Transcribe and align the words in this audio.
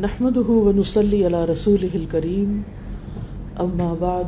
نحمده 0.00 0.48
ونصلي 0.48 1.24
على 1.24 1.44
رسوله 1.44 1.90
الكريم. 1.94 2.62
أما 3.60 3.94
بعد، 4.00 4.26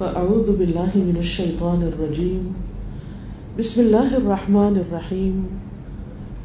فأعوذ 0.00 0.56
بالله 0.56 0.90
من 0.96 1.16
الشيطان 1.18 1.82
الرجيم. 1.82 2.56
بسم 3.58 3.80
الله 3.80 4.16
الرحمن 4.16 4.82
الرحيم. 4.82 5.46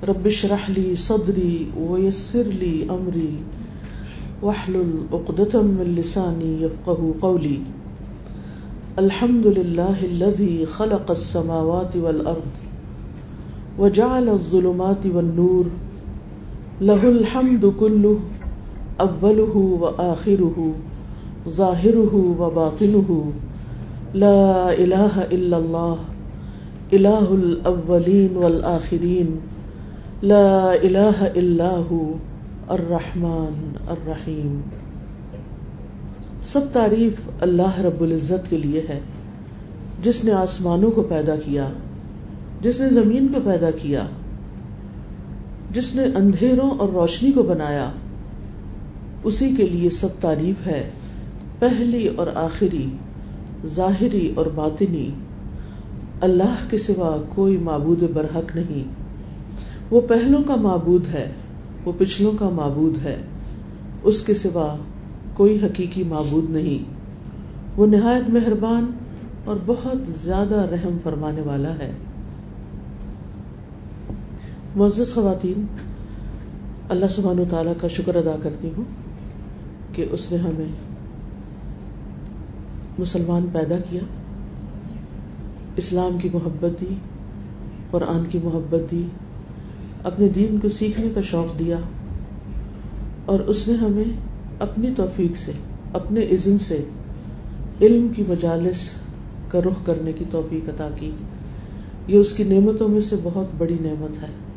رب 0.08 0.28
اشرح 0.28 0.70
لي 0.70 0.96
صدري 0.96 1.68
ويسر 1.90 2.44
لي 2.44 2.86
أمري. 2.90 3.34
واحلل 4.42 5.10
عقدة 5.14 5.62
من 5.62 5.96
لساني 5.98 6.62
يفقه 6.62 7.14
قولي. 7.22 7.60
الحمد 9.00 9.48
لله 9.48 10.06
الذي 10.06 10.66
خلق 10.66 11.12
السماوات 11.12 11.96
والأرض 11.96 12.52
وجعل 13.80 14.30
الظلمات 14.30 15.06
والنور 15.06 15.66
له 16.82 17.10
الحمد 17.10 17.66
كله، 17.80 18.20
أوله 19.02 19.56
وآخره، 19.80 20.74
ظاهره 21.50 22.36
وباطنه. 22.40 23.32
لا 24.14 24.74
إله 24.74 25.24
إلا 25.24 25.58
الله، 25.58 25.98
إله 26.94 27.34
الأولين 27.34 28.38
والآخرين. 28.38 29.30
لا 30.22 30.76
إله 30.84 31.28
إلا 31.28 31.72
هو 31.92 32.14
الرحمن 32.70 33.76
الرحیم 33.88 34.62
سب 36.44 36.62
تعریف 36.74 37.14
اللہ 37.42 37.80
رب 37.80 38.02
العزت 38.02 38.50
کے 38.50 38.58
لیے 38.58 38.82
ہے، 38.90 39.00
جس 40.04 40.26
نے 40.26 40.32
آسمانوں 40.32 40.92
کو 40.92 41.02
پیدا 41.02 41.36
کیا، 41.36 41.70
جس 42.62 42.80
نے 42.80 42.90
زمین 42.90 43.28
کو 43.28 43.40
پیدا 43.44 43.72
کیا 43.72 44.08
جس 45.72 45.96
نے 45.96 46.04
اندھیروں 46.04 46.72
اور 46.72 46.90
روشنی 46.90 47.32
کو 47.32 47.44
بنایا، 47.44 47.92
اسی 49.24 49.56
کے 49.58 49.68
لیے 49.68 49.90
سب 49.90 50.08
تعریف 50.20 50.68
ہے۔ 50.68 50.90
پہلی 51.60 52.08
اور 52.08 52.28
آخری، 52.36 52.88
ظاہری 53.68 54.34
اور 54.36 54.46
باطنی۔ 54.46 55.10
اللہ 56.22 56.70
کے 56.70 56.78
سوا 56.78 57.22
کوئی 57.30 57.58
معبود 57.58 58.04
برحق 58.14 58.56
نہیں۔ 58.56 58.84
وہ 59.92 60.02
پہلوں 60.02 60.44
کا 60.44 60.56
معبود 60.56 61.08
ہے، 61.08 61.32
وہ 61.86 61.92
پچھلوں 61.98 62.32
کا 62.40 62.50
معبود 62.50 62.94
ہے۔ 63.04 63.22
اس 64.04 64.22
کے 64.22 64.34
سوا 64.34 64.76
کوئی 65.34 65.60
حقیقی 65.64 66.04
معبود 66.04 66.50
نہیں۔ 66.50 66.92
وہ 67.78 67.88
نہایت 67.88 68.30
مہربان 68.30 68.92
اور 69.46 69.56
بہت 69.66 69.98
زیادہ 70.24 70.56
رحم 70.56 70.98
فرمانے 71.04 71.42
والا 71.42 71.74
ہے۔ 71.74 71.92
معزز 74.76 75.14
خواتین، 75.14 75.66
اللہ 76.90 77.06
سبحانہ 77.16 77.42
و 77.42 77.46
تعالیٰ 77.50 77.74
کا 77.82 77.88
شکر 77.88 78.16
ادا 78.16 78.36
کرتی 78.44 78.70
ہوں 78.78 78.84
کہ 79.96 80.06
اس 80.12 80.32
نے 80.32 80.38
ہمیں 80.38 80.68
مسلمان 83.00 83.46
پیدا 83.54 83.76
کیا، 83.90 84.02
اسلام 85.76 86.18
کی 86.18 86.30
محبت 86.34 86.82
دی، 86.82 86.94
قرآن 87.92 88.26
کی 88.30 88.40
محبت 88.44 88.92
دی، 88.92 89.04
اپنے 90.04 90.30
دین 90.30 90.60
کو 90.60 90.70
سیکھنے 90.70 91.10
کا 91.16 91.22
شوق 91.22 91.60
دیا 91.60 91.78
اور 93.26 93.40
اس 93.40 93.68
نے 93.68 93.74
ہمیں 93.74 94.04
اپنی 94.60 94.90
توفیق 94.96 95.38
سے، 95.38 95.52
اپنے 95.94 96.22
عزن 96.22 96.58
سے 96.58 96.84
علم 97.82 98.08
کی 98.16 98.24
مجالس 98.28 98.90
کا 99.48 99.60
رخ 99.60 99.86
کرنے 99.86 100.14
کی 100.14 100.26
توفیق 100.32 100.70
عطا 100.70 100.90
کی۔ 100.96 101.12
یہ 102.08 102.18
اس 102.18 102.34
کی 102.34 102.44
نعمتوں 102.44 102.88
میں 102.88 103.02
سے 103.02 103.16
بہت 103.24 103.48
بڑی 103.58 103.78
نعمت 103.82 104.24
ہے۔ 104.24 104.49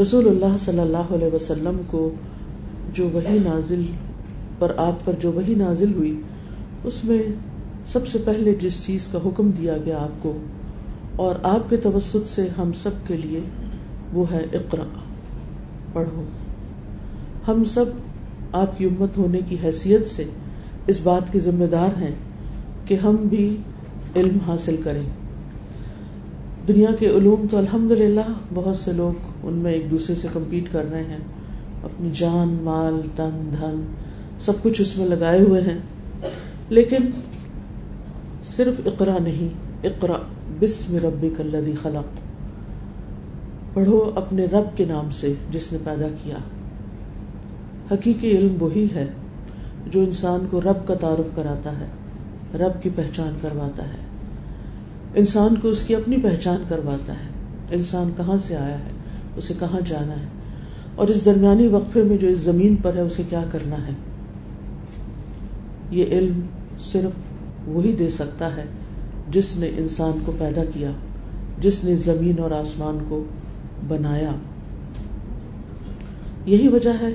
رسول 0.00 0.28
اللہ 0.28 0.56
صلی 0.60 0.80
اللہ 0.80 1.12
علیہ 1.14 1.34
وسلم 1.34 1.80
کو 1.86 2.10
جو 2.94 3.08
وہی 3.12 3.38
نازل 3.44 3.82
پر 4.58 4.72
آپ 4.76 5.04
پر 5.04 5.12
جو 5.20 5.32
وہی 5.32 5.54
نازل 5.54 5.92
ہوئی، 5.94 6.20
اس 6.84 7.04
میں 7.04 7.22
سب 7.86 8.06
سے 8.06 8.18
پہلے 8.24 8.54
جس 8.54 8.84
چیز 8.86 9.06
کا 9.06 9.18
حکم 9.26 9.50
دیا 9.50 9.76
گیا 9.84 9.98
آپ 9.98 10.22
کو، 10.22 10.32
اور 11.16 11.34
آپ 11.42 11.70
کے 11.70 11.76
توسط 11.76 12.28
سے 12.28 12.48
ہم 12.58 12.72
سب 12.72 13.06
کے 13.06 13.16
لیے 13.16 13.40
وہ 14.12 14.30
ہے 14.30 14.44
اقرا 14.52 14.84
پڑھو۔ 15.92 16.24
ہم 17.48 17.64
سب 17.64 17.84
آپ 18.52 18.78
کی 18.78 18.84
امت 18.84 19.18
ہونے 19.18 19.40
کی 19.48 19.56
حیثیت 19.64 20.06
سے 20.08 20.24
اس 20.86 21.00
بات 21.00 21.32
کے 21.32 21.40
ذمہ 21.40 21.64
دار 21.64 22.00
ہیں 22.00 22.14
کہ 22.86 22.94
ہم 22.94 23.16
بھی 23.16 23.56
علم 24.16 24.38
حاصل 24.46 24.76
کریں۔ 24.84 25.08
دنیا 26.68 26.88
کے 26.98 27.08
علوم 27.08 27.46
تو 27.50 27.58
الحمد 27.58 27.90
للہ 27.90 28.32
بہت 28.54 28.76
سے 28.76 28.92
لوگ 28.92 29.12
ان 29.42 29.54
میں 29.54 29.72
ایک 29.72 29.90
دوسرے 29.90 30.14
سے 30.14 30.28
کمپیٹ 30.32 30.72
کر 30.72 30.90
رہے 30.90 31.04
ہیں۔ 31.04 31.18
اپنی 31.82 32.10
جان، 32.14 32.56
مال، 32.62 33.00
تن، 33.16 33.50
دھن، 33.52 33.80
سب 34.40 34.52
کچھ 34.62 34.82
اس 34.82 34.96
میں 34.96 35.06
لگائے 35.06 35.40
ہوئے 35.40 35.60
ہیں۔ 35.62 35.78
لیکن 36.68 37.10
صرف 38.46 38.80
اقرا 38.86 39.18
نہیں، 39.22 39.48
اقرا 39.86 40.12
بسم 40.60 40.96
ربک 40.96 41.40
الذی 41.40 41.72
خلق۔ 41.82 42.20
پڑھو 43.74 44.10
اپنے 44.14 44.44
رب 44.44 44.76
کے 44.76 44.84
نام 44.84 45.10
سے 45.10 45.32
جس 45.50 45.72
نے 45.72 45.78
پیدا 45.84 46.06
کیا۔ 46.24 46.36
حقیقی 47.92 48.30
علم 48.30 48.56
وہی 48.60 48.88
ہے 48.94 49.06
جو 49.86 50.00
انسان 50.00 50.46
کو 50.50 50.60
رب 50.60 50.88
کا 50.88 50.94
تعارف 50.94 51.36
کراتا 51.36 51.72
ہے، 51.80 51.86
رب 52.58 52.82
کی 52.82 52.90
پہچان 52.96 53.32
کرواتا 53.40 53.84
ہے۔ 53.84 54.05
انسان 55.16 55.54
کو 55.62 55.68
اس 55.68 55.82
کی 55.82 55.94
اپنی 55.94 56.16
پہچان 56.22 56.62
کرواتا 56.68 57.12
ہے۔ 57.12 57.28
انسان 57.70 58.10
کہاں 58.16 58.38
سے 58.38 58.56
آیا 58.56 58.78
ہے؟ 58.78 58.88
اسے 59.36 59.54
کہاں 59.58 59.80
جانا 59.86 60.12
ہے؟ 60.12 60.26
اور 60.94 61.08
اس 61.08 61.24
درمیانی 61.24 61.66
وقفے 61.66 62.02
میں 62.02 62.16
جو 62.16 62.28
اس 62.28 62.38
زمین 62.38 62.76
پر 62.76 62.94
ہے، 62.94 63.00
اسے 63.00 63.22
کیا 63.28 63.44
کرنا 63.52 63.86
ہے؟ 63.86 63.92
یہ 65.90 66.04
علم 66.04 66.40
صرف 66.80 67.10
وہی 67.68 67.92
دے 67.92 68.10
سکتا 68.10 68.56
ہے 68.56 68.64
جس 69.30 69.56
نے 69.56 69.70
انسان 69.78 70.12
کو 70.24 70.32
پیدا 70.38 70.64
کیا، 70.64 70.90
جس 71.60 71.84
نے 71.84 71.94
زمین 71.94 72.38
اور 72.38 72.50
آسمان 72.50 72.98
کو 73.08 73.24
بنایا۔ 73.88 74.32
یہی 76.46 76.68
وجہ 76.68 76.92
ہے 77.00 77.08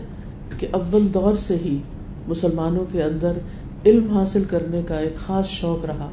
کہ 0.57 0.67
اول 0.71 1.07
دور 1.13 1.35
سے 1.35 1.55
ہی 1.55 1.77
مسلمانوں 2.27 2.85
کے 2.91 3.03
اندر 3.03 3.33
علم 3.85 4.17
حاصل 4.17 4.43
کرنے 4.49 4.81
کا 4.87 4.97
ایک 4.97 5.15
خاص 5.15 5.47
شوق 5.47 5.85
رہا۔ 5.85 6.09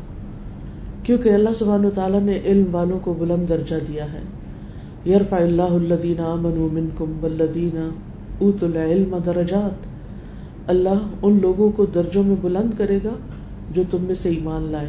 کیونکہ 1.09 1.29
اللہ 1.29 1.49
سبحان 1.59 1.85
و 1.85 1.91
تعالیٰ 1.91 2.21
نے 2.21 2.41
علم 2.45 2.75
والوں 2.75 2.99
کو 3.01 3.15
بلند 3.15 3.49
درجہ 3.49 3.75
دیا 3.89 4.07
ہے۔ 4.13 4.21
یرفع 5.11 5.37
اللہ 5.37 5.63
الدین 5.63 6.21
امن 6.21 6.69
منکم 6.73 7.19
والذین 7.23 7.91
اوت 8.39 8.65
العلم 8.65 9.19
درجات۔ 9.27 9.87
اللہ 10.71 11.09
ان 11.23 11.39
لوگوں 11.43 11.71
کو 11.71 11.87
درجوں 11.87 12.25
میں 12.25 12.37
بلند 12.41 12.79
کرے 12.79 12.99
گا 13.05 13.11
جو 13.75 13.83
تم 13.91 13.99
میں 14.01 14.15
سے 14.15 14.29
ایمان 14.29 14.63
لائے۔ 14.63 14.89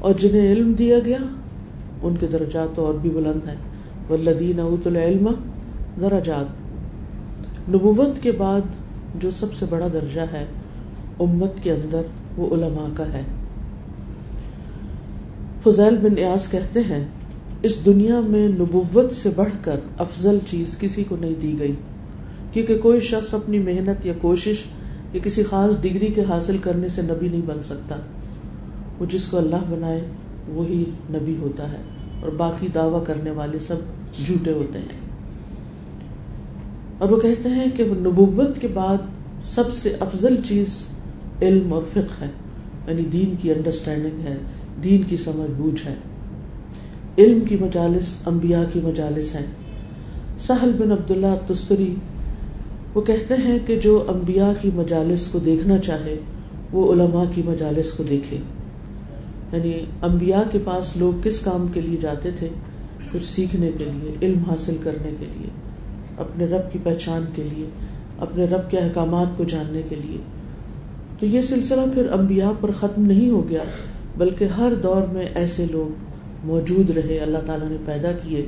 اور 0.00 0.14
جنہیں 0.14 0.52
علم 0.52 0.72
دیا 0.72 0.98
گیا، 0.98 1.18
ان 2.02 2.16
کے 2.20 2.26
درجات 2.26 2.78
اور 2.78 2.94
بھی 2.94 3.10
بلند 3.10 3.48
ہیں۔ 3.48 3.56
والذین 4.10 4.60
اوت 4.60 4.86
العلم 4.86 5.28
درجات۔ 6.00 6.46
نبوت 7.68 8.22
کے 8.22 8.32
بعد 8.32 8.60
جو 9.14 9.30
سب 9.30 9.54
سے 9.54 9.66
بڑا 9.70 9.86
درجہ 9.92 10.20
ہے، 10.20 10.44
امت 11.20 11.52
کے 11.62 11.72
اندر 11.72 12.02
وہ 12.36 12.54
علماء 12.54 12.88
کا 12.96 13.12
ہے۔ 13.12 13.22
فضیل 15.64 15.96
بن 15.96 16.18
ایاز 16.18 16.48
کہتے 16.48 16.80
ہیں، 16.80 17.04
اس 17.62 17.84
دنیا 17.86 18.20
میں 18.20 18.48
نبوت 18.48 19.12
سے 19.12 19.30
بڑھ 19.36 19.52
کر 19.62 19.80
افضل 19.98 20.38
چیز 20.50 20.78
کسی 20.78 21.04
کو 21.04 21.16
نہیں 21.20 21.34
دی 21.42 21.58
گئی۔ 21.58 21.72
کیونکہ 22.52 22.78
کوئی 22.78 23.00
شخص 23.00 23.34
اپنی 23.34 23.58
محنت 23.58 24.06
یا 24.06 24.12
کوشش 24.20 24.54
یا 25.12 25.20
کسی 25.24 25.42
خاص 25.42 25.74
ڈگری 25.80 26.06
کے 26.06 26.22
حاصل 26.28 26.58
کرنے 26.58 26.88
سے 26.88 27.02
نبی 27.02 27.28
نہیں 27.28 27.42
بن 27.46 27.62
سکتا۔ 27.62 27.96
وہ 29.00 29.06
جس 29.06 29.28
کو 29.28 29.36
اللہ 29.38 29.56
بنائے، 29.70 30.00
وہی 30.48 30.84
نبی 31.10 31.36
ہوتا 31.40 31.72
ہے۔ 31.72 31.76
اور 32.20 32.32
باقی 32.32 32.68
دعوی 32.74 33.04
کرنے 33.04 33.30
والے 33.30 33.58
سب 33.58 33.76
جھوٹے 34.26 34.52
ہوتے 34.52 34.78
ہیں۔ 34.78 35.02
اور 36.98 37.08
وہ 37.08 37.20
کہتے 37.20 37.48
ہیں 37.48 37.66
کہ 37.76 37.84
نبوت 37.84 38.58
کے 38.60 38.68
بعد 38.68 38.96
سب 39.42 39.72
سے 39.72 39.96
افضل 40.00 40.36
چیز 40.44 40.86
علم 41.42 41.72
اور 41.72 41.82
فقہ 41.90 42.24
ہے 42.24 42.30
یعنی 42.88 43.02
دین 43.02 43.34
کی 43.40 43.52
انڈرسٹینڈنگ 43.52 44.20
ہے۔ 44.20 44.36
دین 44.84 45.02
کی 45.02 45.16
سمجھ 45.16 45.50
بوجھ 45.56 45.86
ہے۔ 45.86 45.94
علم 47.18 47.40
کی 47.40 47.56
مجالس 47.60 48.16
انبیاء 48.26 48.62
کی 48.72 48.80
مجالس 48.82 49.34
ہیں۔ 49.34 49.46
سہل 50.38 50.72
بن 50.78 50.92
عبداللہ 50.92 51.52
تستری 51.52 51.94
وہ 52.94 53.00
کہتے 53.00 53.34
ہیں 53.34 53.58
کہ 53.66 53.78
جو 53.78 54.04
انبیاء 54.08 54.50
کی 54.60 54.70
مجالس 54.74 55.28
کو 55.28 55.38
دیکھنا 55.38 55.78
چاہے، 55.78 56.18
وہ 56.72 56.92
علماء 56.92 57.24
کی 57.34 57.42
مجالس 57.44 57.92
کو 57.92 58.02
دیکھے۔ 58.02 58.36
یعنی 59.52 59.84
انبیاء 60.02 60.42
کے 60.52 60.58
پاس 60.64 60.96
لوگ 60.96 61.12
کس 61.22 61.40
کام 61.40 61.66
کے 61.74 61.80
لیے 61.80 61.96
جاتے 61.96 62.30
تھے؟ 62.30 62.48
کچھ 63.12 63.24
سیکھنے 63.24 63.70
کے 63.78 63.84
لیے، 63.84 64.14
علم 64.22 64.38
حاصل 64.38 64.76
کرنے 64.82 65.10
کے 65.20 65.26
لیے، 65.38 65.50
اپنے 66.18 66.44
رب 66.44 66.72
کی 66.72 66.78
پہچان 66.82 67.24
کے 67.34 67.42
لیے، 67.42 67.66
اپنے 68.18 68.44
رب 68.44 68.70
کے 68.70 68.78
احکامات 68.78 69.26
کو 69.36 69.44
جاننے 69.44 69.82
کے 69.88 69.96
لیے۔ 69.96 70.18
تو 71.18 71.26
یہ 71.26 71.42
سلسلہ 71.42 71.80
پھر 71.94 72.08
انبیاء 72.08 72.50
پر 72.60 72.72
ختم 72.72 73.02
نہیں 73.02 73.30
ہو 73.30 73.48
گیا۔ 73.48 73.62
بلکہ 74.16 74.44
ہر 74.44 74.72
دور 74.82 75.02
میں 75.12 75.26
ایسے 75.34 75.66
لوگ 75.70 75.94
موجود 76.44 76.90
رہے، 76.90 77.18
اللہ 77.18 77.38
تعالیٰ 77.46 77.68
نے 77.68 77.76
پیدا 77.84 78.12
کیے 78.12 78.46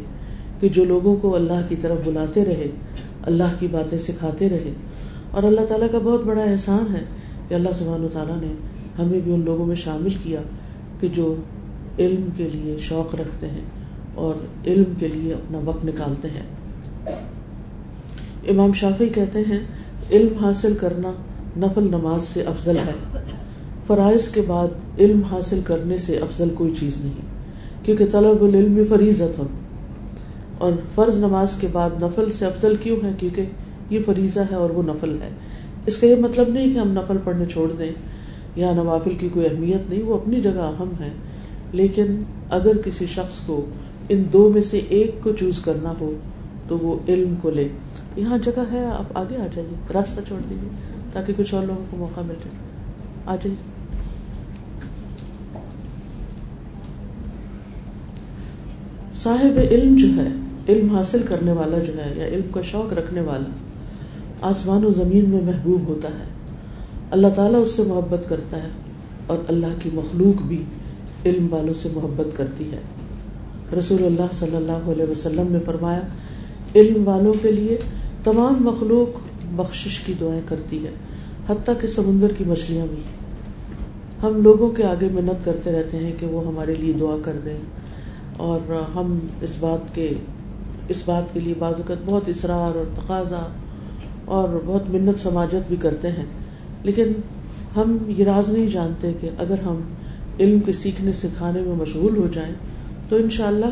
کہ 0.61 0.69
جو 0.69 0.85
لوگوں 0.85 1.17
کو 1.17 1.37
اللہ 1.37 1.67
کی 1.69 1.77
طرف 1.77 1.99
بلاتے 2.05 2.45
رہے، 2.45 2.67
اللہ 3.23 3.57
کی 3.59 3.69
باتیں 3.71 3.99
سکھاتے 3.99 4.49
رہے۔ 4.49 4.73
اور 5.31 5.43
اللہ 5.43 5.61
تعالیٰ 5.69 5.87
کا 5.93 5.99
بہت 5.99 6.25
بڑا 6.25 6.43
احسان 6.43 6.95
ہے 6.95 7.05
کہ 7.49 7.55
اللہ 7.55 7.69
سبحانہ 7.79 8.07
تعالیٰ 8.13 8.37
نے 8.37 8.53
ہمیں 8.99 9.21
بھی 9.21 9.35
ان 9.35 9.41
لوگوں 9.45 9.67
میں 9.67 9.77
شامل 9.77 10.15
کیا 10.23 10.41
کہ 11.01 11.09
جو 11.09 11.35
علم 11.99 12.29
کے 12.37 12.49
لیے 12.53 12.77
شوق 12.79 13.15
رکھتے 13.15 13.49
ہیں 13.49 13.65
اور 14.15 14.35
علم 14.67 14.93
کے 14.99 15.09
لیے 15.09 15.35
اپنا 15.35 15.61
وقت 15.65 15.85
نکالتے 15.85 16.29
ہیں۔ 16.29 16.43
امام 18.49 18.73
شافی 18.73 19.09
کہتے 19.09 19.39
ہیں، 19.39 19.61
علم 20.11 20.45
حاصل 20.45 20.77
کرنا 20.81 21.11
نفل 21.57 21.85
نماز 21.85 22.23
سے 22.23 22.43
افضل 22.43 22.77
ہے۔ 22.77 23.19
فرائض 23.87 24.29
کے 24.29 24.43
بعد 24.47 24.67
علم 24.99 25.23
حاصل 25.31 25.61
کرنے 25.65 25.99
سے 25.99 26.19
افضل 26.19 26.49
کوئی 26.55 26.75
چیز 26.81 26.97
نہیں، 26.97 27.13
کیونکہ 27.85 28.07
طلب 28.13 28.45
العلم 28.45 28.83
فریضت 28.89 29.39
ہم 29.39 29.47
اور 30.59 30.73
فرض 30.95 31.19
نماز 31.19 31.53
کے 31.61 31.67
بعد 31.73 31.91
نفل 32.03 32.33
سے 32.33 32.47
افضل 32.47 32.77
کیوں 32.77 32.97
ہے؟ 33.05 33.11
کیونکہ 33.19 33.45
یہ 33.91 33.99
فریضہ 34.07 34.41
ہے 34.51 34.55
اور 34.55 34.71
وہ 34.71 34.83
نفل 34.83 35.17
ہے۔ 35.23 35.29
اس 35.87 35.97
کا 35.97 36.07
یہ 36.07 36.17
مطلب 36.17 36.49
نہیں 36.49 36.73
کہ 36.73 36.79
ہم 36.79 36.93
نفل 36.93 37.17
پڑھنے 37.25 37.47
چھوڑ 37.47 37.73
دیں 37.73 37.93
یا 38.57 38.73
نوافل 38.73 39.15
کی 39.15 39.29
کوئی 39.29 39.47
اہمیت 39.47 39.91
نہیں، 39.91 40.03
وہ 40.03 40.15
اپنی 40.15 40.41
جگہ 40.41 40.73
اہم 40.79 40.93
ہے۔ 41.01 41.11
لیکن 41.73 42.23
اگر 42.51 42.77
کسی 42.85 43.07
شخص 43.07 43.41
کو 43.47 43.65
ان 44.09 44.23
دو 44.33 44.49
میں 44.49 44.63
سے 44.63 44.81
ایک 44.89 45.15
کو 45.23 45.33
چوز 45.33 45.61
کرنا 45.61 45.93
ہو، 46.01 46.13
تو 46.69 46.79
وہ 46.79 46.99
علم 47.09 47.35
کو 47.43 47.51
لے۔ 47.51 47.69
یہاں 48.17 48.39
جگہ 48.39 48.63
ہے، 48.73 48.85
آپ 48.85 49.19
آگے 49.19 49.37
آ 49.37 49.47
جائیے، 49.55 49.93
راستہ 49.95 50.21
چھوڑ 50.29 50.39
دیجیے 50.51 50.69
تاکہ 51.13 51.33
کچھ 51.37 51.55
اور 51.55 51.67
لوگوں 51.67 51.85
کو 51.91 51.97
موقع 51.97 52.21
مل 52.21 52.35
جائے۔ 52.45 52.57
آ 53.27 53.37
جائیے۔ 53.37 53.74
صاحب 59.15 59.59
علم 59.71 59.97
جو 59.97 60.23
ہے، 60.23 60.29
علم 60.69 60.97
حاصل 60.97 61.23
کرنے 61.29 61.53
والا 61.53 61.79
جو 61.79 62.05
ہے 62.05 62.13
یا 62.17 62.27
علم 62.27 62.53
کا 62.53 62.61
شوق 62.61 62.93
رکھنے 62.93 63.21
والا 63.21 63.51
آسمان 64.41 64.85
و 64.85 64.91
زمین 64.91 65.31
میں 65.31 65.41
محبوب 65.41 65.89
ہوتا 65.89 66.09
ہے۔ 66.09 66.25
اللہ 67.11 67.27
تعالیٰ 67.37 67.61
اس 67.61 67.71
سے 67.71 67.83
محبت 67.83 68.29
کرتا 68.29 68.63
ہے 68.63 68.69
اور 69.27 69.39
اللہ 69.49 69.67
کی 69.83 69.91
مخلوق 69.93 70.43
بھی 70.43 70.63
علم 71.27 71.53
والوں 71.53 71.75
سے 71.75 71.89
محبت 71.95 72.37
کرتی 72.37 72.73
ہے۔ 72.73 72.81
رسول 73.79 74.07
اللہ 74.07 74.33
صلی 74.33 74.57
اللہ 74.57 74.91
علیہ 74.91 75.11
وسلم 75.11 75.53
نے 75.53 75.59
فرمایا، 75.67 76.01
علم 76.75 77.09
والوں 77.09 77.35
کے 77.43 77.53
لیے 77.53 77.79
تمام 78.25 78.55
مخلوق 78.61 79.19
بخشش 79.57 80.01
کی 80.01 80.13
دعائیں 80.21 80.43
کرتی 80.47 80.85
ہے، 80.85 80.91
حتیٰ 81.49 81.75
کہ 81.81 81.89
سمندر 81.89 82.33
کی 82.39 82.45
مچھلیاں 82.47 82.87
بھی۔ 82.91 83.03
ہم 84.23 84.43
لوگوں 84.43 84.71
کے 84.71 84.85
آگے 84.85 85.09
منت 85.13 85.45
کرتے 85.45 85.73
رہتے 85.73 85.97
ہیں 85.97 86.13
کہ 86.19 86.27
وہ 86.27 86.47
ہمارے 86.47 86.75
لیے 86.75 86.93
دعا 86.93 87.17
کر 87.23 87.33
دیں۔ 87.45 87.59
اور 88.37 88.73
ہم 88.95 89.19
اس 89.41 89.57
بات 89.61 89.95
کے 89.95 90.13
اس 90.89 91.03
بات 91.07 91.35
کے 91.35 91.41
لیے 91.41 91.55
بعض 91.59 91.75
اوقات 91.77 91.99
بہت 92.05 92.29
اصرار 92.29 92.77
اور 92.77 92.85
تقاضا 92.97 93.47
اور 94.25 94.49
بہت 94.67 94.83
منت 94.91 95.23
سماجت 95.23 95.69
بھی 95.69 95.77
کرتے 95.77 96.09
ہیں۔ 96.09 96.25
لیکن 96.83 97.13
ہم 97.77 97.97
یہ 98.09 98.25
راز 98.25 98.49
نہیں 98.49 98.67
جانتے 98.67 99.13
کہ 99.21 99.31
اگر 99.39 99.59
ہم 99.59 99.81
علم 100.41 100.61
کے 100.61 100.73
سیکھنے 100.73 101.13
سکھانے 101.13 101.61
میں 101.61 101.75
مشغول 101.75 102.17
ہو 102.17 102.29
جائیں 102.35 102.55
تو 103.09 103.17
انشاءاللہ 103.17 103.67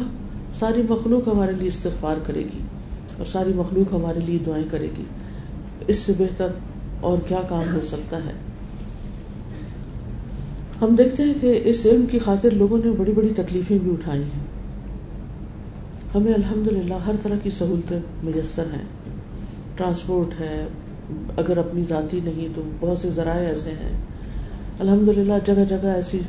ساری 0.54 0.82
مخلوق 0.90 1.28
ہمارے 1.28 1.52
لیے 1.58 1.68
استغفار 1.68 2.16
کرے 2.26 2.40
گی 2.40 2.60
اور 3.18 3.26
ساری 3.26 3.52
مخلوق 3.56 3.92
ہمارے 3.92 4.20
لیے 4.20 4.38
دعائیں 4.46 4.64
کرے 4.70 4.88
گی۔ 4.98 5.02
اس 5.86 5.98
سے 5.98 6.12
بہتر 6.18 6.46
اور 7.00 7.18
کیا 7.28 7.40
کام 7.48 7.74
ہو 7.74 7.80
سکتا 7.82 8.16
ہے؟ 8.16 8.32
ہم 10.82 10.94
دیکھتے 10.94 11.22
ہیں 11.22 11.34
کہ 11.40 11.60
اس 11.64 11.86
علم 11.86 12.06
کی 12.06 12.18
خاطر 12.18 12.50
لوگوں 12.50 12.78
نے 12.84 12.90
بڑی 12.90 13.12
بڑی 13.12 13.28
تکلیفیں 13.36 13.78
بھی 13.78 13.90
اٹھائی 13.90 14.22
ہیں۔ 14.22 14.41
ہمیں 16.14 16.34
الحمد 16.34 16.66
للہ 16.66 16.94
ہر 16.94 17.14
طرح 17.22 17.34
کی 17.42 17.50
سہولتیں 17.50 17.98
میسر 18.24 18.64
ہیں۔ 18.74 18.84
ٹرانسپورٹ 19.76 20.40
ہے، 20.40 20.66
اگر 21.36 21.58
اپنی 21.58 21.82
ذاتی 21.88 22.20
نہیں 22.24 22.48
تو 22.54 22.62
بہت 22.80 22.98
سے 22.98 23.10
ذرائع 23.10 23.48
ایسے 23.48 23.70
ہیں۔ 23.70 23.98
الحمد 24.78 25.08
للہ 25.08 25.32
جگہ 25.44 25.64
جگہ 25.68 25.86
ایسی 25.86 26.20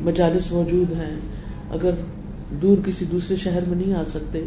مجالس 0.00 0.52
موجود 0.52 0.92
ہیں۔ 0.92 1.16
اگر 1.70 1.90
دور 2.62 2.76
کسی 2.86 3.04
دوسرے 3.04 3.36
شہر 3.36 3.64
میں 3.68 3.76
نہیں 3.76 3.94
آ 3.94 4.04
سکتے، 4.04 4.44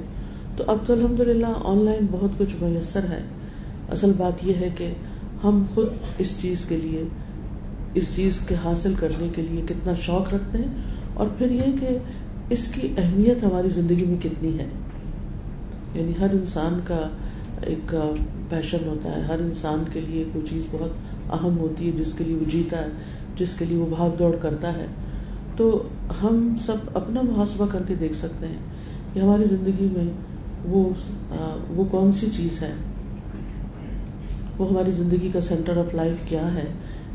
تو 0.57 0.63
اب 0.67 0.77
تو 0.85 0.93
الحمد 0.93 1.19
للہ 1.19 1.53
آن 1.63 1.77
لائن 1.77 2.05
بہت 2.11 2.31
کچھ 2.37 2.63
میسر 2.63 3.03
ہے۔ 3.09 3.23
اصل 3.89 4.11
بات 4.17 4.45
یہ 4.45 4.53
ہے 4.53 4.69
کہ 4.77 4.93
ہم 5.43 5.63
خود 5.73 5.87
اس 6.17 6.35
چیز 6.41 6.65
کے 6.65 6.77
لیے، 6.77 7.03
اس 7.93 8.15
چیز 8.15 8.39
کے 8.39 8.55
حاصل 8.63 8.93
کرنے 8.99 9.29
کے 9.35 9.41
لیے 9.41 9.61
کتنا 9.65 9.93
شوق 9.93 10.33
رکھتے 10.33 10.57
ہیں۔ 10.57 11.01
اور 11.13 11.27
پھر 11.37 11.51
یہ 11.51 11.71
کہ 11.79 11.97
اس 12.51 12.67
کی 12.67 12.87
اہمیت 12.97 13.43
ہماری 13.43 13.69
زندگی 13.69 14.05
میں 14.05 14.23
کتنی 14.23 14.59
ہے؟ 14.59 14.67
یعنی 15.93 16.11
ہر 16.19 16.27
انسان 16.31 16.79
کا 16.83 17.09
ایک 17.61 17.95
پیشن 18.49 18.77
ہوتا 18.85 19.15
ہے، 19.15 19.21
ہر 19.21 19.39
انسان 19.39 19.83
کے 19.93 20.01
لیے 20.01 20.23
کوئی 20.33 20.45
چیز 20.49 20.63
بہت 20.71 20.89
اہم 21.33 21.57
ہوتی 21.57 21.87
ہے، 21.87 21.91
جس 21.91 22.13
کے 22.13 22.23
لیے 22.23 22.35
وہ 22.35 22.49
جیتا 22.49 22.77
ہے، 22.77 22.87
جس 23.37 23.55
کے 23.55 23.65
لیے 23.65 23.77
وہ 23.77 23.85
بھاگ 23.95 24.09
دوڑ 24.19 24.35
کرتا 24.35 24.73
ہے۔ 24.73 24.85
تو 25.57 25.83
ہم 26.23 26.55
سب 26.65 26.75
اپنا 26.93 27.21
محاسبہ 27.21 27.65
کر 27.71 27.83
کے 27.87 27.95
دیکھ 27.95 28.13
سکتے 28.13 28.47
ہیں 28.47 28.59
کہ 29.13 29.19
ہماری 29.19 29.43
زندگی 29.43 29.87
میں 29.91 30.11
وہ 30.63 30.89
وہ 31.69 31.83
کون 31.83 32.11
سی 32.11 32.27
چیز 32.37 32.61
ہے؟ 32.61 32.73
وہ 34.57 34.69
ہماری 34.69 34.91
زندگی 34.91 35.29
کا 35.33 35.41
سینٹر 35.41 35.77
آف 35.77 35.95
لائف 35.95 36.29
کیا 36.29 36.53
ہے؟ 36.55 36.65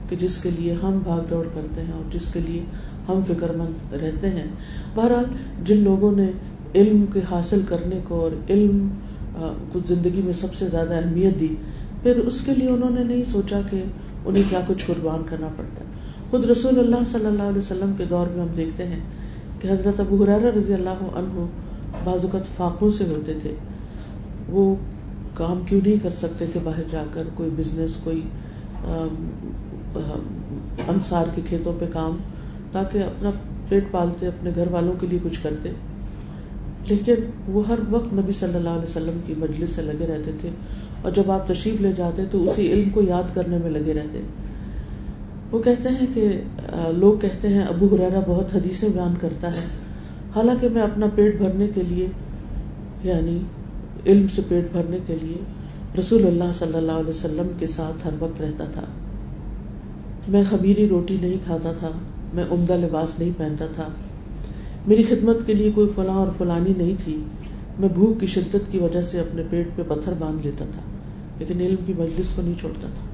کہ 0.09 0.17
جس 0.17 0.39
کے 0.39 0.51
لیے 0.51 0.75
ہم 0.83 0.99
بھاگ 1.05 1.21
دوڑ 1.31 1.45
کرتے 1.55 1.81
ہیں 1.81 1.93
اور 1.93 2.13
جس 2.13 2.29
کے 2.33 2.41
لیے 2.41 2.65
ہم 3.09 3.21
فکر 3.29 3.53
مند 3.57 3.93
رہتے 3.95 4.31
ہیں۔ 4.31 4.47
بہرحال 4.95 5.25
جن 5.65 5.79
لوگوں 5.79 6.13
نے 6.17 6.31
علم 6.75 7.05
کے 7.13 7.21
حاصل 7.31 7.61
کرنے 7.69 8.01
کو 8.09 8.21
اور 8.21 8.31
علم 8.49 8.89
کو 9.73 9.79
زندگی 9.89 10.23
میں 10.25 10.33
سب 10.33 10.55
سے 10.55 10.69
زیادہ 10.69 10.95
اہمیت 10.95 11.41
دی، 11.41 11.55
پھر 12.03 12.19
اس 12.19 12.41
کے 12.41 12.55
لیے 12.55 12.69
انہوں 12.69 12.91
نے 12.91 13.05
نہیں 13.05 13.23
سوچا 13.33 13.61
کہ 13.71 13.83
انہیں 14.25 14.43
کیا 14.49 14.61
کچھ 14.67 14.85
قربان 14.87 15.23
کرنا 15.27 15.49
پڑتا۔ 15.57 15.85
ہے 15.85 16.31
خود 16.31 16.45
رسول 16.45 16.79
اللہ 16.79 17.05
صلی 17.11 17.27
اللہ 17.27 17.43
علیہ 17.43 17.59
وسلم 17.59 17.93
کے 17.99 18.05
دور 18.11 18.27
میں 18.27 18.43
ہم 18.43 18.55
دیکھتے 18.57 18.87
ہیں 18.87 19.01
کہ 19.61 19.69
حضرت 19.69 20.01
ابو 20.01 20.23
حرار 20.25 20.41
رضی 20.57 20.75
اللہ 20.75 21.05
عنہ 21.15 21.47
بعض 22.05 22.25
اوقات 22.25 22.57
فاقوں 22.57 22.91
سے 22.91 23.05
ہوتے 23.05 23.39
تھے۔ 23.43 23.55
وہ 24.49 24.75
کام 25.35 25.61
کیوں 25.67 25.81
نہیں 25.87 25.97
کر 26.03 26.11
سکتے 26.11 26.47
تھے 26.53 26.61
باہر 26.65 26.83
جا 26.91 27.05
کر؟ 27.11 27.23
کوئی 27.35 27.51
بزنس 27.57 27.95
کوئی 28.05 28.21
انصار 30.89 31.25
کے 31.35 31.43
کھیتوں 31.49 31.73
پہ 31.79 31.85
کام، 31.93 32.17
تاکہ 32.73 32.99
اپنا 32.99 33.31
پیٹ 33.69 33.85
پالتے، 33.91 34.27
اپنے 34.27 34.51
گھر 34.55 34.69
والوں 34.71 34.95
کے 35.01 35.07
لیے 35.07 35.19
کچھ 35.23 35.43
کرتے۔ 35.43 35.71
لیکن 36.89 37.15
وہ 37.49 37.69
ہر 37.69 37.79
وقت 37.91 38.15
نبی 38.15 38.33
صلی 38.33 38.55
اللہ 38.55 38.71
علیہ 38.71 38.83
وسلم 38.83 39.21
کی 39.27 39.35
مجلس 39.39 39.71
سے 39.71 39.83
لگے 39.83 40.07
رہتے 40.07 40.31
تھے۔ 40.41 40.49
اور 41.03 41.13
جب 41.13 41.31
آپ 41.31 41.49
تشریف 41.49 41.81
لے 41.81 41.93
جاتے 41.93 42.23
تو 42.31 42.45
اسی 42.45 42.73
علم 42.73 42.91
کو 42.91 43.03
یاد 43.03 43.35
کرنے 43.35 43.59
میں 43.59 43.71
لگے 43.71 43.95
رہتے۔ 43.95 44.21
وہ 45.51 45.63
کہتے 45.63 45.89
ہیں 45.89 46.07
کہ 46.15 46.41
لوگ 46.97 47.19
کہتے 47.19 47.49
ہیں 47.49 47.63
ابو 47.63 47.95
حرارا 47.95 48.21
بہت 48.27 48.55
حدیثیں 48.55 48.89
بیان 48.89 49.15
کرتا 49.21 49.55
ہے۔ 49.55 49.67
حالانکہ 50.35 50.69
میں 50.69 50.83
اپنا 50.83 51.07
پیٹ 51.15 51.37
بھرنے 51.37 51.69
کے 51.75 51.83
لیے 51.83 52.09
یعنی 53.03 53.39
علم 54.07 54.29
سے 54.29 54.43
پیٹ 54.49 54.73
بھرنے 54.73 54.99
کے 55.07 55.17
لیے 55.23 55.37
رسول 55.99 56.27
اللہ 56.27 56.53
صلی 56.55 56.75
اللہ 56.75 56.93
علیہ 56.93 57.11
وسلم 57.11 57.47
کے 57.59 57.67
ساتھ 57.67 58.07
ہر 58.07 58.13
وقت 58.21 58.41
رہتا 58.41 58.65
تھا۔ 58.65 58.83
میں 60.29 60.43
خمیری 60.51 60.89
روٹی 60.89 61.17
نہیں 61.21 61.37
کھاتا 61.45 61.73
تھا، 61.73 61.91
میں 62.35 62.45
عمدہ 62.51 62.73
لباس 62.73 63.19
نہیں 63.19 63.31
پہنتا 63.37 63.67
تھا۔ 63.75 63.89
میری 64.87 65.03
خدمت 65.03 65.37
کے 65.47 65.55
لیے 65.55 65.71
کوئی 65.75 65.89
فلاں 65.95 66.15
اور 66.15 66.27
فلانی 66.39 66.73
نہیں 66.77 66.95
تھی۔ 67.05 67.23
میں 67.79 67.89
بھوک 67.95 68.21
کی 68.21 68.27
شدت 68.27 68.73
کی 68.73 68.79
وجہ 68.79 69.03
سے 69.03 69.21
اپنے 69.21 69.43
پیٹ 69.51 69.69
پہ 69.77 69.83
پتھر 69.89 70.13
باندھ 70.19 70.47
لیتا 70.47 70.65
تھا، 70.65 70.81
لیکن 71.39 71.61
علم 71.61 71.77
کی 71.87 71.93
مجلس 71.99 72.33
کو 72.37 72.43
نہیں 72.43 72.61
چھوڑتا 72.61 72.89
تھا۔ 72.95 73.07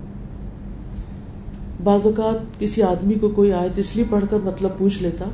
بعض 1.84 2.00
اوقات 2.04 2.60
کسی 2.60 2.82
آدمی 2.82 3.14
کو 3.14 3.28
کوئی 3.28 3.52
آیت 3.52 3.78
اس 3.78 3.96
لیے 3.96 4.04
پڑھ 4.10 4.24
کر 4.30 4.38
مطلب 4.44 4.70
پوچھ 4.78 5.02
لیتا 5.02 5.24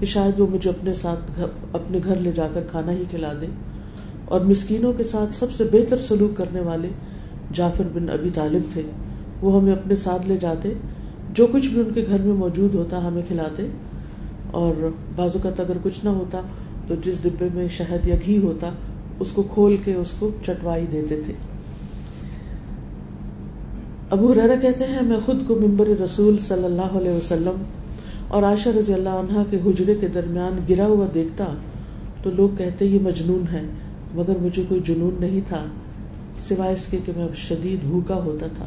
کہ 0.00 0.06
شاید 0.06 0.40
وہ 0.40 0.46
مجھے 0.50 0.70
اپنے 0.70 0.94
ساتھ 0.94 1.40
اپنے 1.72 2.00
گھر 2.04 2.16
لے 2.16 2.32
جا 2.32 2.48
کر 2.54 2.62
کھانا 2.70 2.92
ہی 2.92 3.02
کھلا 3.10 3.32
دے۔ 3.40 3.46
اور 4.24 4.40
مسکینوں 4.40 4.92
کے 4.92 5.02
ساتھ 5.02 5.34
سب 5.34 5.52
سے 5.52 5.64
بہتر 5.72 5.98
سلوک 5.98 6.36
کرنے 6.36 6.60
والے 6.60 6.88
جعفر 7.52 7.84
بن 7.92 8.08
ابی 8.08 8.30
طالب 8.34 8.62
تھے۔ 8.72 8.82
وہ 9.42 9.60
ہمیں 9.60 9.72
اپنے 9.72 9.96
ساتھ 9.96 10.28
لے 10.28 10.36
جاتے 10.40 10.72
جو 11.36 11.46
کچھ 11.52 11.68
بھی 11.68 11.80
ان 11.80 11.92
کے 11.94 12.04
گھر 12.08 12.18
میں 12.18 12.34
موجود 12.34 12.74
ہوتا 12.74 13.06
ہمیں 13.06 13.22
کھلاتے 13.28 13.66
اور 14.50 14.88
بعض 15.16 15.36
اوقات 15.36 15.60
اگر 15.60 15.76
کچھ 15.82 16.04
نہ 16.04 16.08
ہوتا 16.08 16.40
تو 16.88 16.94
جس 17.04 17.22
ڈبے 17.22 17.48
میں 17.54 17.66
شہد 17.68 18.06
یا 18.06 18.16
گھی 18.26 18.38
ہوتا 18.38 18.70
اس 19.20 19.32
کو 19.32 19.42
کھول 19.54 19.76
کے 19.84 19.94
اس 19.94 20.12
کو 20.18 20.30
چٹوائی 20.44 20.86
دیتے 20.92 21.20
تھے۔ 21.24 21.32
ابو 24.10 24.34
ریرا 24.34 24.54
کہتے 24.62 24.84
ہیں، 24.84 25.02
میں 25.02 25.16
خود 25.24 25.46
کو 25.46 25.54
ممبر 25.60 25.88
رسول 26.02 26.38
صلی 26.38 26.64
اللہ 26.64 26.96
علیہ 26.98 27.12
وسلم 27.12 27.62
اور 28.28 28.42
عائشہ 28.42 28.68
رضی 28.68 28.94
اللہ 28.94 29.16
عنہ 29.22 29.42
کے 29.50 29.58
حجرے 29.66 29.94
کے 30.00 30.08
درمیان 30.08 30.58
گرا 30.68 30.86
ہوا 30.86 31.06
دیکھتا 31.14 31.44
تو 32.22 32.30
لوگ 32.30 32.56
کہتے، 32.58 32.84
یہ 32.84 32.98
مجنون 33.02 33.44
ہے، 33.52 33.62
مگر 34.14 34.38
مجھے 34.42 34.62
کوئی 34.68 34.80
جنون 34.86 35.16
نہیں 35.20 35.40
تھا، 35.48 35.64
سوائے 36.48 36.74
اس 36.74 36.86
کے 36.86 36.98
کہ 37.04 37.12
میں 37.16 37.26
شدید 37.38 37.84
بھوکا 37.84 38.14
ہوتا 38.24 38.46
تھا 38.56 38.64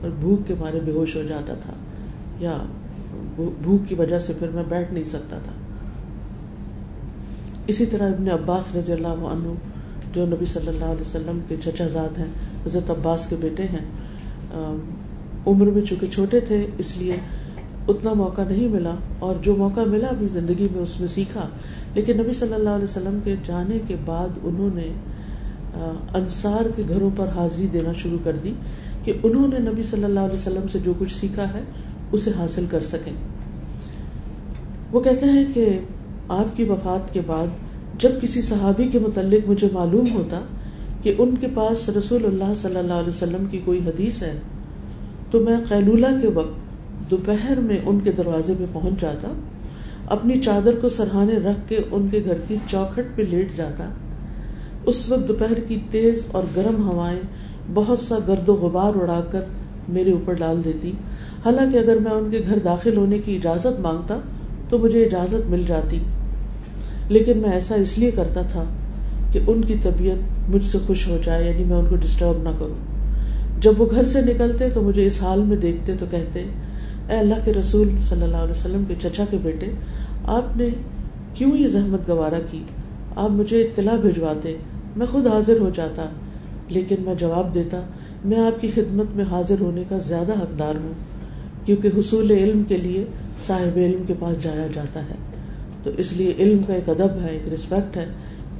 اور 0.00 0.10
بھوک 0.20 0.46
کے 0.48 0.54
مارے 0.60 0.80
بے 0.84 0.92
ہوش 0.92 1.16
ہو 1.16 1.22
جاتا 1.28 1.54
تھا۔ 1.54 1.72
یا 2.40 2.56
بھوک 3.36 3.88
کی 3.88 3.94
وجہ 3.94 4.18
سے 4.18 4.32
پھر 4.38 4.48
میں 4.54 4.62
بیٹھ 4.68 4.92
نہیں 4.92 5.04
سکتا 5.04 5.38
تھا۔ 5.44 5.52
اسی 7.66 7.86
طرح 7.86 8.12
ابن 8.12 8.28
عباس 8.30 8.74
رضی 8.76 8.92
اللہ 8.92 9.24
عنہ، 9.26 9.52
جو 10.14 10.26
نبی 10.26 10.46
صلی 10.46 10.68
اللہ 10.68 10.84
علیہ 10.84 11.00
وسلم 11.00 11.38
کے 11.48 11.56
چچا 11.64 11.86
زاد 11.88 12.18
ہیں، 12.18 12.30
حضرت 12.66 12.90
عباس 12.90 13.26
کے 13.28 13.36
بیٹے 13.40 13.66
ہیں 13.72 13.84
عمر 15.46 15.66
میں 15.66 15.82
چونکہ 15.82 16.06
چھوٹے 16.06 16.40
تھے، 16.48 16.64
اس 16.78 16.96
لیے 16.96 17.16
اتنا 17.88 18.12
موقع 18.14 18.42
نہیں 18.48 18.68
ملا، 18.68 18.94
اور 19.18 19.34
جو 19.42 19.54
موقع 19.56 19.84
ملا 19.88 20.08
اپنی 20.08 20.28
زندگی 20.28 20.66
میں 20.72 20.82
اس 20.82 20.98
میں 21.00 21.08
سیکھا۔ 21.08 21.48
لیکن 21.94 22.18
نبی 22.18 22.32
صلی 22.32 22.54
اللہ 22.54 22.70
علیہ 22.70 22.84
وسلم 22.84 23.18
کے 23.24 23.34
جانے 23.46 23.78
کے 23.88 23.96
بعد 24.04 24.38
انہوں 24.42 24.74
نے 24.74 24.88
انصار 26.14 26.68
کے 26.76 26.82
گھروں 26.88 27.10
پر 27.16 27.28
حاضری 27.34 27.66
دینا 27.72 27.92
شروع 27.92 28.18
کر 28.24 28.36
دی 28.44 28.52
کہ 29.04 29.12
انہوں 29.22 29.48
نے 29.48 29.58
نبی 29.70 29.82
صلی 29.82 30.04
اللہ 30.04 30.20
علیہ 30.20 30.34
وسلم 30.34 30.66
سے 30.72 30.78
جو 30.84 30.92
کچھ 30.98 31.14
سیکھا 31.14 31.52
ہے 31.54 31.62
اسے 32.12 32.30
حاصل 32.36 32.64
کر 32.70 32.80
سکیں۔ 32.80 33.12
وہ 34.92 35.00
کہتے 35.00 35.26
ہیں 35.26 35.44
کہ 35.54 35.78
آپ 36.28 36.56
کی 36.56 36.64
وفات 36.64 37.14
کے 37.14 37.20
بعد 37.26 37.46
جب 37.98 38.10
کسی 38.22 38.42
صحابی 38.42 38.88
کے 38.88 38.98
متعلق 38.98 39.48
مجھے 39.48 39.68
معلوم 39.72 40.06
ہوتا 40.14 40.40
کہ 41.02 41.14
ان 41.18 41.34
کے 41.40 41.46
پاس 41.54 41.88
رسول 41.88 42.24
اللہ 42.24 42.52
صلی 42.56 42.76
اللہ 42.76 42.92
علیہ 42.92 43.08
وسلم 43.08 43.44
کی 43.50 43.60
کوئی 43.64 43.80
حدیث 43.86 44.22
ہے، 44.22 44.38
تو 45.30 45.40
میں 45.40 45.56
قیلولہ 45.68 46.06
کے 46.22 46.28
وقت 46.28 47.10
دوپہر 47.10 47.60
میں 47.60 47.78
ان 47.86 48.00
کے 48.00 48.12
دروازے 48.12 48.54
پہ 48.58 48.64
پہنچ 48.72 49.00
جاتا، 49.00 49.32
اپنی 50.06 50.40
چادر 50.40 50.74
کو 50.80 50.88
سرہانے 50.88 51.36
رکھ 51.36 51.68
کے 51.68 51.78
ان 51.90 52.08
کے 52.10 52.22
گھر 52.24 52.38
کی 52.48 52.56
چوکھٹ 52.66 53.16
پہ 53.16 53.22
لیٹ 53.22 53.56
جاتا۔ 53.56 53.88
اس 54.84 55.08
وقت 55.08 55.28
دوپہر 55.28 55.60
کی 55.68 55.78
تیز 55.90 56.26
اور 56.32 56.42
گرم 56.56 56.88
ہوائیں 56.88 57.20
بہت 57.74 57.98
سا 57.98 58.18
گرد 58.28 58.48
و 58.48 58.54
غبار 58.54 59.00
اڑا 59.00 59.20
کر 59.30 59.44
میرے 59.88 60.12
اوپر 60.12 60.32
ڈال 60.32 60.60
دیتی۔ 60.64 60.92
حالانکہ 61.44 61.78
اگر 61.78 61.96
میں 61.96 62.12
ان 62.12 62.28
کے 62.30 62.42
گھر 62.48 62.58
داخل 62.58 62.96
ہونے 62.96 63.18
کی 63.18 63.36
اجازت 63.36 63.80
مانگتا 63.80 64.18
تو 64.68 64.78
مجھے 64.78 65.04
اجازت 65.04 65.50
مل 65.50 65.64
جاتی۔ 65.66 65.98
لیکن 67.08 67.38
میں 67.38 67.52
ایسا 67.52 67.74
اس 67.74 67.98
لیے 67.98 68.10
کرتا 68.10 68.42
تھا 68.42 68.64
کہ 69.32 69.40
ان 69.46 69.62
کی 69.62 69.74
طبیعت 69.82 70.50
مجھ 70.50 70.64
سے 70.64 70.78
خوش 70.86 71.08
ہو 71.08 71.18
جائے 71.24 71.50
یعنی 71.50 71.64
میں 71.64 71.76
ان 71.76 71.84
کو 71.88 71.96
ڈسٹرب 71.96 72.42
نہ 72.42 72.48
کروں۔ 72.58 72.74
جب 73.60 73.80
وہ 73.80 73.86
گھر 73.90 74.04
سے 74.04 74.20
نکلتے 74.20 74.70
تو 74.70 74.82
مجھے 74.82 75.06
اس 75.06 75.22
حال 75.22 75.40
میں 75.40 75.56
دیکھتے 75.56 75.92
تو 75.98 76.06
کہتے، 76.10 76.40
اے 77.08 77.16
اللہ 77.16 77.34
کے 77.44 77.52
رسول 77.52 77.88
صلی 78.00 78.22
اللہ 78.22 78.36
علیہ 78.36 78.50
وسلم 78.50 78.84
کے 78.88 78.94
چچا 79.02 79.24
کے 79.30 79.36
بیٹے، 79.42 79.66
آپ 80.24 80.56
نے 80.56 80.68
کیوں 81.34 81.56
یہ 81.56 81.68
زحمت 81.68 82.08
گوارا 82.08 82.38
کی؟ 82.50 82.62
آپ 83.16 83.30
مجھے 83.30 83.62
اطلاع 83.62 83.96
بھجواتے، 83.96 84.56
میں 84.96 85.06
خود 85.06 85.26
حاضر 85.26 85.60
ہو 85.60 85.70
جاتا۔ 85.74 86.06
لیکن 86.68 86.96
میں 86.98 87.14
جواب 87.14 87.54
دیتا، 87.54 87.80
میں 88.24 88.38
آپ 88.38 88.60
کی 88.60 88.70
خدمت 88.74 89.16
میں 89.16 89.24
حاضر 89.30 89.54
ہونے 89.60 89.82
کا 89.88 89.98
زیادہ 89.98 90.32
حقدار 90.32 90.74
ہوں۔ 90.74 90.92
کیونکہ 91.64 91.88
حصول 91.98 92.30
علم 92.30 92.62
کے 92.68 92.76
لیے 92.76 93.04
صاحب 93.46 93.76
علم 93.76 94.02
کے 94.06 94.14
پاس 94.18 94.42
جایا 94.42 94.66
جاتا 94.74 95.02
ہے۔ 95.02 95.14
تو 95.82 95.90
اس 95.96 96.12
لیے 96.12 96.32
علم 96.38 96.62
کا 96.66 96.74
ایک 96.74 96.88
ادب 96.88 97.22
ہے، 97.22 97.28
ایک 97.28 97.52
رسپیکٹ 97.52 97.96
ہے۔ 97.96 98.06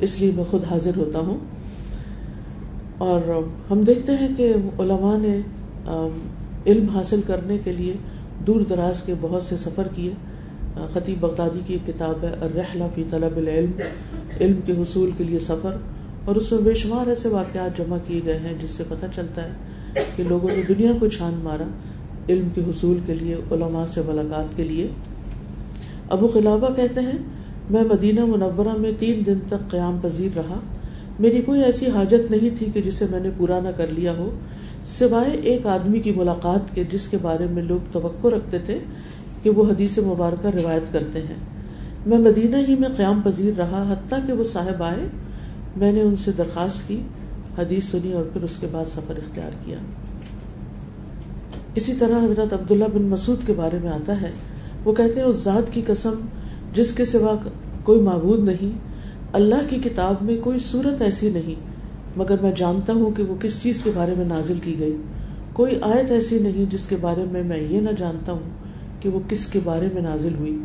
اس 0.01 0.21
لیے 0.21 0.33
میں 0.37 0.45
خود 0.45 0.65
حاضر 0.71 0.91
ہوتا 0.97 1.19
ہوں۔ 1.19 1.39
اور 2.99 3.43
ہم 3.71 3.83
دیکھتے 3.83 4.13
ہیں 4.13 4.29
کہ 4.37 4.53
علماء 4.79 5.19
نے 5.19 5.41
علم 6.67 6.87
حاصل 6.89 7.21
کرنے 7.27 7.59
کے 7.65 7.73
لیے 7.73 7.93
دور 8.47 8.61
دراز 8.61 9.03
کے 9.03 9.15
بہت 9.21 9.43
سے 9.43 9.57
سفر 9.57 9.89
کیے۔ 9.95 10.13
خطیب 10.93 11.21
بغدادی 11.21 11.61
کی 11.67 11.75
ایک 11.75 11.87
کتاب 11.87 12.25
ہے، 12.25 12.35
الرحلہ 12.41 12.85
فی 12.95 13.05
طلب 13.11 13.37
العلم۔ 13.37 13.71
علم 14.41 14.61
کے 14.67 14.73
حصول 14.73 15.11
کے 15.17 15.25
لیے 15.25 15.39
سفر۔ 15.39 15.77
اور 16.25 16.37
اس 16.37 16.53
میں 16.53 16.61
بے 16.61 16.75
شمار 16.75 17.07
ایسے 17.07 17.29
واقعات 17.29 17.79
جمع 17.79 17.97
کیے 18.07 18.21
گئے 18.25 18.39
ہیں 18.39 18.55
جس 18.63 18.71
سے 18.71 18.85
پتہ 18.89 19.07
چلتا 19.15 19.45
ہے 19.45 19.51
کہ 20.17 20.25
لوگوں 20.25 20.49
نے 20.49 20.63
دنیا 20.69 20.93
کو 21.01 21.09
چھان 21.09 21.35
مارا۔ 21.43 21.65
علم 22.29 22.49
کے 22.55 22.61
حصول 22.61 22.99
کے 23.07 23.15
لیے، 23.15 23.35
علماء 23.35 23.87
سے 23.87 24.01
ملاقات 24.07 24.57
کے 24.57 24.65
لیے۔ 24.65 24.89
ابو 26.09 26.29
خلابہ 26.29 26.75
کہتے 26.77 27.01
ہیں، 27.01 27.19
میں 27.71 27.83
مدینہ 27.83 28.25
منورہ 28.25 28.77
میں 28.79 28.93
تین 28.99 29.27
دن 29.27 29.39
تک 29.49 29.71
قیام 29.71 29.99
پذیر 30.03 30.37
رہا۔ 30.37 30.59
میری 31.21 31.43
کوئی 31.43 31.63
ایسی 31.63 31.87
حاجت 31.91 32.31
نہیں 32.31 32.57
تھی 32.59 32.67
کہ 32.75 32.83
جسے 32.83 33.07
میں 33.11 33.21
نے 33.21 33.31
پورا 33.37 33.61
نہ 33.61 33.69
کر 33.69 33.87
لیا 33.87 34.13
ہو۔ 34.17 34.39
سوائے 34.87 35.31
ایک 35.31 35.67
آدمی 35.67 36.01
کی 36.01 36.13
ملاقات 36.13 36.75
کے، 36.75 36.85
جس 36.91 37.09
کے 37.09 37.17
بارے 37.23 37.47
میں 37.51 37.63
لوگ 37.63 37.79
توقع 37.93 38.29
رکھتے 38.29 38.59
تھے 38.59 38.79
کہ 39.43 39.51
وہ 39.51 39.65
حدیث 39.71 39.99
مبارکہ 39.99 40.47
روایت 40.47 40.93
کرتے 40.93 41.19
ہیں۔ 41.19 41.35
میں 42.07 42.19
مدینہ 42.19 42.57
ہی 42.57 42.77
میں 42.77 42.89
قیام 42.97 43.21
پذیر 43.25 43.53
رہا، 43.59 43.93
حتیٰ 43.93 44.19
کہ 44.27 44.33
وہ 44.33 44.45
صاحب 44.45 44.83
آئے۔ 44.83 45.07
میں 45.77 45.93
نے 45.93 46.01
ان 46.01 46.17
سے 46.17 46.33
درخواست 46.33 46.89
کی، 46.89 47.01
حدیث 47.59 47.85
سنی 47.85 48.13
اور 48.13 48.25
پھر 48.33 48.43
اس 48.43 48.57
کے 48.57 48.67
بعد 48.73 48.85
سفر 48.85 49.15
اختیار 49.17 49.51
کیا۔ 49.65 49.77
اسی 51.75 51.95
طرح 51.95 52.25
حضرت 52.25 52.53
عبداللہ 52.53 52.85
بن 52.95 53.03
مسعود 53.03 53.47
کے 53.47 53.53
بارے 53.57 53.79
میں 53.83 53.91
آتا 53.91 54.21
ہے۔ 54.21 54.31
وہ 54.85 54.93
کہتے 54.93 55.21
ہیں، 55.21 55.27
اس 55.27 55.37
ذات 55.37 55.73
کی 55.73 55.83
قسم 55.87 56.15
جس 56.75 56.93
کے 56.93 57.05
سوا 57.05 57.35
کوئی 57.83 58.01
معبود 58.01 58.45
نہیں، 58.45 58.79
اللہ 59.33 59.69
کی 59.69 59.77
کتاب 59.77 60.15
میں 60.21 60.37
کوئی 60.41 60.59
صورت 60.59 61.03
ایسی 61.03 61.31
نہیں، 61.31 61.55
مگر 62.17 62.37
میں 62.43 62.53
جانتا 62.57 62.93
ہوں 62.93 63.11
کہ 63.11 63.23
وہ 63.23 63.35
کس 63.41 63.63
چیز 63.63 63.81
کے 63.81 63.91
بارے 63.95 64.15
میں 64.19 64.25
نازل 64.25 64.59
کی 64.63 64.79
گئی۔ 64.79 64.97
کوئی 65.53 65.79
آیت 65.83 66.11
ایسی 66.11 66.39
نہیں 66.39 66.71
جس 66.71 66.87
کے 66.87 66.97
بارے 67.01 67.25
میں 67.33 67.43
میں 67.43 67.59
یہ 67.59 67.81
نہ 67.81 67.91
جانتا 67.99 68.33
ہوں 68.33 68.51
کہ 69.01 69.09
وہ 69.09 69.21
کس 69.29 69.47
کے 69.47 69.61
بارے 69.65 69.89
میں 69.95 70.03
نازل 70.03 70.35
ہوئی۔ 70.35 70.59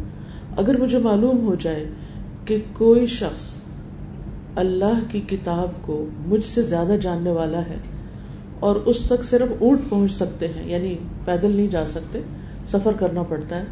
اگر 0.58 0.78
مجھے 0.78 0.98
معلوم 0.98 1.48
ہو 1.48 1.56
جائے 1.56 1.90
کہ 2.46 2.58
کوئی 2.74 3.08
شخص 3.08 3.54
اللہ 4.56 5.00
کی 5.12 5.22
کتاب 5.22 5.68
کو 5.82 6.06
مجھ 6.28 6.46
سے 6.46 6.62
زیادہ 6.62 6.96
جاننے 7.02 7.32
والا 7.32 7.60
ہے 7.60 7.78
اور 8.60 8.76
اس 8.76 9.04
تک 9.04 9.24
صرف 9.24 9.48
اونٹ 9.60 9.80
پہنچ 9.90 10.12
سکتے 10.12 10.48
ہیں 10.48 10.70
یعنی 10.70 10.96
پیدل 11.26 11.56
نہیں 11.56 11.68
جا 11.68 11.86
سکتے، 11.88 12.22
سفر 12.68 12.92
کرنا 13.00 13.24
پڑتا 13.24 13.60
ہے، 13.60 13.64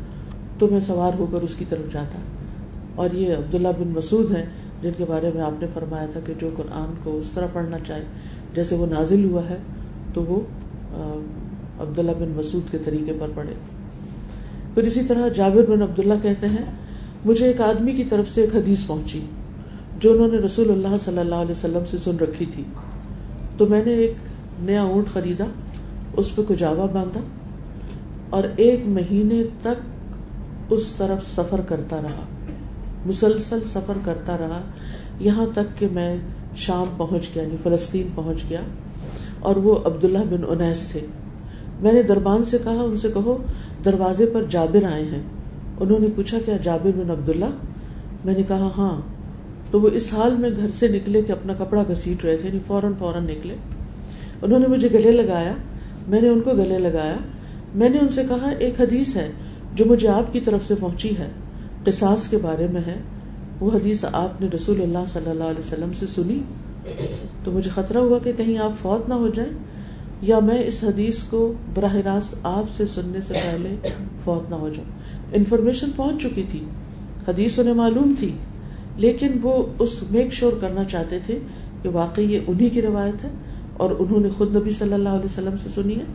تو 0.60 0.68
میں 0.68 0.80
سوار 0.80 1.20
ہو 1.20 1.26
کر 1.32 1.42
اس 1.42 1.56
کی 1.56 1.66
طرف 1.70 1.94
جاتا۔ 1.94 2.20
اور 2.96 3.10
یہ 3.14 3.36
عبداللہ 3.36 3.68
بن 3.68 3.88
مسعود 3.88 4.36
ہیں، 4.36 4.46
جن 4.82 4.92
کے 4.98 5.06
بارے 5.08 5.32
میں 5.36 5.44
آپ 5.44 5.62
نے 5.62 5.68
فرمایا 5.74 6.06
تھا 6.06 6.20
کہ 6.26 6.34
جو 6.40 6.50
قرآن 6.58 6.94
کو 7.04 7.18
اس 7.18 7.32
طرح 7.32 7.48
پڑھنا 7.54 7.78
چاہے، 7.88 8.04
جیسے 8.56 8.76
وہ 8.76 8.86
نازل 8.86 9.24
ہوا 9.26 9.42
ہے، 9.50 9.58
تو 10.14 10.24
وہ 10.24 10.40
عبداللہ 11.80 12.12
بن 12.12 12.34
مسعود 12.36 12.72
کے 12.72 12.78
طریقے 12.78 13.14
پر 13.20 13.28
پڑھے۔ 13.36 13.54
پھر 14.74 14.84
اسی 14.84 15.04
طرح 15.04 15.28
جابر 15.28 15.66
بن 15.70 15.82
عبداللہ 15.82 16.14
کہتے 16.22 16.48
ہیں، 16.48 16.66
مجھے 17.26 17.46
ایک 17.46 17.62
آدمی 17.62 17.92
کی 17.92 18.04
طرف 18.04 18.30
سے 18.30 18.42
ایک 18.42 18.56
حدیث 18.56 18.86
پہنچی، 18.88 19.20
جو 20.00 20.14
انہوں 20.14 20.28
نے 20.28 20.38
رسول 20.38 20.72
اللہ 20.72 20.96
صلی 21.06 21.18
اللہ 21.18 21.36
علیہ 21.36 21.52
وسلم 21.52 21.86
سے 21.92 21.98
سن 21.98 22.18
رکھی 22.18 22.46
تھی۔ 22.46 22.64
تو 23.58 23.66
میں 23.66 23.86
نے 23.86 23.94
ایک 23.94 24.14
نیا 24.60 24.84
اونٹ 24.84 25.08
خریدا، 25.14 25.46
اس 26.18 26.36
پہ 26.36 26.42
کجاوا 26.50 26.86
باندھا 26.86 27.20
اور 28.30 28.44
ایک 28.56 28.80
مہینے 28.86 29.44
تک 29.62 30.04
اس 30.70 30.92
طرف 30.92 31.26
سفر 31.26 31.62
کرتا 31.62 32.02
رہا۔ 32.02 32.24
مسلسل 33.06 33.60
سفر 33.66 33.94
کرتا 34.06 34.38
رہا۔ 34.38 34.62
یہاں 35.20 35.46
تک 35.54 35.80
کہ 35.80 35.88
میں 35.92 36.18
شام 36.56 36.86
پہنچ 36.98 37.30
گیا 37.36 37.44
یعنی 37.44 37.56
فلسطین 37.64 38.08
پہنچ 38.16 38.50
گیا 38.50 38.62
اور 39.40 39.56
وہ 39.56 39.76
عبداللہ 39.86 40.20
بن 40.30 40.44
انیس 40.48 40.88
تھے۔ 40.88 41.00
میں 41.82 41.94
نے 41.94 42.04
دربان 42.04 42.44
سے 42.44 42.58
کہا، 42.64 42.82
ان 42.82 42.98
سے 42.98 43.08
کہو، 43.14 43.38
دروازے 43.86 44.26
پر 44.26 44.44
جابر 44.50 44.84
آئے 44.84 45.04
ہیں۔ 45.04 45.22
انہوں 45.80 46.00
نے 46.00 46.08
پوچھا، 46.16 46.38
کیا 46.46 46.58
جابر 46.58 47.04
بن 47.04 47.12
عبداللہ؟ 47.12 47.46
میں 48.26 48.34
نے 48.34 48.44
کہا 48.44 48.70
ہاں۔ 48.78 49.02
تو 49.72 49.82
وہ 49.82 49.90
اس 49.94 50.14
حال 50.14 50.36
میں 50.38 50.50
گھر 50.58 50.70
سے 50.70 50.88
نکلے 50.88 51.22
کہ 51.22 51.32
اپنا 51.32 51.54
کپڑا 51.54 51.84
گھسیٹ 51.88 52.26
رہے 52.26 52.38
تھے 52.38 52.48
یعنی 52.48 52.60
فوراً 52.68 52.92
فوراً 53.00 53.24
نکلے۔ 53.24 53.56
انہوں 54.44 54.60
نے 54.60 54.68
مجھے 54.68 54.88
گلے 54.94 55.12
لگایا، 55.12 55.54
میں 56.08 56.22
نے 56.22 56.30
ان 56.30 56.42
کو 56.42 56.52
گلے 56.52 56.80
لگایا۔ 56.80 57.18
میں 57.76 57.90
نے 57.90 57.98
ان 58.00 58.10
سے 58.10 58.24
کہا، 58.30 58.50
ایک 58.60 58.82
حدیث 58.82 59.16
ہے 59.16 59.32
جو 59.76 59.86
مجھے 59.86 60.08
آپ 60.08 60.34
کی 60.34 60.40
طرف 60.40 60.66
سے 60.66 60.76
پہنچی 60.80 61.12
ہے، 61.20 61.30
قصاص 61.84 62.28
کے 62.28 62.38
بارے 62.38 62.68
میں 62.74 62.82
ہے۔ 62.88 63.00
وہ 63.60 63.72
حدیث 63.74 64.06
آپ 64.12 64.42
نے 64.42 64.48
رسول 64.56 64.82
اللہ 64.82 65.06
صلی 65.08 65.30
اللہ 65.30 65.44
علیہ 65.44 65.60
وسلم 65.60 65.94
سے 66.00 66.08
سنی۔ 66.08 66.40
تو 67.44 67.52
مجھے 67.52 67.70
خطرہ 67.70 67.98
ہوا 67.98 68.20
کہ 68.20 68.32
کہیں 68.38 68.58
آپ 68.58 68.72
فوت 68.82 69.10
نہ 69.10 69.14
ہو 69.14 69.28
جائیں، 69.28 69.52
یا 70.22 70.40
میں 70.40 70.64
اس 70.64 70.84
حدیث 70.84 71.24
کو 71.24 71.54
براہ 71.74 71.96
راست 71.96 72.36
آپ 72.44 72.70
سے 72.78 72.88
سننے 72.88 73.22
سے 73.22 73.34
پہلے 73.34 73.76
فوت 74.24 74.50
نہ 74.50 74.56
ہو 74.56 74.70
جاؤں۔ 74.70 74.92
انفارمیشن 75.34 75.92
پہنچ 75.96 76.24
چکی 76.24 76.44
تھی، 76.52 76.64
حدیث 77.28 77.60
انہیں 77.60 77.74
معلوم 77.74 78.14
تھی، 78.20 78.32
لیکن 78.96 79.32
وہ 79.42 79.64
اس 79.80 80.04
میک 80.12 80.34
شور 80.34 80.54
کرنا 80.62 80.84
چاہتے 80.84 81.20
تھے 81.26 81.40
کہ 81.82 81.90
واقعی 81.90 82.34
یہ 82.34 82.40
انہی 82.48 82.70
کی 82.70 82.82
روایت 82.82 83.24
ہے۔ 83.24 83.30
اور 83.78 83.92
انہوں 84.00 84.20
نے 84.20 84.30
خود 84.30 84.56
نبی 84.56 84.70
صلی 84.70 84.94
اللہ 84.94 85.10
علیہ 85.10 85.26
وسلم 85.26 85.58
سے 85.58 85.70
سنی 85.70 85.96
ہے۔ 85.96 86.06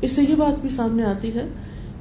اس 0.00 0.12
سے 0.12 0.22
یہ 0.22 0.34
بات 0.34 0.60
بھی 0.60 0.68
سامنے 0.68 1.04
آتی 1.04 1.34
ہے 1.34 1.46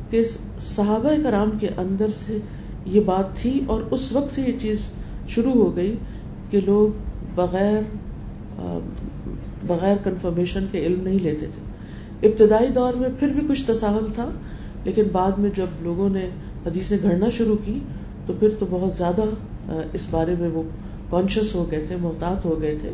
کہ 0.09 0.23
صحابہ 0.59 1.09
کرام 1.23 1.49
کے 1.59 1.69
اندر 1.77 2.07
سے 2.25 2.37
یہ 2.85 3.01
بات 3.01 3.35
تھی 3.35 3.59
اور 3.67 3.81
اس 3.91 4.11
وقت 4.11 4.31
سے 4.31 4.41
یہ 4.41 4.57
چیز 4.59 4.89
شروع 5.27 5.53
ہو 5.53 5.75
گئی 5.75 5.95
کہ 6.49 6.59
لوگ 6.65 6.87
بغیر 7.35 7.81
بغیر 9.67 9.95
کنفرمیشن 10.03 10.65
کے 10.71 10.85
علم 10.85 11.01
نہیں 11.03 11.19
لیتے 11.19 11.45
تھے۔ 11.45 12.27
ابتدائی 12.27 12.67
دور 12.67 12.93
میں 12.93 13.09
پھر 13.19 13.27
بھی 13.27 13.41
کچھ 13.47 13.65
تصاہل 13.67 14.05
تھا، 14.15 14.29
لیکن 14.83 15.03
بعد 15.11 15.31
میں 15.37 15.49
جب 15.55 15.65
لوگوں 15.81 16.09
نے 16.09 16.29
حدیثیں 16.65 16.97
گھڑنا 17.03 17.29
شروع 17.29 17.55
کی 17.65 17.79
تو 18.25 18.33
پھر 18.39 18.49
تو 18.59 18.65
بہت 18.69 18.93
زیادہ، 18.97 19.21
اس 19.93 20.05
بارے 20.11 20.35
میں 20.39 20.49
وہ 20.49 20.63
کانشیس 21.09 21.55
ہو 21.55 21.71
گئے 21.71 21.85
تھے، 21.87 21.95
محتاط 21.95 22.45
ہو 22.45 22.61
گئے 22.61 22.75
تھے۔ 22.81 22.91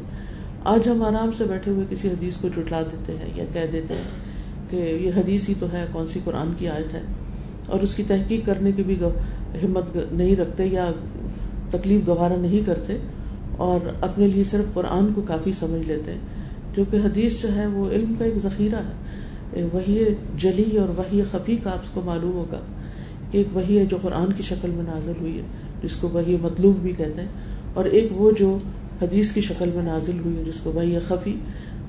آج 0.64 0.88
ہم 0.88 1.04
آرام 1.04 1.32
سے 1.32 1.44
بیٹھے 1.44 1.72
ہوئے 1.72 1.86
کسی 1.90 2.08
حدیث 2.08 2.38
کو 2.38 2.48
جٹلا 2.48 2.82
دیتے 2.82 3.14
ہیں 3.14 3.30
یا 3.36 3.44
کہہ 3.54 3.72
دیتے 3.72 3.94
ہیں 3.94 4.04
کہ 4.70 4.76
یہ 4.76 5.12
حدیث 5.18 5.50
ہی 5.50 5.54
تو 5.60 5.66
ہے، 5.74 5.86
کون 5.92 6.08
سی 6.08 6.20
قرآن 6.24 6.52
کی 6.58 6.68
آیت 6.68 6.94
ہے؟ 6.94 7.02
اور 7.66 7.80
اس 7.80 7.96
کی 7.96 8.04
تحقیق 8.08 8.46
کرنے 8.46 8.72
کی 8.72 8.84
بھی 8.84 8.96
ہمت 9.64 9.98
نہیں 10.12 10.36
رکھتے 10.36 10.66
یا 10.66 10.92
تکلیف 11.70 12.08
گوارا 12.08 12.36
نہیں 12.36 12.66
کرتے 12.66 12.98
اور 13.58 13.80
اپنے 14.02 14.28
لیے 14.28 14.44
صرف 14.44 14.74
قرآن 14.74 15.14
کو 15.14 15.22
کافی 15.22 15.52
سمجھ 15.52 15.88
لیتے 15.88 16.12
ہیں۔ 16.12 16.20
جو 16.76 16.84
کہ 16.92 16.96
حدیث 16.96 17.42
جو 17.42 17.56
ہے 17.56 17.68
وہ 17.68 17.90
علم 17.90 18.14
کا 18.20 18.26
ایک 18.26 18.38
ذخیرہ 18.38 18.76
ہے۔ 18.76 19.64
وہی 19.74 20.06
جلی 20.38 20.78
اور 20.78 20.90
وہی 20.90 21.22
خفی 21.32 21.56
کا 21.56 21.70
آپ 21.70 21.96
کو 21.96 22.02
معلوم 22.06 22.34
ہوگا 22.34 22.60
کہ 23.32 23.38
ایک 23.38 23.48
وہی 23.54 23.78
ہے 23.78 23.86
جو 23.86 23.98
قرآن 24.02 24.32
کی 24.38 24.44
شکل 24.44 24.70
میں 24.70 24.84
نازل 24.84 25.14
ہوئی 25.22 25.38
ہے، 25.38 25.44
جس 25.84 25.96
کو 25.96 26.10
وہی 26.10 26.38
مطلوب 26.42 26.76
بھی 26.76 26.94
کہتے 26.98 27.22
ہیں۔ 27.22 27.28
اور 27.74 27.86
ایک 27.86 28.08
وہ 28.12 28.32
جو 28.40 28.58
حدیث 29.02 29.32
کی 29.32 29.42
شکل 29.42 29.70
میں 29.76 29.84
نازل 29.84 30.20
ہوئی 30.26 30.38
ہے 30.38 30.44
جس 30.44 30.60
کو 30.60 30.72
وہی 30.72 31.00
خفی، 31.00 31.36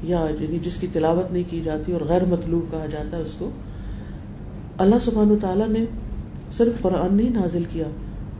یا 0.02 0.26
یعنی 0.40 0.58
جس 0.58 0.76
کی 0.76 0.86
تلاوت 0.92 1.32
نہیں 1.32 1.42
کی 1.50 1.60
جاتی 1.60 1.92
اور 1.92 2.00
غیر 2.00 2.24
مطلوب 2.24 2.70
کہا 2.70 2.86
جاتا 2.86 3.16
ہے 3.16 3.22
اس 3.22 3.34
کو۔ 3.34 3.50
اللہ 4.78 4.94
سبحان 5.02 5.30
و 5.30 5.36
تعالیٰ 5.40 5.68
نے 5.68 5.84
صرف 6.52 6.82
قرآن 6.82 7.14
نہیں 7.14 7.30
نازل 7.30 7.62
کیا۔ 7.70 7.84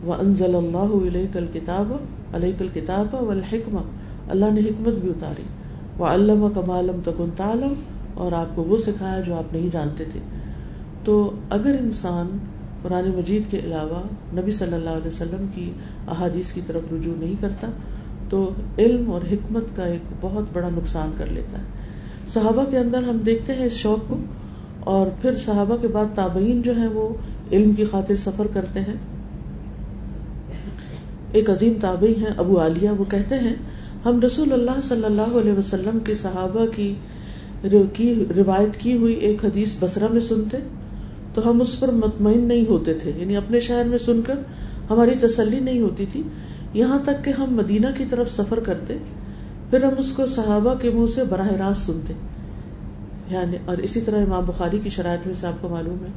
وہ 0.05 0.15
انضل 0.15 0.55
اللہ 0.55 1.07
علیہ 1.07 1.27
کل 1.33 1.47
کتاب 1.53 1.93
علیہ 2.35 2.53
کل 2.59 2.69
کتاب 2.75 3.15
و 3.15 3.31
الحکمہ 3.31 3.81
اللہ 4.29 4.45
نے 4.53 4.61
حکمت 4.61 4.95
بھی 4.95 5.11
اتاری۔ 5.11 5.43
وہ 5.99 6.07
علامہ 6.07 6.49
کمالم 6.55 7.01
تکن 7.05 7.31
تعلم۔ 7.37 7.75
اور 8.15 8.33
آپ 8.33 8.57
کو 8.57 8.63
وہ 8.63 8.79
سکھایا 8.79 9.21
جو 9.21 9.35
آپ 9.35 9.53
نہیں 9.53 9.69
جانتے 9.73 10.05
تھے۔ 10.05 10.21
تو 11.05 11.31
اگر 11.51 11.77
انسان 11.81 12.39
قرآن 12.83 13.05
مجید 13.17 13.43
کے 13.51 13.59
علاوہ 13.59 14.03
نبی 14.41 14.51
صلی 14.51 14.75
اللہ 14.75 14.91
علیہ 14.91 15.07
وسلم 15.07 15.47
کی 15.55 15.73
احادیث 16.09 16.53
کی 16.53 16.61
طرف 16.67 16.83
رجوع 16.93 17.15
نہیں 17.19 17.35
کرتا 17.41 17.71
تو 18.33 18.51
علم 18.79 19.11
اور 19.11 19.21
حکمت 19.33 19.65
کا 19.77 19.83
ایک 19.83 20.13
بہت 20.21 20.45
بڑا 20.53 20.69
نقصان 20.69 21.11
کر 21.19 21.27
لیتا 21.27 21.59
ہے۔ 21.59 22.29
صحابہ 22.29 22.65
کے 22.71 22.79
اندر 22.79 23.03
ہم 23.03 23.17
دیکھتے 23.19 23.53
ہیں 23.53 23.65
اس 23.65 23.73
شوق 23.73 24.09
کو، 24.09 24.17
اور 24.81 25.07
پھر 25.23 25.37
صحابہ 25.37 25.77
کے 25.77 25.89
بعد 25.89 26.15
تابعین 26.15 26.63
جو 26.63 26.77
ہیں 26.77 26.89
وہ 26.89 27.09
علم 27.53 27.73
کی 27.73 27.85
خاطر 27.85 28.17
سفر 28.17 28.47
کرتے 28.47 28.81
ہیں۔ 28.81 28.95
ایک 31.33 31.51
عظیم 31.51 31.73
تابعی 31.81 32.15
ہیں 32.17 32.33
ابو 32.37 32.59
عالیہ، 32.61 32.91
وہ 32.91 33.05
کہتے 33.11 33.39
ہیں، 33.39 33.55
ہم 34.05 34.21
رسول 34.21 34.53
اللہ 34.53 34.81
صلی 34.83 35.05
اللہ 35.05 35.37
علیہ 35.41 35.53
وسلم 35.53 35.99
کے 35.99 36.15
صحابہ 36.15 36.67
کی 36.67 36.95
روایت 38.37 38.81
کی 38.81 38.97
ہوئی 38.97 39.15
ایک 39.15 39.45
حدیث 39.45 39.75
بسرا 39.81 40.07
میں 40.11 40.21
سنتے، 40.21 40.57
تو 41.35 41.51
ہم 41.51 41.61
اس 41.61 41.81
پر 41.81 41.91
مطمئن 41.93 42.45
نہیں 42.45 42.65
ہوتے 42.69 42.95
تھے۔ 42.95 43.13
یعنی 43.17 43.37
اپنے 43.37 43.61
شہر 43.61 43.85
میں 43.85 43.99
سن 43.99 44.23
کر 44.23 44.39
ہماری 44.91 45.15
تسلی 45.21 45.61
نہیں 45.61 45.81
ہوتی 45.81 46.07
تھی۔ 46.13 46.23
یہاں 46.75 46.99
تک 47.05 47.25
کہ 47.25 47.31
ہم 47.31 47.55
مدینہ 47.55 47.87
کی 47.97 48.05
طرف 48.11 48.33
سفر 48.33 48.61
کرتے، 48.61 48.97
پھر 49.71 49.85
ہم 49.85 49.93
اس 49.99 50.13
کو 50.13 50.27
صحابہ 50.27 50.75
کے 50.75 50.91
منہ 50.91 51.07
سے 51.07 51.25
براہ 51.25 51.53
راست 51.53 51.87
سنتے۔ 51.87 52.13
یعنی 53.31 53.57
اور 53.65 53.77
اسی 53.77 54.01
طرح 54.01 54.23
امام 54.23 54.45
بخاری 54.45 54.79
کی 54.79 54.91
شرائط 54.91 55.27
میں 55.27 55.35
سے 55.35 55.47
آپ 55.47 55.53
کو 55.61 55.69
معلوم 55.69 55.97
ہے 56.01 56.11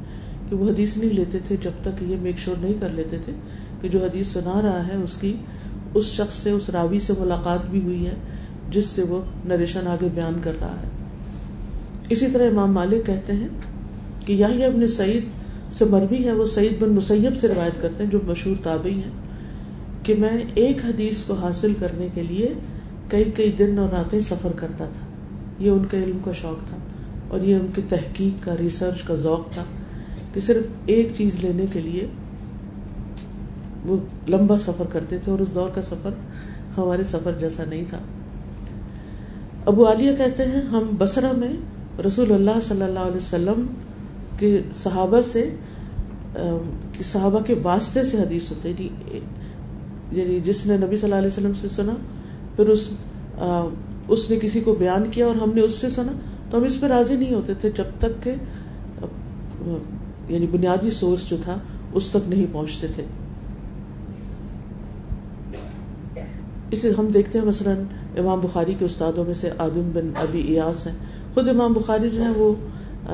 کہ 0.50 0.56
وہ 0.56 0.70
حدیث 0.70 0.96
نہیں 0.96 1.10
لیتے 1.10 1.38
تھے 1.44 1.56
جب 1.60 1.70
تک 1.82 2.02
یہ 2.02 2.16
میک 2.22 2.38
شور 2.38 2.54
نہیں 2.60 2.74
کر 2.80 2.88
لیتے 2.88 3.16
تھے 3.24 3.32
کہ 3.80 3.88
جو 3.88 4.04
حدیث 4.04 4.28
سنا 4.28 4.62
رہا 4.62 4.86
ہے 4.86 4.96
اس 4.96 5.16
کی، 5.16 5.36
اس 5.94 6.04
شخص 6.04 6.36
سے، 6.36 6.50
اس 6.50 6.70
راوی 6.70 6.98
سے 6.98 7.12
ملاقات 7.18 7.70
بھی 7.70 7.82
ہوئی 7.82 8.06
ہے 8.06 8.14
جس 8.70 8.86
سے 8.86 9.02
وہ 9.02 9.20
نریشن 9.44 9.86
آگے 9.86 10.08
بیان 10.14 10.34
کر 10.42 10.52
رہا 10.60 10.76
ہے۔ 10.82 10.88
اسی 12.08 12.26
طرح 12.26 12.50
امام 12.50 12.72
مالک 12.72 13.06
کہتے 13.06 13.32
ہیں 13.32 13.48
کہ 14.26 14.32
یہی 14.32 14.64
ابن 14.64 14.86
سعید 14.86 15.24
سے 15.72 15.84
مربی 15.84 16.24
ہے، 16.24 16.32
وہ 16.32 16.46
سعید 16.46 16.82
بن 16.82 16.88
مسیب 16.88 17.38
سے 17.40 17.48
روایت 17.48 17.82
کرتے 17.82 18.04
ہیں 18.04 18.10
جو 18.10 18.18
مشہور 18.26 18.56
تابعی 18.62 18.94
ہیں۔ 18.94 19.25
کہ 20.06 20.14
میں 20.14 20.38
ایک 20.54 20.84
حدیث 20.84 21.24
کو 21.24 21.34
حاصل 21.34 21.72
کرنے 21.78 22.08
کے 22.14 22.22
لیے 22.22 22.52
کئی 23.08 23.24
کئی 23.24 23.52
دن 23.52 23.78
اور 23.78 23.88
راتیں 23.88 24.18
سفر 24.18 24.52
کرتا 24.56 24.84
تھا۔ 24.84 25.06
یہ 25.58 25.70
ان 25.70 25.84
کا 25.84 25.98
علم 25.98 26.18
کا 26.24 26.32
شوق 26.32 26.68
تھا 26.68 26.76
اور 27.28 27.40
یہ 27.40 27.54
ان 27.54 27.66
کی 27.74 27.82
تحقیق 27.88 28.44
کا 28.44 28.56
ریسرچ 28.56 29.02
کا 29.02 29.14
ذوق 29.14 29.50
تھا 29.52 29.64
کہ 30.34 30.40
صرف 30.40 30.64
ایک 30.86 31.12
چیز 31.14 31.34
لینے 31.34 31.66
کے 31.72 31.80
لیے 31.80 32.06
وہ 33.84 33.96
لمبا 34.28 34.58
سفر 34.58 34.84
کرتے 34.92 35.18
تھے 35.18 35.32
اور 35.32 35.40
اس 35.40 35.54
دور 35.54 35.68
کا 35.74 35.82
سفر 35.82 36.10
ہمارے 36.76 37.04
سفر 37.04 37.32
جیسا 37.40 37.64
نہیں 37.68 37.84
تھا۔ 37.88 37.98
ابو 39.64 39.86
عالیہ 39.86 40.16
کہتے 40.16 40.44
ہیں 40.44 40.60
ہم 40.62 40.90
بسرا 40.98 41.32
میں 41.32 41.52
رسول 42.06 42.32
اللہ 42.32 42.60
صلی 42.62 42.82
اللہ 42.82 42.98
علیہ 42.98 43.16
وسلم 43.16 43.66
کہ 44.38 44.58
صحابہ 44.74 45.20
سے 45.20 45.50
صحابہ 47.04 47.40
کے 47.40 47.54
واسطے 47.62 48.04
سے 48.04 48.16
حدیث 48.16 48.50
ہوتے 48.50 48.68
یعنی, 48.68 48.88
یعنی 50.12 50.40
جس 50.40 50.64
نے 50.66 50.76
نبی 50.76 50.96
صلی 50.96 51.04
اللہ 51.04 51.14
علیہ 51.14 51.26
وسلم 51.26 51.52
سے 51.60 51.68
سنا، 51.68 51.92
پھر 52.56 52.68
اس 52.68 52.88
اس 54.08 54.30
نے 54.30 54.36
کسی 54.42 54.60
کو 54.60 54.74
بیان 54.74 55.10
کیا 55.10 55.26
اور 55.26 55.34
ہم 55.34 55.50
نے 55.54 55.60
اس 55.60 55.72
سے 55.72 55.88
سنا، 55.90 56.12
تو 56.50 56.58
ہم 56.58 56.64
اس 56.64 56.80
پہ 56.80 56.86
راضی 56.86 57.16
نہیں 57.16 57.34
ہوتے 57.34 57.54
تھے 57.54 57.70
جب 57.76 57.98
تک 57.98 58.22
کہ 58.22 58.34
یعنی 60.28 60.46
بنیادی 60.46 60.90
سورس 60.90 61.28
جو 61.28 61.36
تھا، 61.44 61.56
اس 61.92 62.10
تک 62.10 62.28
نہیں 62.28 62.46
پہنچتے 62.52 62.86
تھے۔ 62.94 63.04
اسے 66.70 66.90
ہم 66.98 67.06
دیکھتے 67.06 67.38
ہیں، 67.38 67.46
مثلاً 67.46 67.82
امام 68.18 68.40
بخاری 68.40 68.74
کے 68.78 68.84
استادوں 68.84 69.24
میں 69.24 69.34
سے 69.34 69.50
آدم 69.58 69.90
بن 69.92 70.10
ابی 70.16 70.40
ایاس 70.40 70.86
ہیں۔ 70.86 70.94
خود 71.34 71.48
امام 71.48 71.72
بخاری 71.72 72.10
جو 72.10 72.24
ہے 72.24 72.30
وہ 72.36 72.54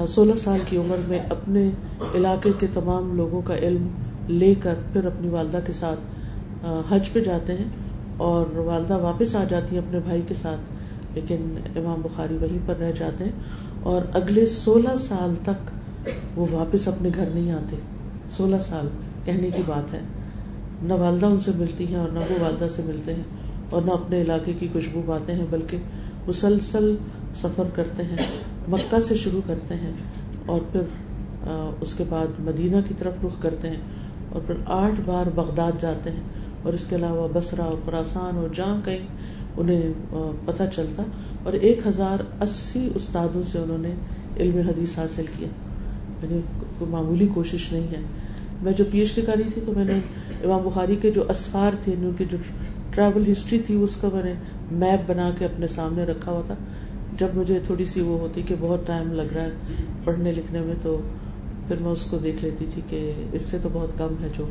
سولہ 0.09 0.37
سال 0.37 0.59
کی 0.69 0.77
عمر 0.77 1.01
میں 1.09 1.19
اپنے 1.31 1.69
علاقے 2.15 2.51
کے 2.59 2.67
تمام 2.75 3.17
لوگوں 3.17 3.43
کا 3.43 3.57
علم 3.57 3.89
لے 4.29 4.55
کر، 4.63 4.75
پھر 4.93 5.07
اپنی 5.07 5.29
والدہ 5.29 5.61
کے 5.67 5.73
ساتھ 5.73 6.01
حج 6.89 7.13
پہ 7.13 7.21
جاتے 7.21 7.53
ہیں 7.53 7.65
اور 8.17 8.57
والدہ 8.57 8.97
واپس 8.99 9.35
آ 9.35 9.45
جاتی 9.45 9.77
ہیں 9.77 9.83
اپنے 9.83 9.99
بھائی 9.99 10.23
کے 10.29 10.35
ساتھ، 10.35 10.61
لیکن 11.15 11.55
امام 11.77 12.01
بخاری 12.03 12.37
وہیں 12.37 12.59
پر 12.67 12.77
رہ 12.77 12.93
جاتے 12.93 13.25
ہیں 13.25 13.33
اور 13.83 14.03
اگلے 14.13 14.47
سولہ 14.47 14.97
سال 14.97 15.35
تک 15.45 15.71
وہ 16.37 16.47
واپس 16.51 16.89
اپنے 16.89 17.11
گھر 17.15 17.31
نہیں 17.35 17.53
آتے۔ 17.53 17.77
سولہ 18.31 18.57
سال 18.65 18.89
کہنے 19.25 19.51
کی 19.57 19.63
بات 19.67 19.95
ہے۔ 19.95 20.01
نہ 20.83 20.93
والدہ 20.93 21.27
ان 21.27 21.39
سے 21.39 21.51
ملتی 21.57 21.87
ہیں 21.87 21.97
اور 21.97 22.09
نہ 22.09 22.19
وہ 22.19 22.43
والدہ 22.43 22.67
سے 22.77 22.83
ملتے 22.87 23.15
ہیں 23.15 23.23
اور 23.71 23.83
نہ 23.83 23.91
اپنے 23.91 24.23
علاقے 24.23 24.53
کی 24.53 24.69
خوشبو 24.73 25.03
پاتے 25.07 25.35
ہیں، 25.35 25.47
بلکہ 25.51 25.79
مسلسل 26.27 26.95
سفر 27.35 27.69
کرتے 27.75 28.03
ہیں، 28.03 28.17
مکہ 28.69 29.01
سے 29.01 29.17
شروع 29.17 29.41
کرتے 29.47 29.75
ہیں 29.75 29.93
اور 30.47 30.61
پھر 30.73 31.49
اس 31.81 31.95
کے 31.95 32.05
بعد 32.09 32.41
مدینہ 32.41 32.77
کی 32.89 32.95
طرف 32.99 33.25
رخ 33.25 33.41
کرتے 33.43 33.71
ہیں 33.71 33.81
اور 34.29 34.41
پھر 34.47 34.55
آٹھ 34.67 35.01
بار 35.05 35.27
بغداد 35.35 35.81
جاتے 35.81 36.11
ہیں۔ 36.11 36.21
اور 36.63 36.73
اس 36.73 36.87
کے 36.87 36.97
علاوہ 36.97 37.29
بسرا 37.33 37.65
اور 37.65 37.77
خراسان 37.87 38.37
اور 38.37 38.55
جہاں 38.55 38.81
کہیں 38.85 39.07
انہیں 39.57 39.93
پتہ 40.45 40.63
چلتا 40.77 41.03
اور 41.43 41.53
ایک 41.53 41.87
ہزار 41.87 42.43
اسی 42.43 42.89
استادوں 42.95 43.43
سے 43.47 43.59
انہوں 43.59 43.79
نے 43.79 43.93
علم 44.37 44.59
حدیث 44.59 44.99
حاصل 44.99 45.25
کیا۔ 45.39 45.49
یعنی 46.23 46.41
کوئی 46.79 46.91
معمولی 46.91 47.29
کوشش 47.35 47.73
نہیں 47.73 47.89
ہے۔ 47.89 48.01
میں 48.63 48.73
جو 48.73 48.85
پی 48.91 48.99
ایچ 48.99 49.15
ڈی 49.15 49.23
کری 49.23 49.43
تھی 49.55 49.63
تو 49.67 49.73
میں 49.77 49.85
نے 49.85 49.93
امام 50.45 50.69
بخاری 50.69 50.97
کے 50.97 51.11
جو 51.11 51.25
اسفار 51.29 51.71
تھے، 51.85 51.93
ان 51.93 52.11
کی 52.19 52.25
جو 52.31 52.37
ٹریول 52.91 53.33
ہسٹری 53.33 53.59
تھی، 53.59 53.75
اس 53.75 53.97
کا 53.97 54.09
میں 54.13 54.23
نے 54.23 54.33
میپ 54.73 55.11
بنا 55.11 55.31
کے 55.39 55.45
اپنے 55.45 55.69
سامنے 55.69 56.05
رکھا 56.05 56.33
ہوا 56.33 56.43
تھا۔ 56.47 56.55
جب 57.19 57.29
مجھے 57.35 57.59
تھوڑی 57.67 57.85
سی 57.85 58.01
وہ 58.01 58.21
ہوتی 58.21 58.43
کہ 58.43 58.55
بہت 58.61 58.87
ٹائم 58.87 59.13
لگ 59.13 59.35
رہا 59.35 59.43
ہے 59.43 59.51
پڑھنے 60.05 60.33
لکھنے 60.33 60.61
میں، 60.61 60.75
تو 60.83 61.01
پھر 61.69 61.77
میں 61.81 61.91
اس 61.91 62.05
کو 62.05 62.19
دیکھ 62.19 62.45
لیتی 62.45 62.67
تھی 62.75 62.83
کہ 62.89 63.13
اس 63.33 63.43
سے 63.43 63.59
تو 63.63 63.69
بہت 63.73 63.99
کم 63.99 64.15
ہے 64.23 64.29
جو 64.39 64.47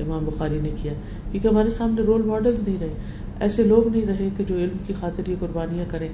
امام 0.00 0.24
بخاری 0.24 0.58
نے 0.62 0.70
کیا، 0.76 0.92
کیونکہ 1.30 1.48
ہمارے 1.48 1.70
سامنے 1.70 2.02
رول 2.02 2.22
ماڈل 2.22 2.54
نہیں 2.66 2.76
رہے۔ 2.80 2.92
ایسے 3.40 3.64
لوگ 3.64 3.88
نہیں 3.88 4.06
رہے 4.06 4.28
کہ 4.36 4.44
جو 4.44 4.54
علم 4.54 4.76
کی 4.86 4.94
خاطر 5.00 5.28
یہ 5.28 5.36
قربانیاں 5.40 5.84
کریں، 5.88 6.08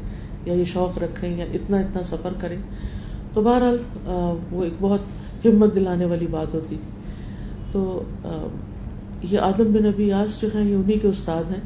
یا 0.44 0.54
یہ 0.54 0.64
شوق 0.64 0.98
رکھیں، 0.98 1.36
یا 1.36 1.44
اتنا 1.54 1.78
اتنا 1.78 2.02
سفر 2.02 2.32
کریں۔ 2.38 2.56
تو 3.34 3.42
بہرحال 3.42 3.78
وہ 4.50 4.64
ایک 4.64 4.74
بہت 4.80 5.00
ہمت 5.44 5.74
دلانے 5.74 6.04
والی 6.04 6.26
بات 6.30 6.54
ہوتی۔ 6.54 6.76
تھی 6.76 6.78
تو 7.72 8.02
یہ 9.22 9.38
آدم 9.38 9.72
بن 9.72 9.86
ابی 9.86 10.08
یاس 10.08 10.40
جو 10.40 10.48
ہیں، 10.54 10.68
یہ 10.70 10.74
انہیں 10.74 11.02
کے 11.02 11.08
استاد 11.08 11.44
ہیں۔ 11.50 11.60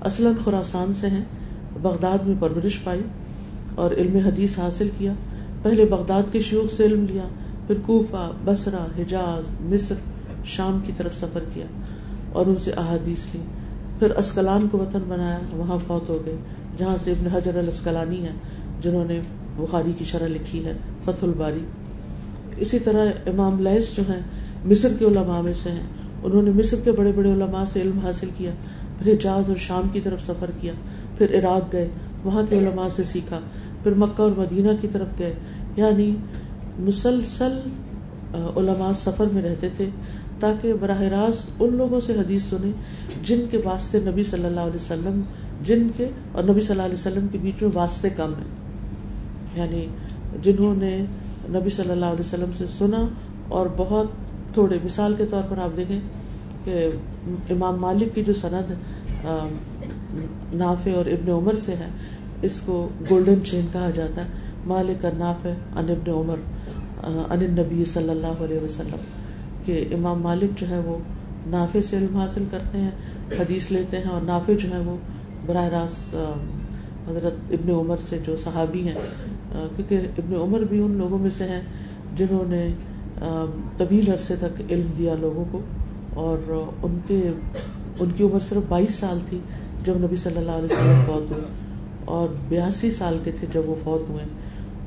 اصلاً 0.00 0.32
خوراسان 0.44 0.92
سے 0.92 1.06
ہیں، 1.06 1.24
بغداد 1.82 2.26
میں 2.26 2.36
پرورش 2.40 2.82
پائی 2.84 3.02
اور 3.74 3.90
علم 3.90 4.16
حدیث 4.16 4.58
حاصل 4.58 4.88
کیا۔ 4.98 5.12
پہلے 5.62 5.84
بغداد 5.84 6.22
کے 6.32 6.40
شیوخ 6.40 6.72
سے 6.72 6.84
علم 6.84 7.04
لیا، 7.10 7.22
پھر 7.66 7.76
کوفہ 7.86 8.30
بسرا 8.44 8.84
حجاز، 8.98 9.50
مصر۔ 9.60 9.94
شام 10.46 10.78
کی 10.86 10.92
طرف 10.96 11.16
سفر 11.16 11.44
کیا 11.54 11.66
اور 12.32 12.46
ان 12.46 12.56
سے 12.56 12.70
احادیث 12.70 13.26
لی۔ 13.34 13.40
پھر 13.98 14.10
اسکلان 14.10 14.68
کو 14.70 14.78
وطن 14.78 14.98
بنایا، 15.08 15.38
وہاں 15.52 15.78
فوت 15.86 16.08
ہو 16.08 16.22
گئے، 16.26 16.36
جہاں 16.78 16.96
سے 16.96 17.10
ابن 17.10 17.26
حجر 17.26 17.58
الاسکلانی 17.58 18.24
ہے 18.24 18.32
جنہوں 18.80 19.04
نے 19.04 19.18
بخاری 19.56 19.92
کی 19.98 20.04
شرح 20.04 20.26
لکھی 20.26 20.64
ہے، 20.64 20.72
فتح 21.04 21.26
الباری۔ 21.26 21.60
اسی 22.56 22.78
طرح 22.78 23.06
امام 23.26 23.60
لہس 23.60 23.96
جو 23.96 24.02
ہیں، 24.12 24.20
مصر 24.64 24.88
کے 24.98 25.04
علماء 25.04 25.40
میں 25.40 25.52
سے 25.52 25.70
ہیں۔ 25.70 25.86
انہوں 26.22 26.42
نے 26.42 26.50
مصر 26.50 26.76
کے 26.84 26.92
بڑے 26.92 27.12
بڑے 27.12 27.32
علماء 27.32 27.64
سے 27.64 27.80
علم 27.80 27.98
حاصل 27.98 28.30
کیا، 28.36 28.50
پھر 28.98 29.12
حجاز 29.12 29.48
اور 29.48 29.56
شام 29.56 29.88
کی 29.92 30.00
طرف 30.00 30.22
سفر 30.22 30.50
کیا، 30.60 30.72
پھر 31.18 31.38
عراق 31.38 31.72
گئے، 31.72 31.88
وہاں 32.24 32.42
کے 32.48 32.58
علماء 32.58 32.88
سے 32.88 33.04
سیکھا، 33.04 33.40
پھر 33.82 33.94
مکہ 33.94 34.22
اور 34.22 34.30
مدینہ 34.36 34.70
کی 34.80 34.88
طرف 34.92 35.06
گئے۔ 35.18 35.34
یعنی 35.76 36.16
مسلسل 36.78 37.60
علماء 38.34 38.92
سفر 38.92 39.26
میں 39.32 39.42
رہتے 39.42 39.68
تھے۔ 39.76 39.88
تاکہ 40.40 40.72
براہ 40.80 41.00
راست 41.02 41.50
ان 41.60 41.74
لوگوں 41.76 42.00
سے 42.00 42.12
حدیث 42.12 42.44
سنیں 42.44 42.72
جن 43.22 43.44
کے 43.50 43.58
واسطے 43.64 43.98
نبی 44.00 44.24
صلی 44.24 44.44
اللہ 44.44 44.60
علیہ 44.60 44.74
وسلم، 44.74 45.20
جن 45.62 45.88
کے 45.96 46.08
اور 46.32 46.42
نبی 46.42 46.60
صلی 46.60 46.70
اللہ 46.70 46.82
علیہ 46.82 46.94
وسلم 46.94 47.26
کے 47.32 47.38
بیچ 47.42 47.62
میں 47.62 47.70
واسطے 47.74 48.10
کم 48.10 48.32
ہیں۔ 48.38 48.50
یعنی 49.56 49.86
جنہوں 50.42 50.74
نے 50.76 51.04
نبی 51.48 51.70
صلی 51.70 51.90
اللہ 51.90 52.04
علیہ 52.04 52.20
وسلم 52.20 52.50
سے 52.58 52.64
سنا 52.78 53.06
اور 53.48 53.66
بہت 53.76 54.06
تھوڑے 54.54 54.78
مثال 54.84 55.14
کے 55.18 55.26
طور 55.26 55.42
پر 55.50 55.58
آپ 55.58 55.76
دیکھیں 55.76 56.00
کہ 56.64 56.90
امام 57.50 57.76
مالک 57.80 58.14
کی 58.14 58.24
جو 58.24 58.34
سند 58.34 58.72
نافع 60.54 60.90
اور 60.94 61.06
ابن 61.06 61.30
عمر 61.30 61.54
سے 61.54 61.72
ہے، 61.72 61.88
اس 62.42 62.60
کو 62.60 62.88
گولڈن 63.10 63.44
چین 63.44 63.66
کہا 63.72 63.90
جاتا 63.90 64.24
ہے۔ 64.24 64.28
مالک 64.66 65.04
ناف 65.18 65.46
ان 65.46 65.90
ابن 65.90 66.10
عمر 66.10 66.36
ان 67.30 67.44
نبی 67.44 67.84
صلی 67.84 68.10
اللہ 68.10 68.42
علیہ 68.44 68.58
وسلم۔ 68.64 68.98
کہ 69.66 69.84
امام 69.94 70.20
مالک 70.22 70.58
جو 70.58 70.68
ہے 70.68 70.78
وہ 70.84 70.98
نافع 71.46 71.80
سے 71.80 71.96
علم 71.96 72.16
حاصل 72.16 72.44
کرتے 72.50 72.78
ہیں، 72.78 72.90
حدیث 73.38 73.70
لیتے 73.70 73.98
ہیں 73.98 74.10
اور 74.10 74.22
نافع 74.22 74.52
جو 74.62 74.72
ہے 74.72 74.78
وہ 74.78 74.96
براہ 75.46 75.68
راست 75.68 76.14
حضرت 77.08 77.52
ابن 77.52 77.70
عمر 77.70 77.96
سے 78.08 78.18
جو 78.26 78.36
صحابی 78.36 78.86
ہیں 78.88 78.94
کیونکہ 79.76 80.06
ابن 80.18 80.34
عمر 80.36 80.64
بھی 80.68 80.80
ان 80.82 80.96
لوگوں 80.98 81.18
میں 81.18 81.30
سے 81.30 81.44
ہیں 81.44 81.60
جنہوں 82.16 82.44
نے 82.48 82.68
طویل 83.78 84.10
عرصے 84.12 84.34
تک 84.36 84.60
علم 84.70 84.90
دیا 84.98 85.14
لوگوں 85.20 85.44
کو 85.50 85.60
اور 86.22 86.50
ان 86.82 86.98
کے، 87.06 87.20
ان 88.00 88.10
کی 88.16 88.24
عمر 88.24 88.40
صرف 88.40 88.68
بائیس 88.68 88.94
سال 88.94 89.18
تھی 89.28 89.38
جب 89.84 89.98
نبی 90.04 90.16
صلی 90.16 90.36
اللہ 90.36 90.50
علیہ 90.52 90.72
وسلم 90.72 91.02
فوت 91.06 91.30
ہوئے 91.30 91.44
اور 92.14 92.28
بیاسی 92.48 92.90
سال 92.90 93.18
کے 93.24 93.32
تھے 93.40 93.46
جب 93.52 93.68
وہ 93.68 93.74
فوت 93.84 94.08
ہوئے۔ 94.10 94.24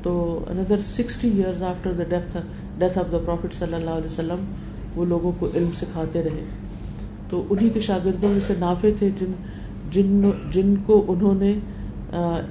تو 0.02 0.12
اندر 0.50 0.80
sixty 0.86 1.28
years 1.28 1.62
after 1.62 1.92
the 1.92 2.04
death 2.08 2.36
death 2.78 2.98
of 2.98 3.12
the 3.12 3.18
prophet 3.18 3.54
صلی 3.54 3.74
اللہ 3.74 3.90
علیہ 3.90 4.04
وسلم 4.04 4.44
وہ 4.96 5.04
لوگوں 5.04 5.32
کو 5.38 5.48
علم 5.54 5.70
سکھاتے 5.74 6.22
رہے۔ 6.22 6.44
تو 7.30 7.44
انہیں 7.50 7.70
کے 7.74 7.80
شاگردوں 7.80 8.28
میں 8.28 8.40
سے 8.40 8.54
نافع 8.58 8.88
تھے 8.98 9.10
جن 9.20 9.32
جن 9.90 10.30
جن 10.50 10.74
کو 10.86 11.04
انہوں 11.08 11.34
نے 11.34 11.58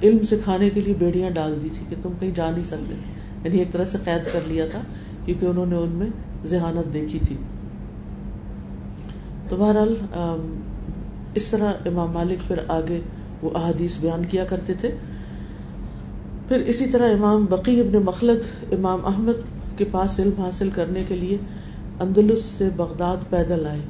علم 0.02 0.22
سکھانے 0.22 0.70
کے 0.70 0.80
لیے 0.80 0.94
بیڑیاں 0.98 1.30
ڈال 1.30 1.58
دی 1.64 1.68
تھی 1.74 1.86
کہ 1.88 1.96
تم 2.02 2.10
کہیں 2.20 2.30
جا 2.34 2.50
نہیں 2.50 2.62
سکتے۔ 2.62 2.94
یعنی 3.44 3.58
ایک 3.58 3.72
طرح 3.72 3.84
سے 3.84 3.98
قید 4.04 4.32
کر 4.32 4.40
لیا 4.46 4.66
تھا 4.66 4.80
کیونکہ 5.24 5.46
انہوں 5.46 5.66
نے 5.66 5.76
ان 5.76 5.88
میں 5.88 6.06
ذہانت 6.46 6.94
دیکھی 6.94 7.18
تھی۔ 7.18 7.36
تو 9.48 9.56
بہرحال 9.56 9.94
اس 11.34 11.46
طرح 11.46 11.72
امام 11.86 12.10
مالک 12.10 12.48
پھر 12.48 12.58
آگے 12.68 13.00
وہ 13.42 13.50
احادیث 13.54 13.98
بیان 13.98 14.24
کیا 14.24 14.44
کرتے 14.44 14.74
تھے۔ 14.74 14.90
پھر 16.48 16.56
اسی 16.56 16.86
طرح 16.86 17.12
امام 17.12 17.46
بقی 17.50 17.80
ابن 17.80 17.98
مخلد، 18.04 18.72
امام 18.72 19.06
احمد 19.06 19.78
کے 19.78 19.84
پاس 19.90 20.20
علم 20.20 20.42
حاصل 20.42 20.70
کرنے 20.70 21.02
کے 21.08 21.16
لیے 21.16 21.38
اندلس 22.00 22.44
سے 22.44 22.68
بغداد 22.76 23.16
پیدل 23.30 23.66
آئے۔ 23.66 23.80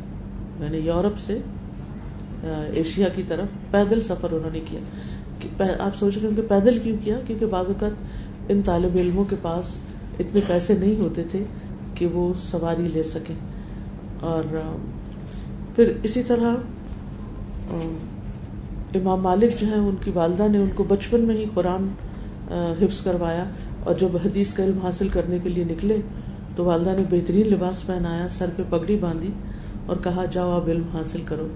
یعنی 0.60 0.78
یورپ 0.78 1.18
سے 1.18 1.38
ایشیا 2.74 3.08
کی 3.08 3.22
طرف 3.28 3.46
پیدل 3.70 4.00
سفر 4.00 4.28
انہوں 4.32 4.50
نے 4.52 4.60
کیا۔ 4.60 4.80
آپ 5.78 5.96
سوچ 5.96 6.18
رہے 6.18 6.28
ہوں 6.28 6.36
کہ 6.36 6.42
پیدل 6.42 6.78
کیوں 6.78 6.96
کیا؟ 7.04 7.18
کیونکہ 7.26 7.46
بعض 7.46 7.64
اوقات 7.66 7.90
ان 8.48 8.60
طالب 8.64 8.96
علموں 8.96 9.24
کے 9.24 9.36
پاس 9.42 9.76
اتنے 10.18 10.40
پیسے 10.46 10.74
نہیں 10.74 11.00
ہوتے 11.00 11.24
تھے 11.30 11.42
کہ 11.94 12.06
وہ 12.06 12.34
سواری 12.36 12.88
لے 12.88 13.02
سکیں۔ 13.02 13.34
اور 14.20 14.42
پھر 15.76 15.92
اسی 16.02 16.22
طرح 16.22 16.54
امام 18.94 19.20
مالک 19.20 19.60
جو 19.60 19.66
ہیں، 19.66 19.74
ان 19.74 19.94
کی 20.04 20.10
والدہ 20.14 20.48
نے 20.48 20.58
ان 20.58 20.70
کو 20.74 20.84
بچپن 20.84 21.20
میں 21.20 21.34
ہی 21.34 21.44
قرآن 21.54 21.88
حفظ 22.80 23.00
کروایا 23.00 23.44
اور 23.84 23.94
جب 23.94 24.16
حدیث 24.24 24.52
کا 24.54 24.64
علم 24.64 24.78
حاصل 24.82 25.08
کرنے 25.08 25.38
کے 25.42 25.48
لیے 25.48 25.64
نکلے 25.64 25.96
تو 26.60 26.64
والدہ 26.64 26.90
نے 26.90 27.04
بہترین 27.10 27.46
لباس 27.48 27.86
پہنایا، 27.86 28.26
سر 28.28 28.50
پہ 28.56 28.62
پگڑی 28.70 28.96
باندھی 28.96 29.28
اور 29.86 29.96
کہا، 30.02 30.24
جاؤ 30.24 30.50
آپ 30.50 30.66
علم 30.68 30.82
حاصل 30.92 31.20
کرو۔ 31.24 31.46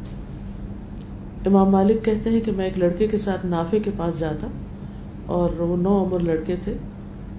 امام 1.46 1.70
مالک 1.70 2.04
کہتے 2.04 2.30
ہیں 2.30 2.40
کہ 2.40 2.52
میں 2.52 2.64
ایک 2.64 2.78
لڑکے 2.78 3.06
کے 3.06 3.18
ساتھ 3.18 3.44
نافے 3.46 3.78
کے 3.78 3.90
پاس 3.96 4.18
جاتا 4.18 4.46
اور 5.26 5.60
وہ 5.60 5.76
نو 5.76 6.04
عمر 6.04 6.18
لڑکے 6.18 6.56
تھے۔ 6.64 6.74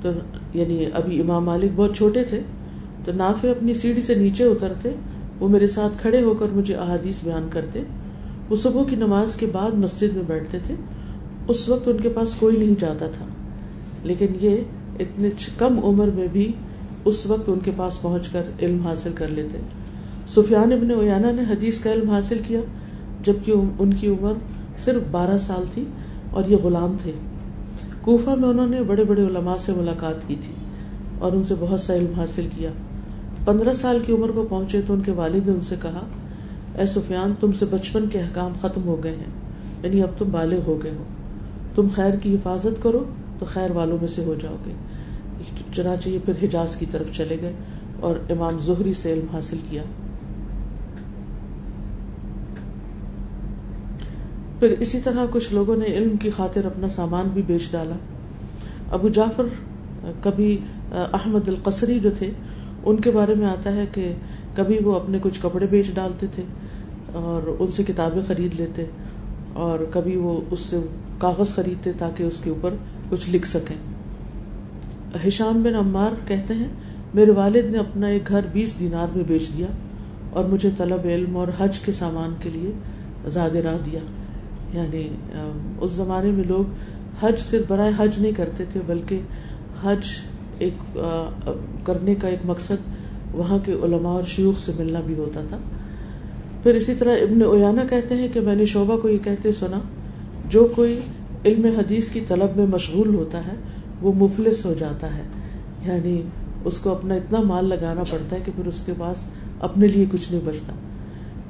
تو 0.01 0.10
یعنی 0.54 0.86
ابھی 0.93 1.19
امام 1.21 1.45
مالک 1.45 1.71
بہت 1.75 1.95
چھوٹے 1.95 2.23
تھے، 2.23 2.39
تو 3.06 3.12
نافے 3.12 3.49
اپنی 3.49 3.73
سیڑھی 3.73 4.01
سے 4.01 4.15
نیچے 4.15 4.43
اترتے، 4.43 4.91
وہ 5.39 5.49
میرے 5.49 5.67
ساتھ 5.67 5.97
کھڑے 6.01 6.21
ہو 6.23 6.34
کر 6.34 6.56
مجھے 6.56 6.75
احادیث 6.75 7.23
بیان 7.23 7.47
کرتے۔ 7.51 7.84
وہ 8.49 8.56
صبح 8.56 8.84
کی 8.84 8.95
نماز 8.95 9.36
کے 9.36 9.45
بعد 9.51 9.71
مسجد 9.71 10.15
میں 10.15 10.23
بیٹھتے 10.28 10.58
تھے۔ 10.63 10.75
اس 11.47 11.69
وقت 11.69 11.88
ان 11.88 11.97
کے 11.97 12.10
پاس 12.10 12.36
کوئی 12.36 12.58
نہیں 12.58 12.80
جاتا 12.80 13.08
تھا، 13.08 13.25
لیکن 14.04 14.38
یہ 14.41 14.56
اتنے 14.99 15.30
کم 15.58 15.80
عمر 15.84 16.08
میں 16.15 16.28
بھی 16.32 16.51
اس 17.06 17.26
وقت 17.26 17.50
ان 17.50 17.60
کے 17.63 17.72
پاس 17.76 18.02
پہنچ 18.02 18.30
کر 18.30 18.44
علم 18.62 18.82
حاصل 18.82 19.12
کر 19.15 19.28
لیتے۔ 19.28 19.58
سفیان 20.28 20.72
ابن 20.72 20.91
اویانا 20.91 21.32
نے 21.32 21.41
حدیث 21.41 21.80
کا 21.80 21.94
علم 21.94 22.10
حاصل 22.10 22.39
کیا، 22.48 22.60
جبکہ 23.24 23.54
ان 23.80 23.94
کی 23.94 24.08
عمر 24.08 24.34
صرف 24.86 25.02
بارہ 25.12 25.38
سال 25.38 25.63
تھی 25.74 25.84
اور 26.32 26.44
یہ 26.48 26.58
غلام 26.58 26.96
تھے۔ 27.02 27.12
کوفہ 28.02 28.30
میں 28.30 28.50
انہوں 28.50 28.68
نے 28.68 28.84
بڑے 28.84 29.04
بڑے 29.04 29.26
علماء 29.26 29.58
سے 29.60 29.72
ملاقات 29.74 30.28
کی 30.28 30.36
تھی 30.41 30.54
اور 31.20 31.32
ان 31.32 31.44
سے 31.44 31.54
بہت 31.60 31.82
سا 31.82 31.96
علم 31.96 32.13
حاصل 32.18 32.48
کیا۔ 32.56 32.70
پندرہ 33.46 33.74
سال 33.74 34.00
کی 34.06 34.13
عمر 34.13 34.32
کو 34.32 34.46
پہنچے 34.50 34.82
تو 34.88 34.94
ان 34.94 35.02
کے 35.02 35.12
والد 35.12 35.48
نے 35.48 35.54
ان 35.54 35.62
سے 35.62 35.76
کہا، 35.82 36.06
اے 36.80 36.86
سفیان، 36.86 37.34
تم 37.39 37.52
سے 37.52 37.65
بچپن 37.65 38.06
کے 38.12 38.20
احکام 38.20 38.54
ختم 38.62 38.84
ہو 38.86 39.04
گئے 39.04 39.15
ہیں 39.15 39.32
یعنی 39.84 40.02
اب 40.02 40.10
تم 40.18 40.26
بالغ 40.32 40.60
ہو 40.68 40.84
گئے 40.84 40.91
ہو۔ 40.91 41.04
تم 41.76 41.88
خیر 41.96 42.15
کی 42.15 42.36
حفاظت 42.36 42.84
کرو 42.84 43.04
تو 43.39 43.46
خیر 43.46 43.72
والوں 43.72 43.98
میں 44.00 44.08
سے 44.08 44.24
ہو 44.26 44.36
جاؤ 44.41 44.56
گے۔ 44.65 44.72
چنانچہ 45.76 46.10
یہ 46.10 46.20
پھر 46.26 46.34
حجاز 46.44 46.76
کی 46.76 46.86
طرف 46.92 47.12
چلے 47.12 47.38
گئے 47.42 47.54
اور 48.00 48.16
امام 48.30 48.60
زہری 48.60 48.94
سے 48.94 49.14
علم 49.14 49.26
حاصل 49.34 49.58
کیا۔ 49.70 49.84
پھر 54.60 54.70
اسی 54.80 55.00
طرح 55.00 55.26
کچھ 55.32 55.54
لوگوں 55.54 55.76
نے 55.76 55.86
علم 55.86 56.18
کی 56.18 56.30
خاطر 56.30 56.66
اپنا 56.66 56.88
سامان 56.88 57.30
بھی 57.34 57.42
بیچ 57.42 57.72
ڈالا۔ 57.72 57.96
ابو 58.92 59.10
جعفر، 59.10 59.46
کبھی 60.22 60.58
احمد 60.92 61.48
القصری 61.48 62.00
جو 62.00 62.10
تھے، 62.18 62.32
ان 62.86 63.02
کے 63.02 63.12
بارے 63.12 63.36
میں 63.36 63.48
آتا 63.48 63.74
ہے 63.74 63.86
کہ 63.92 64.14
کبھی 64.56 64.78
وہ 64.84 64.96
اپنے 64.96 65.20
کچھ 65.22 65.40
کپڑے 65.42 65.68
بیچ 65.68 65.92
ڈالتے 65.94 66.28
تھے 66.36 66.44
اور 67.14 67.56
ان 67.60 67.72
سے 67.72 67.84
کتابیں 67.84 68.22
خرید 68.28 68.60
لیتے 68.60 68.86
اور 69.54 69.80
کبھی 69.92 70.16
وہ 70.16 70.42
اس 70.52 70.60
سے 70.60 70.80
کاغذ 71.20 71.54
خریدتے 71.54 71.92
تاکہ 71.98 72.24
اس 72.24 72.40
کے 72.40 72.50
اوپر 72.50 72.74
کچھ 73.10 73.30
لکھ 73.30 73.48
سکیں۔ 73.48 73.76
ہشام 75.28 75.63
بن 75.63 75.75
عمار 75.75 76.28
کہتے 76.28 76.54
ہیں، 76.54 76.67
میرے 77.13 77.32
والد 77.32 77.71
نے 77.71 77.78
اپنا 77.78 78.08
ایک 78.08 78.28
گھر 78.28 78.45
بیس 78.51 78.80
دینار 78.80 79.08
میں 79.15 79.23
بیچ 79.28 79.49
دیا 79.58 79.67
اور 80.30 80.45
مجھے 80.45 80.69
طلب 80.78 81.06
علم 81.06 81.38
اور 81.38 81.47
حج 81.58 81.80
کے 81.80 81.91
سامان 81.91 82.34
کے 82.39 82.49
لیے 82.49 82.71
زیادہ 83.30 83.58
راہ 83.58 83.78
دیا۔ 83.86 83.99
یعنی 84.73 85.08
اس 85.82 85.91
زمانے 85.91 86.32
میں 86.32 86.43
لوگ 86.47 86.63
حج 87.21 87.39
صرف 87.39 87.65
برائے 87.67 87.91
حج 87.97 88.19
نہیں 88.19 88.32
کرتے 88.32 88.63
تھے، 88.71 88.80
بلکہ 88.86 89.19
حج 89.84 90.06
ایک 90.58 90.99
کرنے 91.84 92.15
کا 92.15 92.28
ایک 92.28 92.39
مقصد 92.45 93.36
وہاں 93.36 93.60
کے 93.65 93.71
علماء 93.71 94.12
اور 94.12 94.23
شیوخ 94.23 94.60
سے 94.60 94.71
ملنا 94.78 94.99
بھی 95.06 95.15
ہوتا 95.15 95.41
تھا۔ 95.49 95.58
پھر 96.63 96.75
اسی 96.75 96.95
طرح 96.95 97.15
ابن 97.21 97.41
اویانا 97.41 97.84
کہتے 97.89 98.15
ہیں 98.15 98.28
کہ 98.30 98.39
میں 98.39 98.56
نے 98.56 98.65
شعبہ 98.65 98.97
کو 98.97 99.10
یہ 99.10 99.17
کہتے 99.17 99.51
سنا، 99.51 99.80
جو 100.49 100.67
کوئی 100.75 100.99
علم 101.45 101.65
حدیث 101.65 102.10
کی 102.10 102.19
طلب 102.28 102.58
میں 102.58 102.65
مشغول 102.65 103.15
ہوتا 103.15 103.38
ہے 103.38 103.56
وہ 104.06 104.13
مفلس 104.13 104.65
ہو 104.65 104.74
جاتا 104.80 105.18
ہے۔ 105.18 105.24
یعنی 105.86 106.22
اس 106.65 106.80
کو 106.80 106.91
اپنا 106.91 107.15
اتنا 107.15 107.41
مال 107.41 107.65
لگانا 107.65 108.04
پڑتا 108.04 108.36
ہے 108.36 108.41
کہ 108.46 108.52
پھر 108.56 108.65
اس 108.65 108.82
کے 108.86 108.94
پاس 108.98 109.28
اپنے 109.60 109.88
لیے 109.88 110.06
کچھ 110.12 110.32
نہیں 110.32 110.41
بچتا۔ 110.46 110.74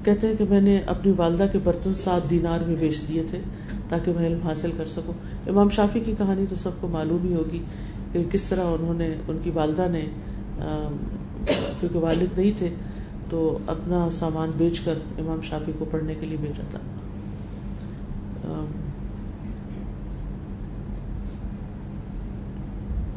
کہتے 0.04 0.28
ہیں 0.28 0.36
کہ 0.36 0.46
میں 0.50 0.62
نے 0.62 0.80
اپنی 0.86 1.14
والدہ 1.18 1.46
کے 1.52 1.60
برتن 1.64 1.94
سات 1.94 2.30
دینار 2.30 2.60
میں 2.68 2.76
بیچ 2.76 3.02
دیے 3.08 3.24
تھے 3.30 3.40
تاکہ 3.90 4.12
میں 4.16 4.28
علم 4.28 4.40
حاصل 4.44 4.72
کر 4.78 4.86
سکوں۔ 4.86 5.14
امام 5.50 5.70
شافی 5.70 6.00
کی 6.00 6.14
کہانی 6.18 6.46
تو 6.50 6.56
سب 6.56 6.70
کو 6.82 6.88
معلوم 6.88 7.28
ہی 7.28 7.34
ہوگی 7.34 7.64
کہ 8.12 8.24
کس 8.32 8.44
طرح 8.44 8.64
انہوں 8.64 8.94
نے، 8.94 9.16
ان 9.28 9.38
کی 9.44 9.50
والدہ 9.50 9.88
نے 9.92 10.06
کیونکہ 11.80 12.00
والد 12.00 12.40
نہیں 12.40 12.52
تھے، 12.58 12.70
تو 13.30 13.58
اپنا 13.68 14.10
سامان 14.12 14.52
بیچ 14.58 14.80
کر 14.80 14.94
امام 15.20 15.42
شافی 15.42 15.72
کو 15.80 15.86
پڑھنے 15.92 16.14
کے 16.20 16.26
لیے 16.26 16.38
بھیجا 16.42 16.64
تھا۔ 16.72 16.80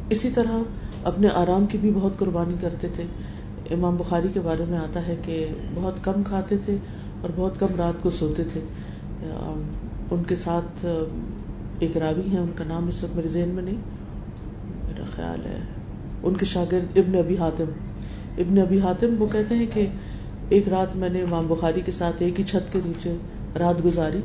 اسی 0.09 0.29
طرح 0.29 0.57
اپنے 1.03 1.29
آرام 1.29 1.65
کی 1.65 1.77
بھی 1.77 1.91
بہت 1.91 2.17
قربانی 2.17 2.53
کرتے 2.61 2.87
تھے۔ 2.95 3.03
امام 3.73 3.95
بخاری 3.95 4.27
کے 4.33 4.39
بارے 4.39 4.65
میں 4.69 4.77
آتا 4.77 5.07
ہے 5.07 5.15
کہ 5.21 5.47
بہت 5.73 5.93
کم 6.01 6.23
کھاتے 6.23 6.57
تھے 6.57 6.77
اور 7.21 7.29
بہت 7.35 7.59
کم 7.59 7.67
رات 7.77 8.03
کو 8.03 8.09
سوتے 8.09 8.43
تھے۔ 8.43 8.61
ان 10.11 10.23
کے 10.23 10.35
ساتھ، 10.35 10.85
ایک 11.79 11.97
راوی 11.97 12.29
ہیں، 12.31 12.39
ان 12.39 12.51
کا 12.55 12.63
نام 12.63 12.87
اس 12.87 13.03
وقت 13.03 13.15
میرے 13.15 13.27
ذہن 13.27 13.49
میں 13.49 13.63
نہیں۔ 13.63 13.77
میرا 14.83 15.03
خیال 15.15 15.45
ہے، 15.45 15.59
ان 16.23 16.33
کے 16.33 16.45
شاگرد 16.45 16.97
ابن 16.97 17.17
ابی 17.17 17.37
حاتم۔ 17.37 17.65
ابن 18.37 18.57
ابی 18.57 18.79
حاتم، 18.79 19.15
وہ 19.19 19.27
کہتے 19.31 19.55
ہیں 19.55 19.67
کہ 19.73 19.87
ایک 20.49 20.69
رات 20.69 20.95
میں 20.95 21.09
نے 21.09 21.21
امام 21.21 21.47
بخاری 21.47 21.81
کے 21.81 21.91
ساتھ 21.91 22.15
ایک 22.19 22.39
ہی 22.39 22.45
چھت 22.45 22.73
کے 22.73 22.79
نیچے 22.85 23.15
رات 23.59 23.85
گزاری۔ 23.85 24.19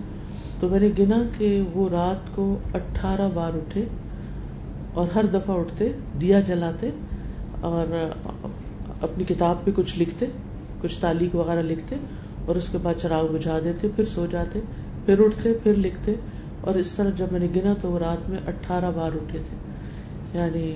تو 0.61 0.69
میں 0.69 0.81
نے 0.81 0.91
گنا 0.99 1.23
کہ 1.39 1.63
وہ 1.75 1.89
رات 1.89 2.37
کو 2.37 2.59
اٹھارہ 2.75 3.29
بار 3.35 3.55
اٹھے۔ 3.55 3.85
اور 4.95 5.09
ہر 5.15 5.25
دفعہ 5.25 5.57
اٹھتے، 5.57 5.93
دیا 6.21 6.41
جلاتے 6.41 6.91
اور 7.61 8.13
اپنی 9.01 9.25
کتاب 9.25 9.65
پہ 9.65 9.71
کچھ 9.75 9.99
لکھتے، 9.99 10.27
کچھ 10.81 11.01
تعلیق 11.01 11.35
وغیرہ 11.35 11.63
لکھتے 11.63 11.97
اور 12.47 12.57
اس 12.57 12.69
کے 12.69 12.79
بعد 12.83 12.95
چراغ 13.03 13.27
بجھا 13.27 13.59
دیتے، 13.65 13.89
پھر 13.97 14.05
سو 14.05 14.27
جاتے، 14.27 14.61
پھر 15.07 15.25
اٹھتے، 15.25 15.53
پھر 15.63 15.75
لکھتے 15.75 16.15
اور 16.61 16.75
اس 16.75 16.93
طرح 16.93 17.11
جب 17.11 17.27
میں 17.33 17.41
نے 17.41 17.49
گنا 17.57 17.75
تو 17.81 17.91
وہ 17.91 17.99
رات 17.99 18.31
میں 18.31 18.39
اٹھارہ 18.47 18.91
بار 18.95 19.11
اٹھے 19.15 19.39
تھے۔ 19.49 19.57
یعنی, 20.39 20.75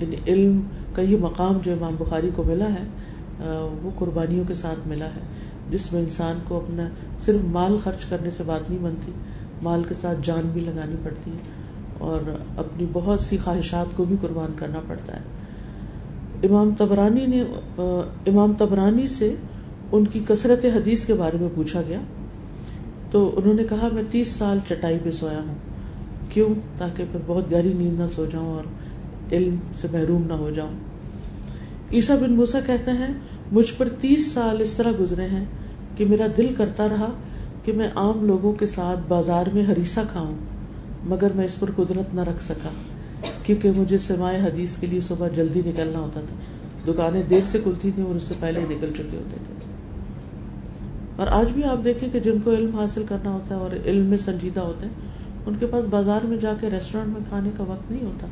یعنی 0.00 0.16
علم 0.26 0.60
کا 0.94 1.02
یہ 1.02 1.16
مقام 1.16 1.58
جو 1.62 1.72
امام 1.72 1.96
بخاری 1.98 2.30
کو 2.36 2.42
ملا 2.44 2.68
ہے 2.68 2.84
وہ 3.82 3.90
قربانیوں 3.98 4.44
کے 4.48 4.54
ساتھ 4.54 4.88
ملا 4.88 5.06
ہے، 5.06 5.20
جس 5.70 5.92
میں 5.92 6.00
انسان 6.00 6.38
کو 6.48 6.56
اپنا 6.56 6.88
صرف 7.20 7.44
مال 7.44 7.78
خرچ 7.84 8.04
کرنے 8.04 8.30
سے 8.30 8.42
بات 8.46 8.70
نہیں 8.70 8.82
بنتی۔ 8.82 9.12
مال 9.62 9.82
کے 9.88 9.94
ساتھ 9.94 10.18
جان 10.22 10.50
بھی 10.52 10.60
لگانی 10.60 10.94
پڑتی 11.02 11.30
ہے 11.30 11.36
اور 11.98 12.20
اپنی 12.56 12.86
بہت 12.92 13.20
سی 13.20 13.38
خواہشات 13.44 13.86
کو 13.96 14.04
بھی 14.04 14.16
قربان 14.20 14.50
کرنا 14.56 14.80
پڑتا 14.86 15.16
ہے۔ 15.16 15.20
امام 16.48 16.70
تبرانی 16.78 17.26
نے، 17.26 17.44
امام 18.26 18.52
تبرانی 18.58 19.06
سے 19.06 19.34
ان 19.92 20.04
کی 20.04 20.20
کثرت 20.28 20.64
حدیث 20.64 21.06
کے 21.06 21.14
بارے 21.14 21.36
میں 21.40 21.48
پوچھا 21.54 21.82
گیا۔ 21.82 22.00
تو 23.10 23.32
انہوں 23.36 23.54
نے 23.54 23.64
کہا، 23.64 23.88
میں 23.92 24.02
تیس 24.10 24.28
سال 24.28 24.58
چٹائی 24.68 24.98
پہ 25.02 25.10
سویا 25.10 25.38
ہوں۔ 25.38 25.54
کیوں؟ 26.28 26.48
تاکہ 26.76 27.04
پھر 27.12 27.20
بہت 27.26 27.52
گہری 27.52 27.72
نیند 27.72 28.00
نہ 28.00 28.06
سو 28.06 28.26
جاؤں 28.26 28.46
اور 28.46 28.64
علم 29.32 29.56
سے 29.74 29.88
محروم 29.92 30.22
نہ 30.26 30.32
ہو 30.32 30.50
جاؤں۔ 30.50 30.72
عیسا 31.92 32.14
بن 32.14 32.32
موسا 32.32 32.60
کہتے 32.66 32.90
ہیں، 32.90 33.14
مجھ 33.52 33.72
پر 33.76 33.88
تیس 33.88 34.32
سال 34.32 34.60
اس 34.60 34.72
طرح 34.72 34.92
گزرے 35.00 35.24
ہیں 35.24 35.44
کہ 35.96 36.04
میرا 36.04 36.26
دل 36.36 36.54
کرتا 36.56 36.88
رہا 36.88 37.08
کہ 37.64 37.72
میں 37.72 37.88
عام 37.94 38.24
لوگوں 38.26 38.52
کے 38.52 38.66
ساتھ 38.66 39.00
بازار 39.08 39.44
میں 39.52 39.62
ہریسا 39.62 40.02
کھاؤں، 40.12 40.34
مگر 41.04 41.30
میں 41.34 41.44
اس 41.44 41.60
پر 41.60 41.70
قدرت 41.76 42.14
نہ 42.14 42.20
رکھ 42.20 42.42
سکا، 42.42 42.68
کیونکہ 43.42 43.70
مجھے 43.70 43.98
سمائے 43.98 44.40
حدیث 44.40 44.76
کے 44.76 44.86
لیے 44.86 45.00
صبح 45.00 45.28
جلدی 45.28 45.62
نکلنا 45.66 45.98
ہوتا 45.98 46.20
تھا۔ 46.20 46.36
دکانیں 46.92 47.22
دیر 47.22 47.40
سے 47.46 47.58
کھلتی 47.62 47.90
تھیں 47.94 48.04
اور 48.04 48.14
اس 48.14 48.22
سے 48.22 48.34
پہلے 48.40 48.60
نکل 48.60 48.90
چکے 48.92 49.16
ہوتے 49.16 49.36
تھے۔ 49.46 49.54
اور 51.16 51.26
آج 51.26 51.52
بھی 51.52 51.64
آپ 51.64 51.84
دیکھیں 51.84 52.08
کہ 52.10 52.20
جن 52.20 52.40
کو 52.44 52.50
علم 52.50 52.78
حاصل 52.78 53.02
کرنا 53.08 53.30
ہوتا 53.30 53.54
ہے 53.54 53.60
اور 53.60 53.70
علم 53.84 54.04
میں 54.04 54.18
سنجیدہ 54.18 54.60
ہوتے 54.60 54.86
ہیں، 54.86 54.92
ان 55.46 55.54
کے 55.60 55.66
پاس 55.66 55.84
بازار 55.90 56.20
میں 56.22 56.36
جا 56.36 56.54
کے 56.60 56.70
ریسٹورینٹ 56.70 57.12
میں 57.12 57.20
کھانے 57.28 57.50
کا 57.56 57.64
وقت 57.64 57.90
نہیں 57.90 58.04
ہوتا۔ 58.04 58.26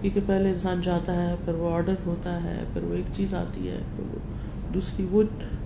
کیونکہ 0.00 0.20
پہلے 0.26 0.50
انسان 0.50 0.80
جاتا 0.84 1.30
ہے، 1.30 1.34
پھر 1.44 1.54
وہ 1.54 1.74
آرڈر 1.74 1.94
ہوتا 2.06 2.44
ہے، 2.44 2.62
پھر 2.72 2.82
وہ 2.82 2.94
ایک 2.94 3.04
چیز 3.12 3.34
آتی 3.34 3.68
ہے، 3.68 3.78
پھر 3.96 4.04
وہ 4.04 4.18
دوسری 4.74 5.06
وہ 5.10 5.22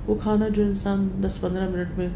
وہ 0.07 0.15
کھانا 0.23 0.49
جو 0.49 0.63
انسان 0.63 1.09
دس 1.27 1.41
پندرہ 1.41 1.69
منٹ 1.69 1.99
میں 1.99 2.09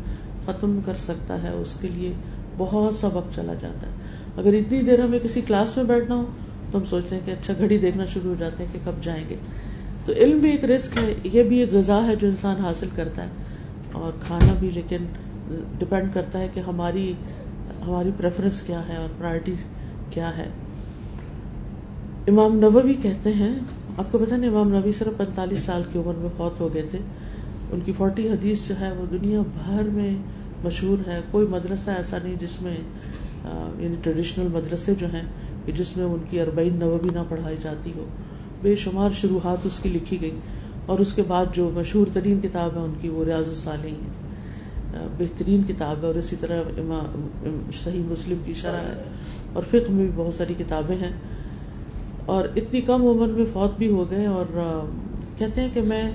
ختم 0.46 0.80
کر 0.84 0.94
سکتا 0.94 1.42
ہے، 1.42 1.48
اس 1.48 1.76
کے 1.80 1.88
لیے 1.88 2.12
بہت 2.56 2.94
سا 2.94 3.08
وقت 3.12 3.34
چلا 3.34 3.54
جاتا 3.54 3.86
ہے۔ 3.86 3.92
اگر 4.36 4.52
اتنی 4.52 4.82
دیر 4.82 5.04
ہمیں 5.04 5.18
کسی 5.18 5.40
کلاس 5.40 5.76
میں 5.76 5.84
بیٹھنا 5.84 6.14
ہو، 6.14 6.24
تو 6.70 6.78
ہم 6.78 6.84
سوچتے 6.84 7.14
ہیں 7.14 7.22
کہ 7.24 7.30
اچھا 7.30 7.54
گھڑی 7.58 7.78
دیکھنا 7.78 8.04
شروع 8.04 8.30
ہو 8.30 8.36
جاتے 8.38 8.64
ہیں 8.64 8.72
کہ 8.72 8.78
کب 8.84 9.04
جائیں 9.04 9.24
گے۔ 9.28 9.36
تو 10.06 10.12
علم 10.12 10.38
بھی 10.38 10.50
ایک 10.50 10.64
رسک 10.64 10.96
ہے، 10.96 11.14
یہ 11.24 11.42
بھی 11.42 11.58
ایک 11.58 11.72
غذا 11.72 12.06
ہے 12.06 12.16
جو 12.16 12.28
انسان 12.28 12.56
حاصل 12.56 12.88
کرتا 12.94 13.22
ہے۔ 13.22 13.28
اور 13.92 14.12
کھانا 14.20 14.54
بھی، 14.58 14.70
لیکن 14.70 14.96
ڈپینڈ 15.78 16.08
کرتا 16.14 16.38
ہے 16.38 16.48
کہ 16.54 16.60
ہماری 16.60 17.12
ہماری 17.86 18.10
پریفرنس 18.16 18.62
کیا 18.62 18.88
ہے 18.88 18.96
اور 18.96 19.08
پرائرٹی 19.18 19.54
کیا 20.10 20.36
ہے۔ 20.36 20.48
امام 22.28 22.56
نبوی 22.56 22.94
کہتے 22.94 23.32
ہیں، 23.32 23.54
آپ 23.98 24.12
کو 24.12 24.18
پتا 24.18 24.36
نہیں، 24.36 24.50
امام 24.50 24.68
نبی 24.68 24.92
صرف 24.92 25.16
پینتالیس 25.16 25.58
سال 25.58 25.82
کی 25.92 25.98
عمر 25.98 26.14
میں 26.14 26.28
فوت 26.36 26.60
ہو 26.60 26.74
گئے 26.74 26.82
تھے۔ 26.82 26.98
ان 27.72 27.80
کی 27.84 27.92
فورٹی 27.92 28.28
حدیث 28.28 28.68
جو 28.68 28.80
ہے، 28.80 28.92
وہ 28.92 29.06
دنیا 29.10 29.40
بھر 29.40 29.82
میں 29.82 30.14
مشہور 30.64 31.08
ہے، 31.08 31.20
کوئی 31.30 31.46
مدرسہ 31.46 31.90
ایسا 31.90 32.18
نہیں 32.24 32.34
جس 32.40 32.62
میں 32.62 32.76
یعنی 33.78 33.94
ٹریڈیشنل 34.02 34.48
مدرسے 34.48 34.94
جو 34.94 35.06
ہیں، 35.06 35.22
کہ 35.66 35.72
جس 35.72 35.96
میں 35.96 36.04
ان 36.04 36.18
کی 36.30 36.40
اربعین 36.40 36.76
نوبی 36.76 37.08
نہ 37.14 37.18
پڑھائی 37.28 37.56
جاتی 37.62 37.92
ہو۔ 37.96 38.04
بے 38.62 38.76
شمار 38.76 39.10
شروحات 39.12 39.58
اس 39.64 39.80
کی 39.80 39.88
لکھی 39.88 40.20
گئی۔ 40.20 40.38
اور 40.86 40.98
اس 40.98 41.14
کے 41.14 41.22
بعد 41.22 41.46
جو 41.52 41.70
مشہور 41.74 42.06
ترین 42.12 42.40
کتاب 42.40 42.70
ہے، 42.74 42.80
ان 42.80 42.92
کی 43.00 43.08
وہ 43.08 43.24
ریاض 43.24 43.48
الصالحین۔ 43.48 43.94
ہے 43.94 45.06
بہترین 45.18 45.62
کتاب 45.68 45.96
ہے 46.02 46.06
اور 46.06 46.14
اسی 46.14 46.36
طرح 46.40 46.62
صحیح 47.84 48.02
مسلم 48.06 48.36
کی 48.44 48.54
شرح 48.54 48.76
ہے۔ 48.76 49.02
اور 49.52 49.62
فقہ 49.68 49.90
میں 49.90 50.04
بھی 50.04 50.12
بہت 50.16 50.34
ساری 50.34 50.54
کتابیں 50.58 50.96
ہیں۔ 50.96 51.12
اور 52.26 52.48
اتنی 52.56 52.80
کم 52.80 53.06
عمر 53.06 53.26
میں 53.26 53.44
فوت 53.52 53.78
بھی 53.78 53.90
ہو 53.90 54.10
گئے 54.10 54.26
اور 54.26 54.46
کہتے 55.38 55.60
ہیں 55.60 55.68
کہ 55.72 55.82
میں 55.82 56.10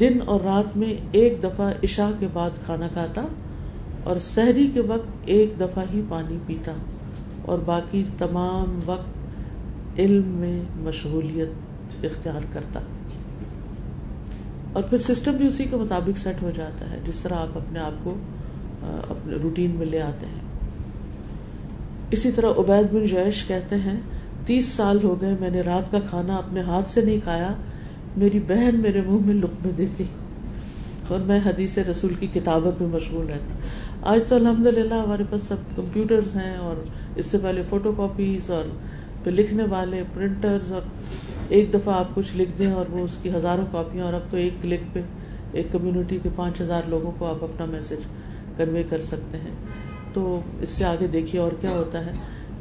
دن 0.00 0.18
اور 0.24 0.40
رات 0.44 0.76
میں 0.76 0.94
ایک 1.12 1.38
دفعہ 1.42 1.72
عشاء 1.84 2.10
کے 2.18 2.26
بعد 2.32 2.50
کھانا 2.66 2.88
کھاتا۔ 2.88 3.26
اور 4.06 4.16
سحری 4.16 4.70
کے 4.74 4.80
وقت 4.80 5.08
ایک 5.24 5.54
دفعہ 5.60 5.84
ہی 5.94 6.02
پانی 6.08 6.36
پیتا 6.46 6.72
اور 7.42 7.58
باقی 7.58 8.04
تمام 8.18 8.80
وقت 8.86 9.08
علم 9.98 10.26
میں 10.26 10.62
مشغولیت 10.76 11.48
اختیار 12.04 12.40
کرتا۔ 12.52 12.80
اور 14.72 14.82
پھر 14.82 14.98
سسٹم 14.98 15.32
بھی 15.32 15.46
اسی 15.46 15.64
کے 15.64 15.76
مطابق 15.76 16.18
سیٹ 16.18 16.42
ہو 16.42 16.50
جاتا 16.54 16.90
ہے، 16.90 17.00
جس 17.06 17.20
طرح 17.20 17.34
آپ 17.34 17.48
اپنے 17.54 17.78
آپ 17.78 18.04
کو 18.04 18.14
اپنے 18.82 19.36
روٹین 19.36 19.70
میں 19.70 19.86
لے 19.86 20.02
آتے 20.02 20.26
ہیں۔ 20.26 20.40
اسی 22.10 22.30
طرح 22.30 22.50
عبید 22.58 22.94
بن 22.94 23.06
جیش 23.06 23.44
کہتے 23.44 23.76
ہیں، 23.76 24.00
تیس 24.46 24.66
سال 24.66 24.98
ہو 25.04 25.20
گئے، 25.20 25.36
میں 25.40 25.50
نے 25.50 25.60
رات 25.60 25.90
کا 25.90 25.98
کھانا 26.10 26.36
اپنے 26.36 26.60
ہاتھ 26.60 26.90
سے 26.90 27.00
نہیں 27.00 27.20
کھایا، 27.22 27.54
میری 28.16 28.40
بہن 28.40 28.80
میرے 28.82 29.00
منہ 29.06 29.26
میں 29.26 29.34
لقمے 29.34 29.72
دیتی۔ 29.72 30.04
اور 31.08 31.18
میں 31.18 31.40
حدیث 31.46 31.78
رسول 31.78 32.14
کی 32.14 32.26
کتابت 32.26 32.82
میں 32.82 32.90
مشغول 32.90 33.26
رہتا۔ 33.26 33.56
آج 34.08 34.20
تو 34.28 34.34
الحمد 34.34 34.66
للہ 34.66 34.94
ہمارے 34.94 35.22
پاس 35.30 35.42
سب 35.42 35.56
کمپیوٹرز 35.76 36.36
ہیں 36.36 36.56
اور 36.56 36.76
اس 37.16 37.26
سے 37.26 37.38
پہلے 37.38 37.62
فوٹو 37.70 37.92
کاپیز 37.92 38.50
اور 38.50 38.64
پھر 39.24 39.32
لکھنے 39.32 39.62
والے 39.70 40.02
پرنٹرز 40.14 40.72
اور 40.72 40.82
ایک 41.48 41.74
دفعہ 41.74 41.94
آپ 41.94 42.04
کچھ 42.14 42.36
لکھ 42.36 42.50
دیں 42.58 42.72
اور 42.72 42.84
وہ 42.90 42.98
اس 42.98 43.18
کی 43.22 43.30
ہزاروں 43.34 43.64
کاپیاں 43.72 44.04
اور 44.04 44.12
اب 44.12 44.20
تو 44.30 44.36
ایک 44.36 44.62
کلک 44.62 44.94
پہ 44.94 45.00
ایک 45.52 45.66
کمیونٹی 45.72 46.18
کے 46.22 46.28
پانچ 46.36 46.60
ہزار 46.60 46.82
لوگوں 46.86 47.12
کو 47.18 47.26
آپ 47.26 47.44
اپنا 47.44 47.64
میسج 47.64 48.06
کنوے 48.56 48.82
کر 48.82 49.00
سکتے 49.00 49.38
ہیں۔ 49.38 49.54
تو 50.12 50.40
اس 50.60 50.68
سے 50.68 50.84
آگے 50.84 51.06
دیکھیے 51.06 51.40
اور 51.40 51.52
کیا 51.60 51.70
ہوتا 51.70 52.06
ہے۔ 52.06 52.12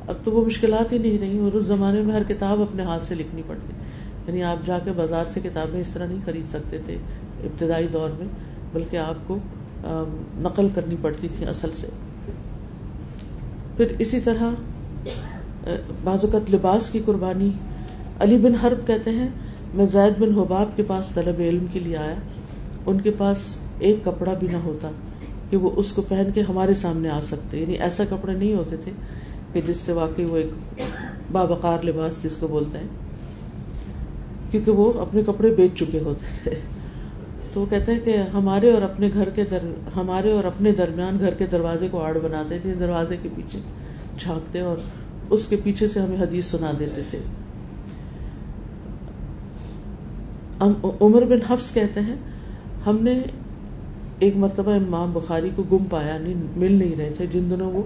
اب 0.08 0.16
تو 0.24 0.32
وہ 0.32 0.46
مشکلات 0.46 0.94
ہی 0.94 0.98
نہیں 0.98 1.20
رہی 1.20 1.40
اور 1.40 1.54
اس 1.54 1.66
زمانے 1.66 2.02
میں 2.02 2.16
ہر 2.16 2.24
کتاب 2.24 2.62
اپنے 2.62 2.84
ہاتھ 2.84 3.06
سے 3.06 3.16
لکھنی 3.16 3.42
پڑتی۔ 3.48 3.74
یعنی 4.28 4.44
آپ 4.44 4.66
جا 4.66 4.80
کے 4.80 4.92
بازار 4.92 5.26
سے 5.28 5.40
کتابیں 5.44 5.80
اس 5.80 5.90
طرح 5.90 6.08
نہیں 6.08 6.20
خرید 6.26 6.50
سکتے 6.50 6.78
تھے 6.86 6.96
ابتدائی 7.44 7.88
دور 7.88 8.10
میں، 8.18 8.28
بلکہ 8.74 8.98
آپ 8.98 9.16
کو 9.28 9.38
نقل 10.38 10.68
کرنی 10.76 10.96
پڑتی 11.02 11.28
تھی 11.38 11.46
اصل 11.46 11.72
سے۔ 11.76 11.88
پھر 13.78 13.86
اسی 14.00 14.20
طرح 14.20 14.50
بعض 16.04 16.26
اوقات 16.26 16.54
لباس 16.54 16.90
کی 16.90 17.00
قربانی۔ 17.06 17.50
علی 18.20 18.38
بن 18.38 18.56
حرب 18.56 18.88
کہتے 18.88 19.12
ہیں، 19.12 19.28
میں 19.74 19.86
زید 19.86 20.20
بن 20.20 20.40
حباب 20.40 20.70
کے 20.76 20.84
پاس 20.84 21.10
طلب 21.10 21.40
علم 21.40 21.66
کے 21.74 21.80
لیے 21.80 21.98
آیا۔ 21.98 22.16
ان 22.86 23.02
کے 23.02 23.12
پاس 23.12 23.38
ایک 23.80 24.04
کپڑا 24.04 24.34
بھی 24.34 24.48
نہ 24.52 24.58
ہوتا 24.58 24.92
کہ 25.50 25.58
وہ 25.58 25.70
اس 25.76 25.92
کو 25.92 26.02
پہن 26.02 26.28
کے 26.34 26.42
ہمارے 26.42 26.74
سامنے 26.74 27.10
آ 27.10 27.20
سکتے۔ 27.22 27.58
یعنی 27.58 27.74
ایسا 27.74 28.04
کپڑے 28.10 28.34
نہیں 28.34 28.54
ہوتے 28.54 28.76
تھے 28.78 28.92
کہ 29.54 29.62
جس 29.62 29.78
سے 29.78 29.92
واقعی 29.92 30.26
وہ 30.26 30.38
ایک 30.38 30.82
بابقار 31.32 31.84
لباس 31.84 32.24
جس 32.24 32.38
کو 32.38 32.48
بولتے 32.48 32.78
ہیں، 32.78 32.88
کیونکہ 34.52 34.72
وہ 34.72 34.92
اپنے 35.02 35.22
کپڑے 35.24 35.54
بیچ 35.56 35.80
چکے 35.80 36.00
ہوتے 36.00 36.26
تھے۔ 36.44 36.60
تو 37.56 37.62
وہ 37.62 37.66
کہتے 37.70 37.92
ہیں 37.92 38.00
کہ 38.00 38.18
ہمارے 38.34 38.72
اور 38.72 38.82
اپنے 38.82 39.10
گھر 39.14 39.30
کے 39.30 39.44
در، 39.52 39.60
ہمارے 39.96 40.32
اور 40.32 40.44
اپنے 40.44 40.72
درمیان 40.72 41.20
گھر 41.20 41.34
کے 41.34 41.46
دروازے 41.46 41.88
کو 41.92 42.00
آڑ 42.00 42.18
بناتے 42.18 42.60
تھے، 42.60 42.74
دروازے 42.80 43.18
کے 43.22 43.30
پیچھے 43.36 43.60
جھانکتے 44.20 44.60
اور 44.60 44.78
اس 45.30 45.48
کے 45.48 45.56
پیچھے 45.64 45.88
سے 45.88 46.00
ہمیں 46.00 46.18
حدیث 46.22 46.46
سنا 46.46 46.72
دیتے 46.80 47.02
تھے۔ 47.10 47.20
عمر 51.02 51.26
بن 51.26 51.38
حفظ 51.50 51.74
کہتے 51.74 52.00
ہیں، 52.00 52.16
ہم 52.86 52.98
نے 53.02 53.22
ایک 54.20 54.38
مرتبہ 54.38 54.72
امام 54.72 55.12
بخاری 55.14 55.50
کو 55.56 55.64
گم 55.64 55.86
پایا، 55.90 56.18
نہیں، 56.18 56.34
مل 56.56 56.72
نہیں 56.72 56.96
رہے 56.98 57.14
تھے، 57.18 57.26
جن 57.32 57.50
دنوں 57.50 57.72
وہ 57.72 57.84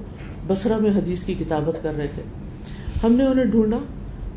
بسرا 0.48 0.78
میں 0.78 0.92
حدیث 0.92 1.24
کی 1.24 1.34
کتابت 1.34 1.84
کر 1.84 1.96
رہے 1.98 2.08
تھے۔ 2.16 2.24
ہم 3.04 3.12
نے 3.12 3.24
انہیں 3.24 3.46
ڈھونڈا، 3.46 3.78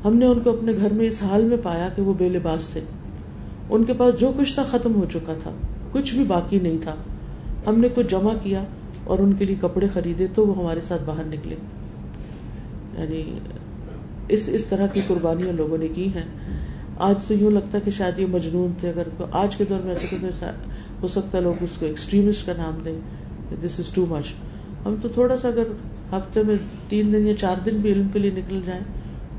ہم 0.05 0.17
نے 0.17 0.27
ان 0.27 0.41
کو 0.41 0.51
اپنے 0.51 0.73
گھر 0.73 0.93
میں 0.93 1.07
اس 1.07 1.23
حال 1.23 1.45
میں 1.45 1.57
پایا 1.63 1.89
کہ 1.97 2.03
وہ 2.03 2.15
بے 2.19 2.29
لباس 2.29 2.69
تھے۔ 2.69 2.81
ان 3.73 3.85
کے 3.85 3.93
پاس 3.93 4.21
جو 4.21 4.33
کچھ 4.39 4.55
تھا 4.55 4.65
ختم 4.71 4.95
ہو 4.95 5.05
چکا 5.13 5.35
تھا، 5.43 5.51
کچھ 5.93 6.15
بھی 6.15 6.25
باقی 6.25 6.59
نہیں 6.59 6.79
تھا۔ 6.81 6.95
ہم 7.67 7.81
نے 7.81 7.89
کچھ 7.95 8.07
جمع 8.07 8.33
کیا 8.43 8.65
اور 9.05 9.19
ان 9.19 9.33
کے 9.33 9.45
لیے 9.45 9.57
کپڑے 9.61 9.89
خریدے 9.89 10.27
تو 10.35 10.47
وہ 10.47 10.59
ہمارے 10.59 10.81
ساتھ 10.81 11.03
باہر 11.03 11.25
نکلے۔ 11.25 11.57
یعنی 12.99 13.39
اس 14.29 14.49
اس 14.53 14.67
طرح 14.67 14.87
کی 14.87 15.01
قربانیاں 15.07 15.53
لوگوں 15.53 15.79
نے 15.79 15.89
کی 15.89 16.07
ہیں۔ 16.07 16.27
آج 16.99 17.15
تو 17.29 17.35
یوں 17.35 17.51
لگتا 17.51 17.79
ہے 17.79 17.83
کہ 17.85 17.91
شاید 17.91 18.19
یہ 18.19 18.27
مجنون 18.27 18.73
تھے۔ 18.81 18.89
اگر 18.89 19.03
آج 19.33 19.57
کے 19.57 19.65
دور 19.69 19.81
میں 19.85 19.95
ایسے 19.95 20.07
کہ 20.07 20.17
ہو 21.03 21.09
سکتا 21.09 21.39
ہے 21.39 21.43
لوگ 21.43 21.55
اس 21.61 21.77
کو 21.79 21.87
ایکسٹریمسٹ 21.87 22.47
کا 22.47 22.53
نام 22.57 22.83
دیں 22.85 22.99
دس 23.65 23.79
از 23.79 23.89
ٹو 23.89 24.07
مچ 24.09 24.35
ہم 24.87 24.95
تو 25.03 25.09
تھوڑا 25.09 25.37
سا 25.37 25.49
اگر 25.49 25.65
ہفتے 26.13 26.43
میں 26.43 26.55
تین 26.89 27.13
دن 27.13 27.27
یا 27.27 27.37
چار 27.37 27.57
دن 27.65 27.77
بھی 27.77 27.93
علم 27.93 28.09
کے 28.13 28.19
لیے 28.19 28.31
نکل 28.31 28.61
جائیں 28.65 28.83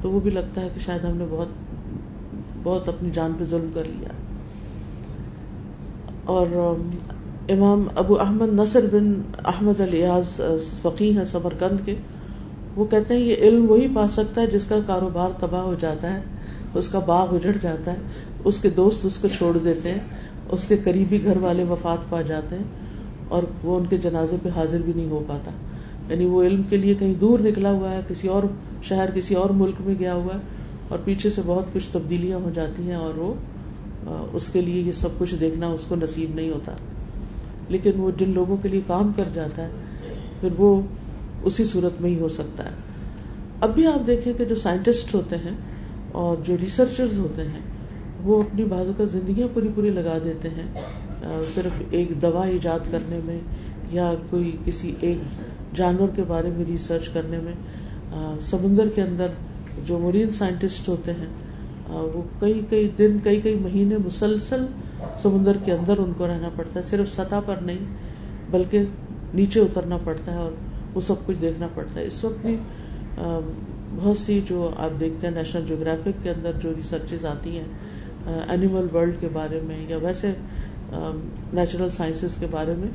تو 0.02 0.12
وہ 0.12 0.20
بھی 0.20 0.32
لگتا 0.32 0.62
ہے 0.62 0.70
کہ 0.74 0.80
شاید 0.80 1.04
ہم 1.04 1.18
نے 1.18 1.26
بہت 1.30 1.48
بہت 2.64 2.88
اپنی 2.88 3.10
جان 3.14 3.32
پہ 3.40 3.46
ظلم 3.46 3.70
کر 3.74 3.84
لیا۔ 3.84 4.10
اور 6.26 6.48
امام 7.50 7.88
ابو 7.96 8.20
احمد 8.20 8.54
نصر 8.54 8.86
بن 8.92 9.22
احمد 9.46 9.82
الیاز 9.82 10.42
فقی 10.82 11.18
ہیں 11.18 11.26
سمر 11.26 11.54
کند 11.60 11.86
کے۔ 11.86 11.96
وہ 12.76 12.86
کہتے 12.86 13.14
ہیں 13.14 13.22
یہ 13.22 13.36
علم 13.36 13.72
وہی 13.72 13.88
پا 13.96 14.08
سکتا 14.08 14.42
ہے 14.42 14.48
جس 14.48 14.66
کا 14.66 14.76
کاروبار 14.88 15.30
تباہ 15.40 15.62
ہو 15.62 15.76
جاتا 15.80 16.14
ہے، 16.14 16.22
اس 16.74 16.90
کا 16.90 17.00
باغ 17.00 17.36
اجڑ 17.36 17.52
جاتا 17.62 17.94
ہے، 17.94 17.98
اس 18.44 18.60
کے 18.60 18.70
دوست 18.70 19.06
اس 19.06 19.18
کو 19.18 19.28
چھوڑ 19.28 19.58
دیتے 19.58 19.92
ہیں، 19.92 20.00
اس 20.52 20.66
کے 20.66 20.78
قریبی 20.84 21.24
گھر 21.24 21.38
والے 21.38 21.64
وفات 21.64 22.10
پا 22.10 22.22
جاتے 22.22 22.56
ہیں 22.56 22.64
اور 23.28 23.44
وہ 23.64 23.80
ان 23.80 23.86
کے 23.86 23.98
جنازے 23.98 24.36
پہ 24.44 24.50
حاضر 24.56 24.82
بھی 24.86 24.94
نہیں 24.96 25.10
ہو 25.10 25.24
پاتا۔ 25.28 25.52
یعنی 26.10 26.26
وہ 26.26 26.44
علم 26.44 26.62
کے 26.64 26.78
لیے 26.78 26.94
کہیں 26.94 27.14
دور 27.14 27.40
نکلا 27.40 27.72
ہوا 27.72 27.92
ہے، 27.92 28.02
کسی 28.08 28.28
اور 28.28 28.44
شہر، 28.84 29.10
کسی 29.14 29.36
اور 29.36 29.50
ملک 29.50 29.76
میں 29.80 29.96
گیا 30.00 30.14
ہوا 30.14 30.34
ہے 30.34 30.40
اور 30.88 31.00
پیچھے 31.04 31.30
سے 31.30 31.42
بہت 31.46 31.74
کچھ 31.74 31.90
تبدیلیاں 31.92 32.38
ہو 32.38 32.50
جاتی 32.54 32.84
ہیں 32.84 32.96
اور 32.96 33.18
وہ 33.18 33.34
اس 34.08 34.50
کے 34.50 34.62
لیے 34.62 34.82
یہ 34.82 34.92
سب 34.92 35.10
کچھ 35.18 35.36
دیکھنا 35.36 35.68
اس 35.68 35.86
کو 35.86 35.96
نصیب 35.96 36.36
نہیں 36.36 36.50
ہوتا۔ 36.50 36.72
لیکن 37.70 37.92
وہ 37.98 38.12
جن 38.18 38.30
لوگوں 38.30 38.58
کے 38.58 38.70
لیے 38.70 38.82
کام 38.88 39.12
کر 39.16 39.24
جاتا 39.34 39.64
ہے، 39.64 39.72
پھر 40.42 40.50
وہ 40.58 40.82
اسی 41.44 41.66
صورت 41.66 42.02
میں 42.02 42.10
ہی 42.10 42.20
ہو 42.20 42.28
سکتا 42.28 42.66
ہے۔ 42.66 42.76
اب 43.62 43.76
بھی 43.76 43.88
آپ 43.88 44.08
دیکھیں 44.08 44.34
کہ 44.34 44.46
جو 44.46 44.56
سائنٹسٹ 44.56 45.16
ہوتے 45.16 45.36
ہیں 45.36 45.58
اور 46.12 46.38
جو 46.44 46.56
ریسرچرز 46.62 47.20
ہوتے 47.20 47.42
ہیں، 47.42 47.60
وہ 48.24 48.44
اپنی 48.44 48.66
بازو 48.66 48.92
کا 48.98 49.04
زندگیاں 49.04 49.48
پوری 49.54 49.68
پوری 49.76 49.90
لگا 49.90 50.18
دیتے 50.24 50.50
ہیں۔ 50.50 50.82
صرف 51.54 51.82
ایک 51.90 52.22
دوا 52.22 52.46
ایجاد 52.46 52.80
کرنے 52.92 53.20
میں 53.26 53.40
یا 53.92 54.14
کوئی 54.30 54.58
کسی 54.66 54.96
ایک 55.00 55.18
جانور 55.76 56.10
کے 56.16 56.24
بارے 56.28 56.50
میں 56.58 56.66
ریسرچ 56.66 57.10
کرنے 57.10 57.38
میں 57.38 57.54
سمندر 58.42 58.88
کے 58.96 59.02
اندر 59.02 59.28
جو 59.86 60.00
مرین 60.00 60.32
سائنٹسٹ 60.32 60.90
ہوتے 60.90 61.12
ہیں 61.12 61.26
ہاں، 61.94 62.04
وہ 62.14 62.22
کئی 62.40 62.62
کئی 62.70 62.88
دن، 62.98 63.18
کئی 63.24 63.42
کئی 63.42 63.56
مہینے 63.62 63.98
مسلسل 63.98 64.66
سمندر 65.22 65.58
کے 65.66 65.72
اندر 65.72 65.98
ان 65.98 66.12
کو 66.18 66.28
رہنا 66.28 66.50
پڑتا 66.56 66.80
ہے، 66.80 66.86
صرف 66.86 67.12
سطح 67.12 67.40
پر 67.46 67.62
نہیں، 67.62 67.86
بلکہ 68.52 68.84
نیچے 69.34 69.60
اترنا 69.60 69.98
پڑتا 70.04 70.34
ہے 70.34 70.38
اور 70.38 70.52
وہ 70.94 71.02
سب 71.02 71.26
کچھ 71.26 71.38
دیکھنا 71.42 71.68
پڑتا 71.74 72.00
ہے۔ 72.00 72.06
اس 72.06 72.24
وقت 72.24 72.46
بھی 72.46 72.56
بہت 73.96 74.18
سی 74.18 74.40
جو 74.48 74.70
آپ 74.78 75.00
دیکھتے 75.00 75.28
ہیں 75.28 75.34
نیشنل 75.34 75.66
جیوگرافک 75.68 76.24
کے 76.24 76.30
اندر 76.30 76.52
جو 76.62 76.74
ریسرچز 76.76 77.26
آتی 77.26 77.58
ہیں 77.58 78.42
اینیمل 78.50 78.88
ورلڈ 78.94 79.16
کے 79.20 79.28
بارے 79.34 79.60
میں 79.64 79.78
یا 79.90 79.98
ویسے 79.98 80.32
نیچرل 80.92 81.90
سائنسز 81.90 82.38
کے 82.38 82.48
بارے 82.52 82.74
میں، 82.78 82.90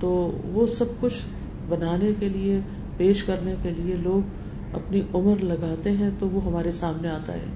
تو 0.00 0.08
وہ 0.52 0.66
سب 0.66 1.00
کچھ 1.00 1.26
بنانے 1.68 2.12
کے 2.18 2.28
لیے، 2.28 2.58
پیش 2.96 3.24
کرنے 3.24 3.54
کے 3.62 3.70
لیے 3.70 3.96
لوگ 3.96 4.74
اپنی 4.76 5.00
عمر 5.14 5.42
لگاتے 5.42 5.90
ہیں 5.90 6.10
تو 6.18 6.28
وہ 6.28 6.44
ہمارے 6.44 6.72
سامنے 6.72 7.08
آتا 7.08 7.32
ہے۔ 7.32 7.46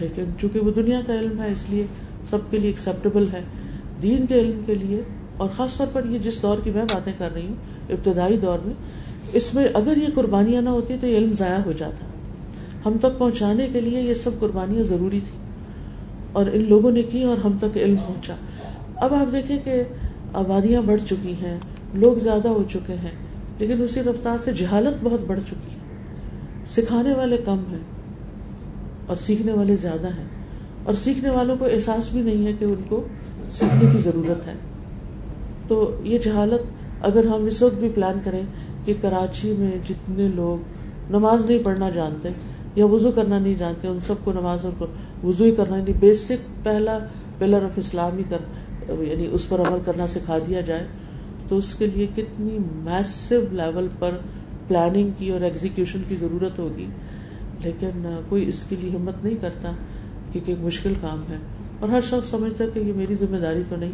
لیکن 0.00 0.24
چونکہ 0.40 0.60
وہ 0.60 0.70
دنیا 0.70 1.00
کا 1.06 1.14
علم 1.14 1.42
ہے، 1.42 1.52
اس 1.52 1.64
لیے 1.68 1.86
سب 2.30 2.38
کے 2.50 2.58
لیے 2.58 2.70
ایکسیپٹیبل 2.70 3.26
ہے۔ 3.32 3.42
دین 4.02 4.26
کے 4.26 4.34
علم 4.34 4.60
کے 4.66 4.74
لیے، 4.74 5.02
اور 5.36 5.48
خاص 5.56 5.76
طور 5.76 5.86
پر 5.92 6.02
یہ 6.10 6.18
جس 6.18 6.42
دور 6.42 6.58
کی 6.64 6.70
میں 6.70 6.84
باتیں 6.84 7.12
کر 7.18 7.34
رہی 7.34 7.46
ہوں، 7.46 7.54
ابتدائی 7.90 8.36
دور 8.36 8.58
میں، 8.64 8.74
اس 9.32 9.54
میں 9.54 9.68
اگر 9.74 9.96
یہ 9.96 10.06
قربانیاں 10.14 10.62
نہ 10.62 10.68
ہوتی 10.68 10.96
تو 11.00 11.06
یہ 11.06 11.16
علم 11.16 11.32
ضائع 11.32 11.58
ہو 11.66 11.72
جاتا۔ 11.72 12.06
ہم 12.86 12.96
تک 13.00 13.18
پہنچانے 13.18 13.68
کے 13.72 13.80
لیے 13.80 14.02
یہ 14.02 14.14
سب 14.14 14.30
قربانیاں 14.40 14.82
ضروری 14.82 15.20
تھی 15.20 15.38
اور 16.32 16.46
ان 16.52 16.64
لوگوں 16.68 16.90
نے 16.90 17.02
کی 17.02 17.22
اور 17.22 17.38
ہم 17.38 17.52
تک 17.60 17.76
علم 17.76 17.96
پہنچا۔ 17.96 18.34
اب 18.96 19.14
آپ 19.14 19.32
دیکھیں 19.32 19.58
کہ 19.64 19.82
آبادیاں 20.32 20.82
بڑھ 20.82 21.00
چکی 21.10 21.32
ہیں، 21.32 21.58
لوگ 21.94 22.18
زیادہ 22.18 22.48
ہو 22.48 22.62
چکے 22.72 22.94
ہیں، 22.94 23.10
لیکن 23.58 23.82
اسی 23.82 24.02
رفتار 24.02 24.36
سے 24.44 24.52
جہالت 24.52 25.04
بہت 25.04 25.20
بڑھ 25.26 25.40
چکی 25.46 25.70
ہے۔ 25.70 25.78
سکھانے 26.66 27.14
والے 27.14 27.36
کم 27.36 27.58
ہیں۔ 27.70 27.95
اور 29.06 29.16
سیکھنے 29.16 29.52
والے 29.52 29.76
زیادہ 29.76 30.06
ہیں۔ 30.06 30.24
اور 30.84 30.94
سیکھنے 30.94 31.30
والوں 31.30 31.56
کو 31.58 31.64
احساس 31.64 32.12
بھی 32.12 32.20
نہیں 32.20 32.46
ہے 32.46 32.52
کہ 32.52 32.64
ان 32.64 32.82
کو 32.88 33.04
سیکھنے 33.50 33.90
کی 33.92 33.98
ضرورت 33.98 34.46
ہے۔ 34.46 34.52
تو 35.68 36.00
یہ 36.04 36.18
جہالت 36.18 36.60
اگر 37.00 37.24
ہم 37.24 37.44
اس 37.44 37.62
وقت 37.62 37.74
بھی 37.74 37.88
پلان 37.94 38.18
کریں 38.24 38.42
کہ 38.84 38.94
کراچی 39.00 39.54
میں 39.58 39.70
جتنے 39.88 40.28
لوگ 40.34 40.62
نماز 41.10 41.46
نہیں 41.46 41.58
پڑھنا 41.64 41.90
جانتے 41.90 42.28
یا 42.74 42.86
وضو 42.86 43.10
کرنا 43.10 43.38
نہیں 43.38 43.54
جانتے، 43.54 43.88
ان 43.88 43.98
سب 44.06 44.14
کو 44.24 44.32
نماز 44.32 44.64
اور 44.64 44.86
وضو 45.24 45.44
ہی 45.44 45.50
کرنا 45.50 45.76
یعنی 45.76 45.92
بیسک 45.92 46.64
پہلا 46.64 46.98
پلر 47.38 47.62
آف 47.62 47.70
اسلام 47.76 48.18
ہی 48.18 48.22
کر 48.28 48.38
یعنی 49.02 49.28
اس 49.32 49.48
پر 49.48 49.60
عمل 49.60 49.78
کرنا 49.84 50.06
سکھا 50.06 50.38
دیا 50.38 50.60
جائے۔ 50.60 50.86
تو 51.48 51.56
اس 51.56 51.74
کے 51.74 51.86
لیے 51.86 52.06
کتنی 52.16 52.58
میسو 52.60 53.40
لیول 53.50 53.88
پر 53.98 54.10
پلاننگ 54.68 55.10
کی 55.18 55.30
اور 55.30 55.40
ایگزیکشن 55.40 56.00
کی 56.08 56.16
ضرورت 56.20 56.58
ہوگی۔ 56.58 56.86
لیکن 57.60 58.20
کوئی 58.28 58.48
اس 58.48 58.64
کے 58.68 58.76
لیے 58.80 58.90
ہمت 58.90 59.24
نہیں 59.24 59.34
کرتا 59.40 59.72
کیونکہ 60.32 60.50
ایک 60.50 60.60
مشکل 60.60 60.92
کام 61.00 61.22
ہے۔ 61.30 61.36
اور 61.80 61.88
ہر 61.88 62.00
شخص 62.00 62.30
سمجھتا 62.30 62.64
کہ 62.74 62.78
یہ 62.78 62.92
میری 62.92 63.14
ذمہ 63.14 63.36
داری 63.36 63.62
تو 63.68 63.76
نہیں، 63.76 63.92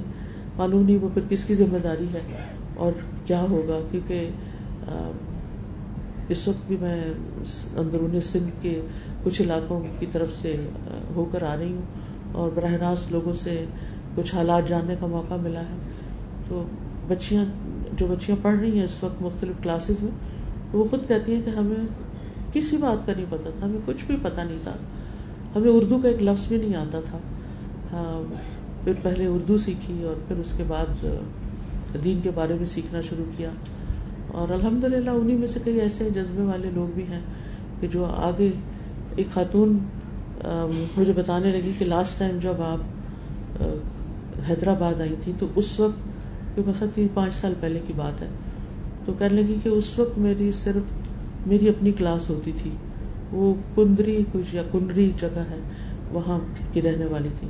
معلوم 0.57 0.83
نہیں 0.83 0.99
وہ 1.01 1.09
پھر 1.15 1.23
کس 1.29 1.45
کی 1.45 1.55
ذمہ 1.55 1.79
داری 1.79 2.07
ہے۔ 2.15 2.21
اور 2.77 2.93
کیا 3.27 3.43
ہوگا؟ 3.43 3.79
کیونکہ 3.91 4.31
اس 6.29 6.49
وقت 6.49 6.67
بھی 6.67 6.77
میں 6.81 7.05
اندرون 7.77 8.21
سندھ 8.21 8.51
کے 8.63 8.81
کچھ 9.25 9.43
علاقوں 9.43 9.81
کی 9.99 10.07
طرف 10.13 10.33
سے 10.33 10.57
ہو 11.15 11.25
کر 11.33 11.43
آ 11.43 11.57
رہی 11.57 11.73
ہوں 11.73 11.83
اور 12.33 12.51
براہ 12.55 12.73
راست 12.73 13.13
لوگوں 13.13 13.33
سے 13.33 13.65
کچھ 14.15 14.35
حالات 14.35 14.69
جاننے 14.69 14.95
کا 15.01 15.07
موقع 15.07 15.35
ملا 15.35 15.61
ہے۔ 15.61 15.77
تو 16.49 16.65
بچیاں، 17.09 17.45
جو 17.97 18.07
بچیاں 18.07 18.37
پڑھ 18.43 18.57
رہی 18.57 18.77
ہیں 18.77 18.85
اس 18.85 19.05
وقت 19.05 19.23
مختلف 19.23 19.63
کلاسز 19.63 20.03
میں، 20.03 20.11
وہ 20.73 20.85
خود 20.91 21.09
کہتی 21.09 21.35
ہیں 21.35 21.43
کہ 21.45 21.51
ہمیں 21.51 21.87
کسی 22.53 22.77
بات 22.77 23.07
کا 23.07 23.13
نہیں 23.17 23.27
پتا 23.31 23.51
تھا؟ 23.59 23.67
ہمیں 23.67 23.81
کچھ 23.87 24.05
بھی 24.07 24.17
پتا 24.23 24.43
نہیں 24.45 24.59
تھا۔ 24.63 24.77
ہمیں 25.57 25.71
اردو 25.71 25.99
کا 25.99 26.09
ایک 26.09 26.23
لفظ 26.23 26.47
بھی 26.49 26.57
نہیں 26.57 26.77
آتا 26.77 27.01
تھا۔ 27.01 27.19
پھر 28.85 28.93
پہلے 29.03 29.27
اردو 29.27 29.59
سیکھی 29.59 30.03
اور 30.03 30.15
پھر 30.29 30.37
اس 30.37 30.55
کے 30.57 30.65
بعد 30.69 31.05
دین 32.05 32.21
کے 32.23 32.31
بارے 32.35 32.55
میں 32.55 32.67
سیکھنا 32.67 33.01
شروع 33.01 33.25
کیا۔ 33.37 33.51
اور 34.29 34.49
الحمد 34.49 34.85
للہ 34.85 35.11
انہیں 35.11 35.39
میں 35.39 35.47
سے 35.47 35.61
کئی 35.65 35.81
ایسے 35.81 36.11
جذبے 36.11 36.43
والے 36.43 36.71
لوگ 36.75 36.93
بھی 36.95 37.03
ہیں 37.03 37.21
کہ 37.81 37.89
جو 37.89 38.05
آگے 38.05 38.51
ایک 39.17 39.27
خاتون 39.35 39.79
مجھے 40.97 41.13
بتانے 41.13 41.53
لگی 41.53 41.73
کہ 41.79 41.85
لاسٹ 41.85 42.19
ٹائم 42.19 42.39
جب 42.43 42.63
آپ 42.63 43.63
حیدرآباد 44.49 45.01
آئی 45.01 45.15
تھی 45.21 45.33
تو 45.39 45.47
اس 45.57 45.81
وقت 45.81 46.85
تین 46.95 47.07
پانچ 47.15 47.35
سال 47.35 47.55
پہلے 47.61 47.81
کی 47.87 47.93
بات 47.97 48.23
ہے، 48.23 48.29
تو 49.05 49.13
کہنے 49.13 49.43
لگی 49.43 49.57
کہ 49.63 49.69
اس 49.69 49.99
وقت 49.99 50.19
میری 50.19 50.53
صرف 50.53 51.02
میری 51.47 51.69
اپنی 51.69 51.93
کلاس 51.93 52.31
ہوتی 52.31 52.53
تھی۔ 52.63 52.71
وہ 53.33 53.55
کندری 53.75 54.23
کچھ 54.33 54.55
یا 54.55 54.63
کنڈری 54.73 55.11
جگہ 55.21 55.45
ہے، 55.51 55.59
وہاں 56.13 56.39
کی 56.73 56.83
رہنے 56.83 57.05
والی 57.05 57.29
تھی۔ 57.41 57.49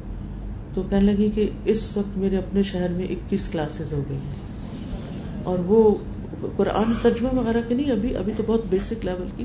تو 0.74 0.83
کہنے 0.90 1.12
لگی 1.12 1.31
کہ 1.35 1.48
اس 1.64 1.96
وقت 1.96 2.18
میرے 2.18 2.37
اپنے 2.37 2.62
شہر 2.62 2.88
میں 2.88 3.05
اکیس 3.05 3.48
کلاسز 3.48 3.92
ہو 3.92 4.02
گئی 4.09 4.18
اور 5.42 5.59
وہ 5.59 5.94
قرآن 6.57 6.92
ترجمہ 7.02 7.28
وغیرہ 7.35 7.61
کی 7.68 7.74
نہیں، 7.74 7.90
ابھی 7.90 8.16
ابھی 8.16 8.33
تو 8.37 8.42
بہت 8.46 8.61
بیسک 8.70 9.05
لیول 9.05 9.28
کی۔ 9.37 9.44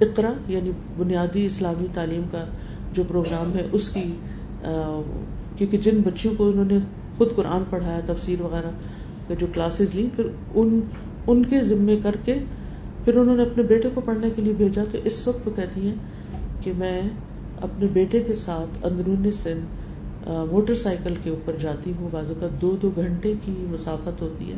اقرا 0.00 0.32
یعنی 0.48 0.70
بنیادی 0.96 1.44
اسلامی 1.46 1.86
تعلیم 1.94 2.22
کا 2.30 2.44
جو 2.92 3.02
پروگرام 3.08 3.54
ہے، 3.54 3.66
اس 3.72 3.88
کی 3.88 4.02
کیونکہ 5.56 5.78
جن 5.78 6.00
بچیوں 6.04 6.34
کو 6.36 6.48
انہوں 6.48 6.64
نے 6.64 6.78
خود 7.16 7.34
قرآن 7.34 7.62
پڑھایا، 7.70 8.00
تفسیر 8.06 8.40
وغیرہ 8.40 8.70
جو 9.38 9.46
کلاسز 9.54 9.94
لی 9.94 10.08
پھر 10.16 10.26
ان 10.54 10.80
ان 11.26 11.42
کے 11.42 11.60
ذمے 11.60 11.96
کر 12.02 12.16
کے 12.24 12.34
پھر 13.04 13.16
انہوں 13.16 13.36
نے 13.36 13.42
اپنے 13.42 13.62
بیٹے 13.62 13.88
کو 13.94 14.00
پڑھنے 14.00 14.28
کے 14.36 14.42
لیے 14.42 14.52
بھیجا 14.52 14.82
تو 14.92 14.98
اس 15.04 15.26
وقت 15.28 15.46
وہ 15.48 15.52
کہتی 15.56 15.86
ہیں 15.88 15.94
کہ 16.60 16.72
میں 16.78 17.00
اپنے 17.62 17.86
بیٹے 17.92 18.20
کے 18.20 18.34
ساتھ 18.34 18.84
اندرون 18.84 19.30
سندھ 19.32 20.28
موٹر 20.50 20.74
سائیکل 20.74 21.14
کے 21.22 21.30
اوپر 21.30 21.56
جاتی 21.60 21.92
ہوں۔ 21.98 22.08
بازو 22.12 22.34
کا 22.40 22.46
دو 22.60 22.76
دو 22.82 22.90
گھنٹے 22.96 23.32
کی 23.44 23.52
مسافت 23.70 24.22
ہوتی 24.22 24.50
ہے، 24.52 24.56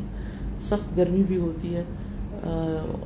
سخت 0.61 0.97
گرمی 0.97 1.23
بھی 1.23 1.37
ہوتی 1.37 1.75
ہے 1.75 1.83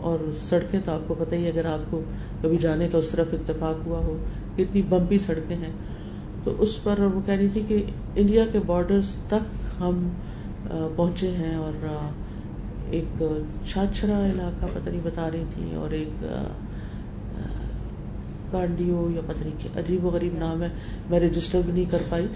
اور 0.01 0.31
سڑکیں 0.39 0.79
تو 0.85 0.91
آپ 0.91 1.07
کو 1.07 1.15
پتہ 1.19 1.35
ہی 1.35 1.47
اگر 1.47 1.65
آپ 1.65 1.89
کو 1.89 2.01
کبھی 2.41 2.57
جانے 2.57 2.87
کا 2.91 2.97
اس 2.97 3.09
طرف 3.09 3.33
اتفاق 3.33 3.85
ہوا 3.87 3.99
ہو 3.99 4.17
اتنی 4.57 4.81
بمپی 4.89 5.17
سڑکیں 5.17 5.55
ہیں۔ 5.55 5.71
تو 6.43 6.53
اس 6.59 6.81
پر 6.83 6.99
وہ 7.13 7.21
کہہ 7.25 7.33
رہی 7.33 7.47
تھی 7.53 7.61
کہ 7.67 7.83
انڈیا 8.15 8.45
کے 8.51 8.59
بارڈرز 8.65 9.15
تک 9.27 9.81
ہم 9.81 10.07
پہنچے 10.95 11.29
ہیں 11.31 11.55
اور 11.55 11.85
ایک 12.91 13.23
چھاچرا 13.67 14.19
علاقہ 14.25 14.65
پتہ 14.73 14.89
نہیں 14.89 15.01
بتا 15.03 15.29
رہی 15.31 15.43
تھی 15.53 15.75
اور 15.75 15.91
ایک 15.91 16.25
کانڈیو 18.51 19.09
یا 19.15 19.21
پتہ 19.27 19.43
نہیں 19.43 19.79
عجیب 19.79 20.05
و 20.05 20.09
غریب 20.09 20.37
نام 20.37 20.63
ہے، 20.63 20.67
میں 21.09 21.19
رجسٹر 21.19 21.61
بھی 21.65 21.73
نہیں 21.73 21.91
کر 21.91 22.01
پائی۔ 22.09 22.27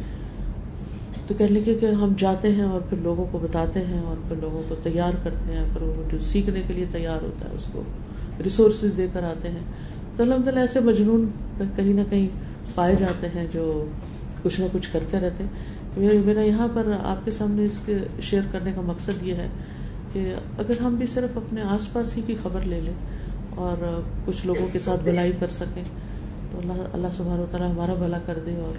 تو 1.27 1.33
کہنے 1.33 1.59
لگے 1.59 1.73
کہ 1.73 1.85
ہم 2.01 2.13
جاتے 2.17 2.51
ہیں 2.51 2.63
اور 2.63 2.81
پھر 2.81 2.97
لوگوں 2.97 3.25
کو 3.31 3.39
بتاتے 3.41 3.79
ہیں 3.85 3.99
اور 3.99 4.17
پھر 4.27 4.35
لوگوں 4.41 4.61
کو 4.69 4.75
تیار 4.83 5.13
کرتے 5.23 5.53
ہیں 5.53 5.65
پھر 5.73 5.81
وہ 5.81 6.03
جو 6.11 6.17
سیکھنے 6.21 6.61
کے 6.67 6.73
لیے 6.73 6.85
تیار 6.91 7.21
ہوتا 7.21 7.49
ہے، 7.49 7.55
اس 7.55 7.65
کو 7.71 7.83
ریسورسز 8.43 8.97
دے 8.97 9.07
کر 9.13 9.23
آتے 9.23 9.51
ہیں۔ 9.51 9.63
تو 10.15 10.23
الحمد 10.23 10.47
للہ 10.47 10.59
ایسے 10.59 10.79
مجنون 10.79 11.27
کہیں 11.75 11.93
نہ 11.93 12.01
کہیں 12.09 12.27
پائے 12.75 12.95
جاتے 12.95 13.27
ہیں 13.35 13.45
جو 13.51 13.85
کچھ 14.43 14.59
نہ 14.61 14.65
کچھ 14.71 14.91
کرتے 14.91 15.19
رہتے 15.19 15.43
ہیں۔ 15.43 16.19
میرا 16.25 16.41
یہاں 16.41 16.67
پر 16.73 16.91
آپ 17.03 17.25
کے 17.25 17.31
سامنے 17.31 17.65
اس 17.65 17.79
کے 17.85 17.97
شیئر 18.21 18.41
کرنے 18.51 18.71
کا 18.75 18.81
مقصد 18.81 19.23
یہ 19.23 19.33
ہے 19.33 19.47
کہ 20.15 20.21
اگر 20.57 20.81
ہم 20.81 20.95
بھی 20.95 21.07
صرف 21.07 21.37
اپنے 21.37 21.61
آس 21.69 21.83
پاس 21.93 22.15
ہی 22.17 22.21
کی 22.27 22.35
خبر 22.43 22.61
لے 22.65 22.79
لیں 22.81 22.93
اور 23.61 23.77
کچھ 24.25 24.45
لوگوں 24.45 24.67
کے 24.71 24.79
ساتھ 24.79 25.01
بھلائی 25.03 25.31
کر 25.39 25.47
سکیں، 25.51 25.83
تو 26.51 26.57
اللہ 26.57 26.77
اللہ 26.93 27.07
سبحانہ 27.17 27.41
و 27.41 27.45
تعالیٰ 27.51 27.69
ہمارا 27.71 27.93
بھلا 27.99 28.19
کر 28.25 28.37
دے 28.45 28.55
اور 28.57 28.75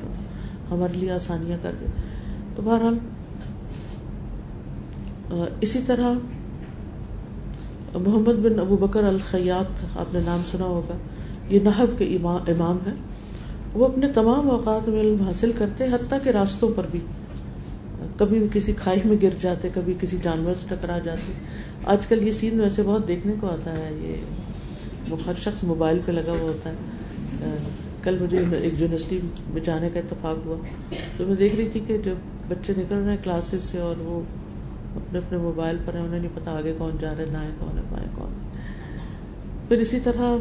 ہمارے 0.70 0.99
لیے 0.99 1.11
آسانیاں 1.12 1.59
کر 1.62 1.74
دے۔ 1.80 1.87
تو 2.57 2.62
بہرحال 2.62 2.97
اسی 5.61 5.80
طرح 5.87 6.09
محمد 7.95 8.39
بن 8.43 8.59
ابو 8.61 8.76
بکر 8.76 9.05
الخیات 9.05 9.84
آپ 9.99 10.14
نے 10.14 10.20
نام 10.24 10.43
سنا 10.51 10.64
ہوگا، 10.66 10.97
یہ 11.49 11.61
نحب 11.64 11.99
کے 11.99 12.05
امام 12.16 12.78
ہے 12.87 12.95
وہ 13.74 13.87
اپنے 13.87 14.07
تمام 14.12 14.51
اوقات 14.51 14.89
میں 14.89 15.01
علم 15.01 15.22
حاصل 15.22 15.53
کرتے، 15.59 15.84
حتیٰ 15.93 16.18
کے 16.24 16.32
راستوں 16.32 16.68
پر 16.76 16.87
بھی۔ 16.91 17.01
کبھی 18.18 18.38
بھی 18.38 18.48
کسی 18.52 18.72
کھائی 18.72 19.00
میں 19.04 19.16
گر 19.22 19.34
جاتے، 19.40 19.68
کبھی 19.74 19.94
کسی 20.00 20.16
جانور 20.22 20.54
سے 20.54 20.66
ٹکرا 20.68 20.98
جاتے۔ 20.98 21.32
آج 21.84 22.06
کل 22.06 22.26
یہ 22.26 22.32
سین 22.32 22.60
ویسے 22.60 22.82
بہت 22.82 23.08
دیکھنے 23.08 23.32
کو 23.40 23.46
آتا 23.46 23.76
ہے، 23.76 23.90
یہ 23.92 25.10
وہ 25.10 25.16
ہر 25.26 25.32
شخص 25.38 25.64
موبائل 25.64 25.98
پہ 26.06 26.12
لگا 26.12 26.32
ہوا 26.32 26.48
ہوتا 26.48 26.70
ہے۔ 26.70 27.58
کل 28.02 28.18
مجھے 28.20 28.38
ایک 28.38 28.80
یونیورسٹی 28.80 29.18
میں 29.48 29.60
جانے 29.64 29.90
کا 29.90 30.00
اتفاق 30.00 30.46
ہوا۔ 30.46 30.56
تو 31.16 31.26
میں 31.26 31.36
دیکھ 31.36 31.54
رہی 31.54 31.68
تھی 31.68 31.80
کہ 31.86 31.98
جب 31.98 32.14
بچے 32.48 32.72
نکل 32.76 32.94
رہے 32.94 33.10
ہیں 33.10 33.22
کلاسز 33.22 33.64
سے 33.70 33.78
اور 33.78 34.00
وہ 34.00 34.20
اپنے 34.96 35.18
اپنے 35.18 35.38
موبائل 35.38 35.76
پر 35.84 35.94
ہیں، 35.94 36.02
انہیں 36.02 36.20
نہیں 36.20 36.30
پتا 36.34 36.52
آگے 36.52 36.74
کون 36.78 36.96
جا 37.00 37.14
رہے 37.18 37.24
دائیں 37.24 37.50
کون 37.58 37.78
ہے 37.78 37.82
بائیں 37.90 38.08
کون 38.14 38.32
پھر 39.68 39.78
اسی 39.78 40.00
طرح 40.00 40.36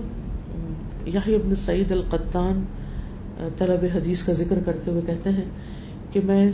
یہی 1.05 1.35
ابن 1.35 1.55
سعید 1.55 1.91
القطان 1.91 2.63
طلب 3.57 3.85
حدیث 3.93 4.23
کا 4.23 4.33
ذکر 4.33 4.59
کرتے 4.65 4.91
ہوئے 4.91 5.01
کہتے 5.05 5.29
ہیں 5.29 5.45
کہ 6.15 6.21
میں 6.23 6.51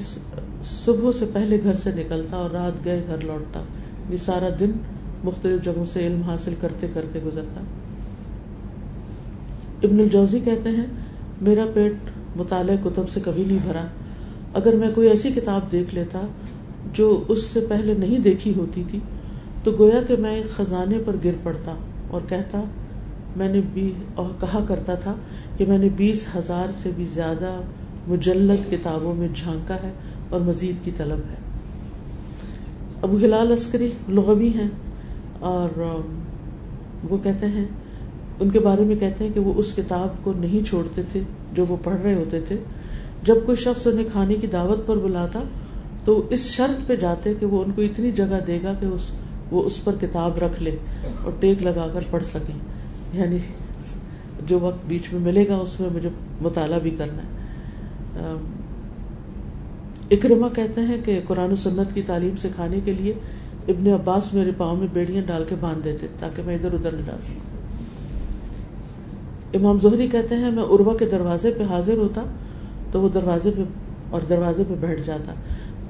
صبح 0.63 1.11
سے 1.11 1.25
پہلے 1.33 1.63
گھر 1.63 1.75
سے 1.75 1.91
نکلتا 1.91 2.37
اور 2.37 2.49
رات 2.49 2.85
گئے 2.85 3.03
گھر 3.07 3.17
لوٹتا۔ 3.23 3.61
یہ 4.09 4.17
سارا 4.17 4.49
دن 4.59 4.71
مختلف 5.23 5.63
جگہوں 5.65 5.85
سے 5.85 6.07
علم 6.07 6.21
حاصل 6.21 6.53
کرتے 6.61 6.87
کرتے 6.93 7.19
گزرتا۔ 7.25 7.61
ابن 9.83 9.99
الجوزی 9.99 10.39
کہتے 10.39 10.69
ہیں، 10.69 10.85
میرا 11.41 11.65
پیٹ 11.73 11.93
مطالعہ 12.35 12.75
کتب 12.83 13.09
سے 13.09 13.19
کبھی 13.23 13.43
نہیں 13.47 13.57
بھرا۔ 13.63 13.85
اگر 14.53 14.73
میں 14.73 14.89
کوئی 14.95 15.09
ایسی 15.09 15.29
کتاب 15.29 15.71
دیکھ 15.71 15.95
لیتا 15.95 16.21
جو 16.93 17.23
اس 17.27 17.43
سے 17.43 17.59
پہلے 17.69 17.93
نہیں 17.93 18.19
دیکھی 18.19 18.53
ہوتی 18.57 18.83
تھی، 18.87 18.99
تو 19.63 19.71
گویا 19.79 20.01
کہ 20.01 20.15
میں 20.15 20.35
ایک 20.35 20.49
خزانے 20.49 20.99
پر 21.05 21.15
گر 21.23 21.35
پڑتا 21.43 21.75
اور 22.09 22.21
کہتا، 22.29 22.61
میں 23.35 23.49
نے 23.49 23.61
بھی 23.73 23.93
اور 24.15 24.29
کہا 24.39 24.65
کرتا 24.67 24.95
تھا 24.95 25.15
کہ 25.57 25.65
میں 25.67 25.77
نے 25.77 25.89
بیس 25.95 26.25
ہزار 26.35 26.71
سے 26.73 26.91
بھی 26.95 27.05
زیادہ 27.05 27.61
مجلد 28.07 28.71
کتابوں 28.71 29.15
میں 29.15 29.27
جھانکا 29.35 29.75
ہے 29.75 29.91
اور 30.29 30.41
مزید 30.41 30.85
کی 30.85 30.91
طلب 30.97 31.17
ہے۔ 31.31 31.35
ابو 33.01 33.17
ہلال 33.17 33.51
عسکری 33.51 33.91
لغوی 34.09 34.47
ہیں 34.47 34.69
اور 35.39 35.79
وہ 37.09 37.17
کہتے 37.23 37.45
ہیں، 37.45 37.65
ان 38.39 38.49
کے 38.49 38.59
بارے 38.59 38.83
میں 38.83 38.95
کہتے 38.95 39.23
ہیں 39.23 39.31
کہ 39.33 39.39
وہ 39.39 39.53
اس 39.55 39.73
کتاب 39.75 40.23
کو 40.23 40.33
نہیں 40.35 40.67
چھوڑتے 40.67 41.01
تھے 41.11 41.19
جو 41.53 41.65
وہ 41.69 41.77
پڑھ 41.83 42.01
رہے 42.01 42.13
ہوتے 42.13 42.41
تھے۔ 42.41 42.55
جب 43.23 43.35
کوئی 43.45 43.57
شخص 43.57 43.87
انہیں 43.87 44.07
کھانے 44.11 44.35
کی 44.35 44.47
دعوت 44.47 44.87
پر 44.87 44.97
بلاتا 44.97 45.43
تو 46.05 46.27
اس 46.29 46.39
شرط 46.39 46.87
پہ 46.87 46.95
جاتے 46.95 47.33
کہ 47.39 47.45
وہ 47.45 47.63
ان 47.63 47.71
کو 47.71 47.81
اتنی 47.81 48.11
جگہ 48.11 48.39
دے 48.47 48.59
گا 48.63 48.73
کہ 48.79 48.85
اس، 48.85 49.11
وہ 49.51 49.63
اس 49.63 49.83
پر 49.83 49.95
کتاب 50.01 50.37
رکھ 50.37 50.63
لے 50.63 50.77
اور 51.23 51.31
ٹیک 51.39 51.63
لگا 51.63 51.87
کر 51.93 51.99
پڑھ 52.11 52.23
سکیں۔ 52.23 52.55
یعنی 53.13 53.37
جو 54.47 54.59
وقت 54.59 54.85
بیچ 54.87 55.13
میں 55.13 55.21
ملے 55.21 55.47
گا 55.47 55.55
اس 55.55 55.79
میں 55.79 55.89
مجھے 55.93 56.09
مطالعہ 56.41 56.79
بھی 56.79 56.91
کرنا 56.91 57.23
ہے۔ 57.23 57.40
اکرما 60.11 60.47
کہتے 60.55 60.81
ہیں 60.81 60.97
کہ 61.05 61.21
قرآن 61.27 61.51
و 61.51 61.55
سنت 61.55 61.95
کی 61.95 62.01
تعلیم 62.01 62.35
سکھانے 62.35 62.79
کے 62.85 62.93
لیے 62.93 63.13
ابن 63.67 63.87
عباس 63.87 64.33
میرے 64.33 64.51
پاؤں 64.57 64.75
میں 64.75 64.87
بیڑیاں 64.93 65.21
ڈال 65.27 65.43
کے 65.49 65.55
باندھ 65.59 65.83
دیتے 65.83 66.07
تاکہ 66.19 66.43
میں 66.45 66.55
ادھر 66.55 66.73
ادھر 66.73 66.91
نہ 66.91 67.01
جا 67.05 67.17
سکوں۔ 67.21 67.59
امام 69.53 69.79
زہری 69.79 70.07
کہتے 70.07 70.35
ہیں، 70.35 70.51
میں 70.51 70.63
عروا 70.63 70.97
کے 70.97 71.05
دروازے 71.05 71.51
پہ 71.51 71.63
حاضر 71.63 71.97
ہوتا 71.97 72.23
تو 72.91 73.01
وہ 73.01 73.09
دروازے 73.09 73.51
پہ 73.57 73.61
اور 74.09 74.21
دروازے 74.29 74.63
پہ 74.67 74.73
بیٹھ 74.79 75.01
جاتا۔ 75.05 75.33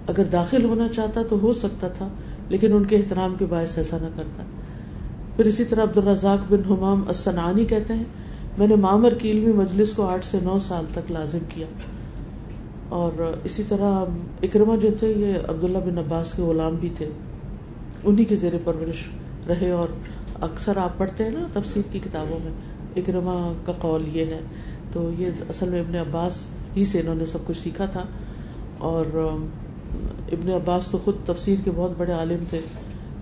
اگر 0.08 0.24
داخل 0.24 0.66
ہونا 0.66 0.88
چاہتا 0.88 1.22
تو 1.30 1.40
ہو 1.42 1.54
سکتا 1.54 1.88
تھا، 1.88 2.08
لیکن 2.50 2.74
ان 2.74 2.86
کے 2.86 2.96
احترام 2.96 3.36
کے 3.40 3.46
باعث 3.46 3.78
ایسا 3.78 3.98
نہ 4.02 4.08
کرتا۔ 4.16 4.44
پھر 5.36 5.46
اسی 5.46 5.66
طرح 5.66 5.84
عبد 5.84 5.98
الرزاق 5.98 6.54
بن 6.54 6.62
حمام 6.70 7.04
السنانی 7.08 7.66
کہتے 7.66 7.94
ہیں، 7.94 8.04
میں 8.58 8.68
نے 8.68 8.76
معمر 8.76 9.14
کی 9.14 9.32
علمی 9.32 9.54
مجلس 9.54 9.94
کو 9.94 10.06
آٹھ 10.06 10.26
سے 10.26 10.38
نو 10.44 10.60
سال 10.60 10.86
تک 10.94 11.12
لازم 11.12 11.40
کیا۔ 11.50 11.66
اور 12.92 13.34
اسی 13.44 13.64
طرح 13.68 14.06
اکرما 14.44 14.76
جو 14.76 14.90
تھے، 15.00 15.14
یہ 15.18 15.34
عبداللہ 15.48 15.78
بن 15.78 15.98
عباس 15.98 16.32
کے 16.32 16.42
غلام 16.42 16.76
بھی 16.76 16.90
تھے۔ 16.96 17.10
انہیں 18.04 18.26
کے 18.26 18.36
زیر 18.36 18.54
پرورش 18.64 19.08
رہے 19.48 19.72
اور 19.72 19.88
اکثر 20.42 20.78
آپ 20.78 20.98
پڑھتے 20.98 21.24
ہیں 21.24 21.32
نا 21.32 21.48
تفسیر 21.54 21.84
کی 21.92 22.00
کتابوں 22.00 22.40
میں 22.44 22.52
اکرما 22.96 23.54
کا 23.66 23.72
قول 23.80 24.04
یہ 24.14 24.26
ہے۔ 24.26 24.40
تو 24.94 25.10
یہ 25.18 25.28
اصل 25.50 25.70
میں 25.70 25.80
ابن 25.80 25.96
عباس 25.96 26.48
ہی 26.78 26.86
سے 26.86 27.00
انہوں 27.00 27.16
نے 27.16 27.26
سب 27.26 27.38
کچھ 27.48 27.58
سیکھا 27.58 27.86
تھا۔ 27.86 28.04
اور 28.78 29.06
ابن 30.32 30.50
عباس 30.50 30.88
تو 30.88 30.98
خود 31.04 31.16
تفسیر 31.26 31.56
کے 31.64 31.72
بہت 31.76 31.92
بڑے 31.98 32.12
عالم 32.12 32.44
تھے۔ 32.50 32.60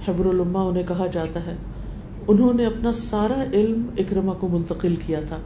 حبر 0.08 0.26
الما 0.26 0.62
انہیں 0.62 0.88
کہا 0.88 1.08
جاتا 1.08 1.46
ہے۔ 1.46 1.56
انہوں 2.28 2.54
نے 2.54 2.66
اپنا 2.66 2.94
سارا 2.94 3.44
علم 3.54 3.86
اکرما 3.98 4.34
کو 4.34 4.48
منتقل 4.48 4.96
کیا 5.06 5.20
تھا، 5.28 5.38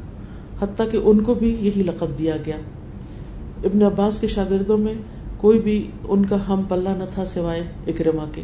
حتیٰ 0.60 0.92
کہ 0.92 0.98
ان 0.98 1.24
کو 1.24 1.34
بھی 1.34 1.58
یہی 1.60 1.84
لقب 1.84 2.08
دیا 2.18 2.38
گیا۔ 2.46 2.58
ابن 3.64 3.82
عباس 3.82 4.20
کے 4.20 4.28
شاگردوں 4.28 4.78
میں 4.78 4.94
کوئی 5.38 5.60
بھی 5.60 5.92
ان 6.08 6.26
کا 6.26 6.38
ہم 6.48 6.62
پلہ 6.68 6.90
نہ 6.90 7.04
تھا 7.14 7.26
سوائے 7.26 7.64
اکرما 7.88 8.26
کے۔ 8.32 8.42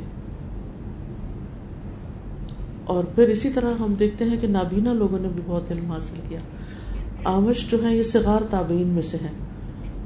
اور 2.84 3.04
پھر 3.04 3.28
اسی 3.28 3.50
طرح 3.50 3.70
ہم 3.80 3.94
دیکھتے 4.00 4.26
ہیں 4.26 4.38
کہ 4.42 4.48
نابینا 4.48 4.94
لوگوں 4.94 5.20
نے 5.20 5.28
بھی 5.28 5.42
بہت 5.46 5.72
علم 5.72 5.92
حاصل 5.92 6.20
کیا۔ 6.30 6.40
آمش 7.24 7.72
جو 7.72 7.84
ہے 7.84 7.98
یہ 7.98 8.04
سگار 8.04 8.42
تابعین 8.50 8.88
میں 8.88 9.02
سے 9.02 9.18
ہیں 9.22 9.34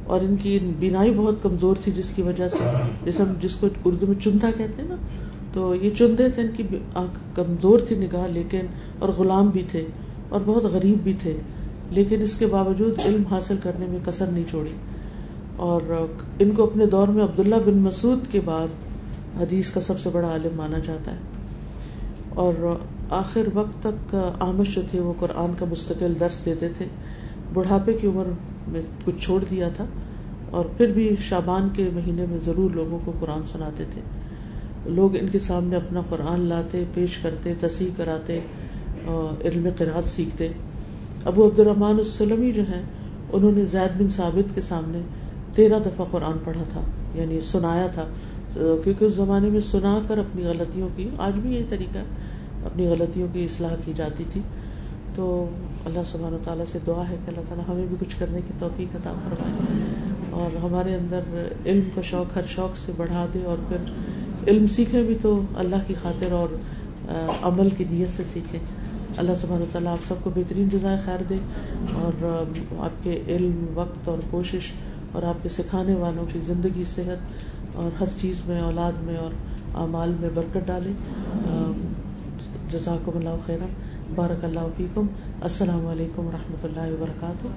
اور 0.04 0.22
ان 0.22 0.36
کی 0.36 0.60
بینائی 0.80 1.12
بہت 1.12 1.36
کمزور 1.42 1.76
تھی 1.84 1.92
جس 1.92 2.10
کی 2.16 2.22
وجہ 2.22 2.50
سے، 2.50 2.58
جیسے 3.06 3.24
ہم 3.24 3.34
جس 3.42 3.56
کو 3.56 3.68
اردو 3.86 4.08
میں 4.08 4.22
چندھا 4.22 4.52
کہتے 4.52 4.82
ہیں 4.82 4.90
نا، 4.90 4.96
تو 5.54 5.76
یہ 5.76 5.90
چندے 5.98 6.30
تھے، 6.30 6.42
ان 6.42 6.48
کی 6.58 6.64
آنکھ 6.94 7.20
کمزور 7.36 7.80
تھی 7.80 7.96
نگاہ، 7.96 8.28
لیکن 8.28 8.66
اور 9.00 9.10
غلام 9.10 9.50
بھی 9.50 9.64
تھے 9.68 9.86
اور 10.30 10.40
بہت 10.46 10.64
غریب 10.64 10.98
بھی 11.04 11.14
تھے، 11.22 11.38
لیکن 11.92 12.22
اس 12.22 12.36
کے 12.36 12.46
باوجود 12.46 13.00
علم 13.00 13.24
حاصل 13.32 13.56
کرنے 13.64 13.86
میں 13.86 14.00
کسر 14.06 14.28
نہیں 14.28 14.44
چھوڑی 14.50 14.72
اور 15.56 16.06
ان 16.40 16.52
کو 16.52 16.64
اپنے 16.64 16.86
دور 16.86 17.08
میں 17.08 17.24
عبداللہ 17.24 17.56
بن 17.66 17.74
مسعود 17.74 18.20
کے 18.32 18.42
بعد 18.46 18.68
حدیث 19.40 19.72
کا 19.72 19.82
سب 19.82 20.00
سے 20.00 20.10
بڑا 20.10 20.28
عالم 20.28 20.56
مانا 20.56 20.80
جاتا 20.80 21.12
ہے۔ 21.12 21.18
اور 22.30 22.76
آخر 23.10 23.42
وقت 23.54 23.84
تک 23.84 24.16
آمش 24.40 24.76
جو 24.76 24.82
تھے 24.92 25.00
وہ 25.00 25.14
قرآن 25.20 25.52
کا 25.60 25.66
مستقل 25.72 26.14
درس 26.20 26.46
دیتے 26.46 26.68
تھے۔ 26.70 26.86
بڑھاپے 27.54 27.94
کی 27.94 28.08
عمر 28.08 28.24
میں 28.68 28.82
کچھ 29.06 29.16
چھوڑ 29.20 29.44
دیا 29.52 29.70
تھا۔ 29.70 29.86
اور 30.50 30.66
پھر 30.78 30.88
بھی 30.88 31.16
شابان 31.20 31.70
کے 31.74 31.90
مہینے 31.94 32.26
میں 32.30 32.38
ضرور 32.46 32.72
لوگوں 32.72 33.00
کو 33.06 33.14
قرآن 33.20 33.42
سناتے 33.52 33.84
تھے۔ 33.94 34.02
لوگ 34.86 35.18
ان 35.18 35.30
کے 35.30 35.40
سامنے 35.40 35.76
اپنا 35.76 36.02
قرآن 36.10 36.40
لاتے، 36.40 36.84
پیش 36.94 37.18
کرتے، 37.18 37.54
تصحیح 37.60 37.90
کراتے، 37.98 38.40
علم 39.46 39.68
قرآد 39.78 40.08
سیکھتے۔ 40.08 40.48
ابو 41.26 41.46
عبد 41.46 41.60
الرحمٰن 41.60 41.98
السلمی 41.98 42.52
جو 42.52 42.62
ہیں، 42.62 42.82
انہوں 43.32 43.52
نے 43.52 43.66
زید 43.66 44.02
بن 44.02 44.08
ثابت 44.08 44.56
کے 44.56 44.62
سامنے 44.62 45.02
تیرہ 45.56 45.80
دفعہ 45.80 46.06
قرآن 46.12 46.38
پڑھا 46.44 46.64
تھا 46.70 46.82
یعنی 47.14 47.40
سنایا 47.42 47.88
تھا۔ 47.88 48.06
کیونکہ 48.54 49.06
اس 49.06 49.14
زمانے 49.14 49.50
میں 49.50 49.60
سنا 49.60 50.00
کر 50.08 50.18
اپنی 50.18 50.44
غلطیوں 50.44 50.90
کی، 50.96 51.10
آج 51.18 51.34
بھی 51.40 51.54
یہی 51.56 51.64
طریقہ 51.70 51.98
اپنی 52.66 52.88
غلطیوں 52.88 53.28
کی 53.34 53.46
اصلاح 53.46 53.76
کی 53.86 53.94
جاتی 53.96 54.24
تھی۔ 54.32 54.42
تو 55.16 55.50
اللہ 55.86 56.00
سبحانہ 56.06 56.36
تعالیٰ 56.44 56.66
سے 56.72 56.80
دعا 56.88 57.04
ہے 57.10 57.16
کہ 57.26 57.30
اللہ 57.30 57.42
تعالیٰ 57.50 57.74
ہمیں 57.74 57.86
بھی 57.86 57.96
کچھ 58.00 58.16
کرنے 58.20 58.40
کی 58.48 58.54
توفیق 58.60 58.96
عطا 58.96 59.14
فرمائے 59.24 59.84
اور 60.30 60.56
ہمارے 60.64 60.96
اندر 60.96 61.20
علم 61.66 61.90
کا 61.96 62.02
شوق 62.02 62.38
ہر 62.38 62.42
شوق 62.48 62.78
سے 62.78 62.92
بڑھا 62.98 63.26
دے 63.34 63.44
اور 63.44 63.58
پھر 63.68 63.92
علم 64.48 64.68
سیکھیں 64.68 65.04
بھی 65.04 65.18
تو 65.22 65.42
اللہ 65.56 65.76
کی 65.88 65.94
خاطر 66.02 66.32
اور 66.32 66.56
عمل 67.42 67.70
کی 67.70 67.84
نیت 67.90 68.10
سے 68.10 68.24
سیکھیں 68.34 68.60
اللہ 69.18 69.36
سبحانہ 69.36 69.64
تعالیٰ 69.72 69.92
آپ 69.92 70.08
سب 70.08 70.16
کو 70.24 70.30
بہترین 70.36 70.70
جزائے 70.70 70.98
خیر 71.06 71.24
دے 71.30 71.36
اور 71.94 72.44
آپ 72.80 73.04
کے 73.04 73.22
علم، 73.28 73.66
وقت 73.74 74.10
اور 74.10 74.18
کوشش 74.32 74.72
اور 75.14 75.24
آپ 75.24 75.44
کے 75.44 75.50
سکھانے 75.50 75.96
والوں 75.96 76.26
کی 76.34 76.40
زندگی، 76.40 76.84
صحت 76.86 77.76
اور 77.76 78.02
ہر 78.02 78.08
چیز 78.18 78.42
میں، 78.46 78.62
اولاد 78.62 79.02
میں 79.04 79.18
اور 79.18 79.32
اعمال 79.76 80.14
میں 80.20 80.30
برکت 80.34 80.68
ڈالے 80.68 80.92
جزاکم 82.70 83.18
اللہ 83.18 83.36
خیرہ 83.46 83.68
بارک 84.16 84.46
اللہ 84.46 84.68
فیکم۔ 84.78 85.08
السلام 85.42 85.86
علیکم 85.88 86.28
و 86.28 86.32
رحمۃ 86.34 86.64
اللہ 86.64 86.92
وبرکاتہ۔ 86.94 87.48